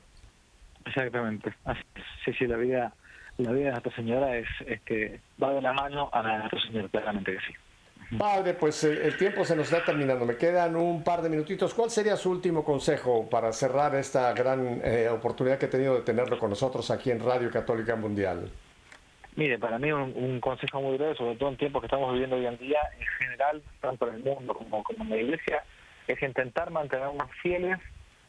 Exactamente. 0.86 1.52
Sí, 2.24 2.32
sí, 2.34 2.46
la 2.46 2.56
vida, 2.56 2.94
la 3.38 3.50
vida 3.50 3.64
de 3.66 3.70
Nuestra 3.72 3.96
Señora 3.96 4.36
es, 4.36 4.48
es 4.66 4.80
que 4.82 5.20
va 5.42 5.52
de 5.52 5.60
la 5.60 5.72
mano 5.72 6.08
a 6.12 6.22
la 6.22 6.32
de 6.32 6.38
Nuestro 6.38 6.60
Señor, 6.60 6.90
claramente 6.90 7.32
que 7.32 7.40
sí. 7.40 7.52
Padre, 8.18 8.54
pues 8.54 8.82
el, 8.84 8.98
el 8.98 9.16
tiempo 9.16 9.44
se 9.44 9.54
nos 9.54 9.70
está 9.70 9.84
terminando. 9.84 10.24
Me 10.26 10.36
quedan 10.36 10.74
un 10.74 11.04
par 11.04 11.22
de 11.22 11.28
minutitos. 11.28 11.72
¿Cuál 11.74 11.90
sería 11.90 12.16
su 12.16 12.30
último 12.30 12.64
consejo 12.64 13.28
para 13.30 13.52
cerrar 13.52 13.94
esta 13.94 14.32
gran 14.32 14.80
eh, 14.84 15.08
oportunidad 15.08 15.58
que 15.58 15.66
he 15.66 15.68
tenido 15.68 15.94
de 15.94 16.02
tenerlo 16.02 16.38
con 16.38 16.50
nosotros 16.50 16.90
aquí 16.90 17.10
en 17.10 17.20
Radio 17.20 17.50
Católica 17.50 17.94
Mundial? 17.94 18.50
Mire, 19.36 19.58
para 19.58 19.78
mí 19.78 19.92
un, 19.92 20.12
un 20.16 20.40
consejo 20.40 20.82
muy 20.82 20.98
breve, 20.98 21.14
sobre 21.14 21.36
todo 21.36 21.50
en 21.50 21.56
tiempos 21.56 21.82
que 21.82 21.86
estamos 21.86 22.12
viviendo 22.12 22.36
hoy 22.36 22.46
en 22.46 22.58
día, 22.58 22.80
en 22.98 23.06
general, 23.18 23.62
tanto 23.80 24.08
en 24.08 24.16
el 24.16 24.24
mundo 24.24 24.54
como, 24.54 24.82
como 24.82 25.04
en 25.04 25.10
la 25.10 25.16
iglesia, 25.16 25.62
es 26.08 26.20
intentar 26.20 26.70
mantenernos 26.70 27.30
fieles 27.40 27.78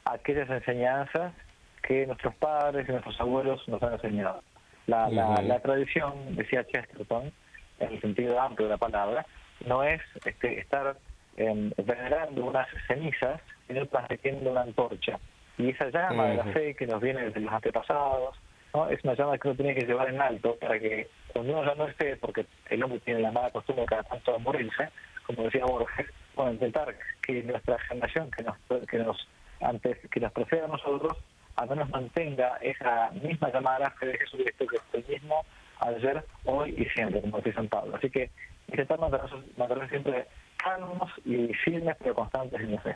a 0.06 0.14
aquellas 0.14 0.48
enseñanzas 0.50 1.34
que 1.82 2.06
nuestros 2.06 2.36
padres 2.36 2.88
y 2.88 2.92
nuestros 2.92 3.20
abuelos 3.20 3.68
nos 3.68 3.82
han 3.82 3.94
enseñado. 3.94 4.44
La, 4.86 5.10
la, 5.10 5.42
la 5.42 5.60
tradición, 5.60 6.36
decía 6.36 6.66
Chesterton, 6.68 7.32
en 7.80 7.94
el 7.94 8.00
sentido 8.02 8.40
amplio 8.40 8.68
de 8.68 8.74
la 8.74 8.78
palabra, 8.78 9.26
no 9.66 9.84
es 9.84 10.02
este, 10.26 10.60
estar 10.60 10.96
eh, 11.38 11.72
venerando 11.78 12.46
unas 12.46 12.68
cenizas, 12.88 13.42
sino 13.68 13.86
transmitiendo 13.88 14.52
una 14.52 14.62
antorcha. 14.62 15.20
Y 15.58 15.70
esa 15.70 15.90
llama 15.90 16.28
de 16.28 16.36
la 16.36 16.46
fe 16.46 16.76
que 16.76 16.88
nos 16.88 17.02
viene 17.02 17.24
desde 17.24 17.42
los 17.42 17.54
antepasados, 17.54 18.40
¿no? 18.74 18.90
es 18.90 19.04
una 19.04 19.14
llama 19.14 19.38
que 19.38 19.48
uno 19.48 19.58
tiene 19.58 19.76
que 19.76 19.86
llevar 19.86 20.10
en 20.10 20.22
alto 20.22 20.56
para 20.60 20.80
que 20.80 21.08
cuando 21.34 21.54
uno 21.54 21.66
ya 21.66 21.76
no 21.76 21.88
esté, 21.88 22.16
porque 22.18 22.46
el 22.70 22.84
hombre 22.84 23.00
tiene 23.00 23.22
la 23.22 23.32
mala 23.32 23.52
costumbre 23.52 23.86
cada 23.86 24.04
tanto 24.04 24.34
de 24.34 24.40
morirse, 24.40 24.90
como 25.26 25.44
decía 25.44 25.66
Borges, 25.66 26.08
bueno, 26.36 26.54
intentar 26.54 26.96
que 27.22 27.44
nuestra 27.44 27.78
generación 27.80 28.32
que 28.32 28.44
nos, 28.44 28.58
que 28.88 28.98
nos 28.98 29.28
antes 29.62 29.98
que 30.10 30.20
nos 30.20 30.32
preceda 30.32 30.66
a 30.66 30.70
nosotros, 30.70 31.18
al 31.56 31.70
menos 31.70 31.90
mantenga 31.90 32.58
esa 32.62 33.12
misma 33.12 33.52
llamada 33.52 33.76
a 33.78 33.80
la 33.80 33.92
fe 33.92 34.08
de 34.08 34.18
Jesucristo 34.18 34.66
que 34.68 34.78
es 34.78 35.06
el 35.06 35.14
mismo 35.14 35.46
ayer, 35.80 36.24
hoy 36.46 36.74
y 36.78 36.86
siempre, 36.86 37.22
como 37.22 37.38
dice 37.38 37.54
San 37.54 37.68
Pablo. 37.68 37.96
Así 37.96 38.10
que 38.10 38.30
intentar 38.68 39.00
mantenernos 39.00 39.90
siempre 39.90 40.28
calmos 40.58 41.12
y 41.26 41.48
firmes 41.66 41.96
pero 42.00 42.16
constantes 42.16 42.60
en 42.62 42.76
la 42.76 42.82
fe. 42.82 42.96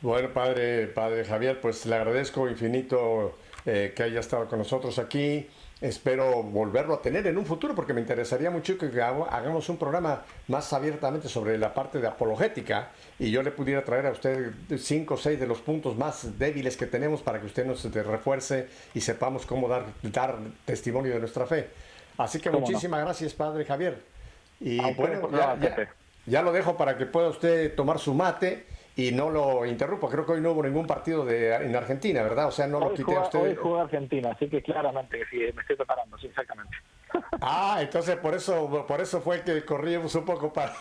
Bueno, 0.00 0.28
padre, 0.32 0.86
padre 0.88 1.24
Javier, 1.24 1.60
pues 1.60 1.84
le 1.86 1.96
agradezco 1.96 2.48
infinito 2.48 3.36
eh, 3.66 3.92
que 3.96 4.02
haya 4.04 4.20
estado 4.20 4.46
con 4.46 4.58
nosotros 4.60 4.98
aquí. 4.98 5.48
Espero 5.80 6.42
volverlo 6.42 6.94
a 6.94 7.02
tener 7.02 7.24
en 7.28 7.38
un 7.38 7.46
futuro 7.46 7.72
porque 7.74 7.92
me 7.92 8.00
interesaría 8.00 8.50
mucho 8.50 8.76
que 8.76 8.86
haga- 8.86 9.26
hagamos 9.30 9.68
un 9.68 9.76
programa 9.76 10.22
más 10.48 10.72
abiertamente 10.72 11.28
sobre 11.28 11.56
la 11.56 11.72
parte 11.72 12.00
de 12.00 12.08
apologética 12.08 12.90
y 13.18 13.30
yo 13.30 13.42
le 13.44 13.52
pudiera 13.52 13.84
traer 13.84 14.06
a 14.06 14.10
usted 14.10 14.50
cinco 14.76 15.14
o 15.14 15.16
seis 15.16 15.38
de 15.38 15.46
los 15.46 15.58
puntos 15.60 15.96
más 15.96 16.36
débiles 16.36 16.76
que 16.76 16.86
tenemos 16.86 17.22
para 17.22 17.38
que 17.40 17.46
usted 17.46 17.64
nos 17.64 17.84
refuerce 17.92 18.68
y 18.92 19.00
sepamos 19.00 19.46
cómo 19.46 19.68
dar, 19.68 19.84
dar 20.02 20.36
testimonio 20.64 21.12
de 21.14 21.20
nuestra 21.20 21.46
fe. 21.46 21.68
Así 22.18 22.40
que 22.40 22.50
¿Cómo 22.50 22.60
no? 22.60 22.66
muchísimas 22.66 23.00
gracias, 23.04 23.32
padre 23.34 23.64
Javier. 23.64 24.00
Y 24.60 24.80
A 24.80 24.88
ustedes 24.88 25.20
bueno, 25.20 25.36
ya, 25.36 25.56
ya- 25.56 25.88
ya 26.26 26.42
lo 26.42 26.52
dejo 26.52 26.76
para 26.76 26.96
que 26.98 27.06
pueda 27.06 27.28
usted 27.28 27.74
tomar 27.74 27.98
su 27.98 28.12
mate 28.14 28.66
y 28.96 29.12
no 29.12 29.30
lo 29.30 29.64
interrumpa. 29.64 30.08
Creo 30.08 30.26
que 30.26 30.32
hoy 30.32 30.40
no 30.40 30.50
hubo 30.52 30.62
ningún 30.62 30.86
partido 30.86 31.24
de, 31.24 31.54
en 31.54 31.74
Argentina, 31.76 32.22
¿verdad? 32.22 32.48
O 32.48 32.50
sea, 32.50 32.66
no 32.66 32.80
lo 32.80 32.86
hoy, 32.86 32.96
quité 32.96 33.14
a 33.16 33.20
usted. 33.20 33.38
hoy 33.38 33.54
juega 33.54 33.82
Argentina, 33.82 34.30
así 34.32 34.48
que 34.48 34.60
claramente 34.62 35.24
sí, 35.30 35.36
me 35.54 35.60
estoy 35.62 35.76
preparando, 35.76 36.18
sí, 36.18 36.26
exactamente. 36.26 36.76
Ah, 37.40 37.78
entonces 37.80 38.16
por 38.16 38.34
eso, 38.34 38.84
por 38.86 39.00
eso 39.00 39.20
fue 39.20 39.42
que 39.42 39.64
corrimos 39.64 40.12
un 40.16 40.24
poco 40.24 40.52
para, 40.52 40.72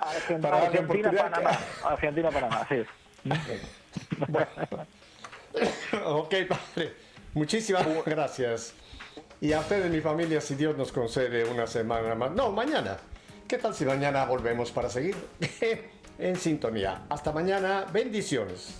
Argentina, 0.00 0.40
para 0.40 0.62
Argentina. 0.62 1.12
Panamá, 1.12 1.58
Argentina, 1.84 2.30
Panamá, 2.30 2.60
así 2.62 2.74
es. 2.76 2.86
ok, 6.04 6.34
padre. 6.48 6.92
Muchísimas 7.34 7.86
gracias. 8.06 8.74
Y 9.40 9.52
a 9.52 9.60
ustedes, 9.60 9.90
mi 9.90 10.00
familia, 10.00 10.40
si 10.40 10.56
Dios 10.56 10.76
nos 10.76 10.90
concede 10.90 11.44
una 11.44 11.66
semana 11.66 12.14
más. 12.14 12.32
No, 12.32 12.50
mañana. 12.50 12.96
¿Qué 13.46 13.56
tal 13.58 13.74
si 13.74 13.84
mañana 13.84 14.24
volvemos 14.24 14.72
para 14.72 14.90
seguir 14.90 15.16
en 16.18 16.36
sintonía? 16.36 17.06
Hasta 17.08 17.30
mañana. 17.30 17.86
Bendiciones. 17.92 18.74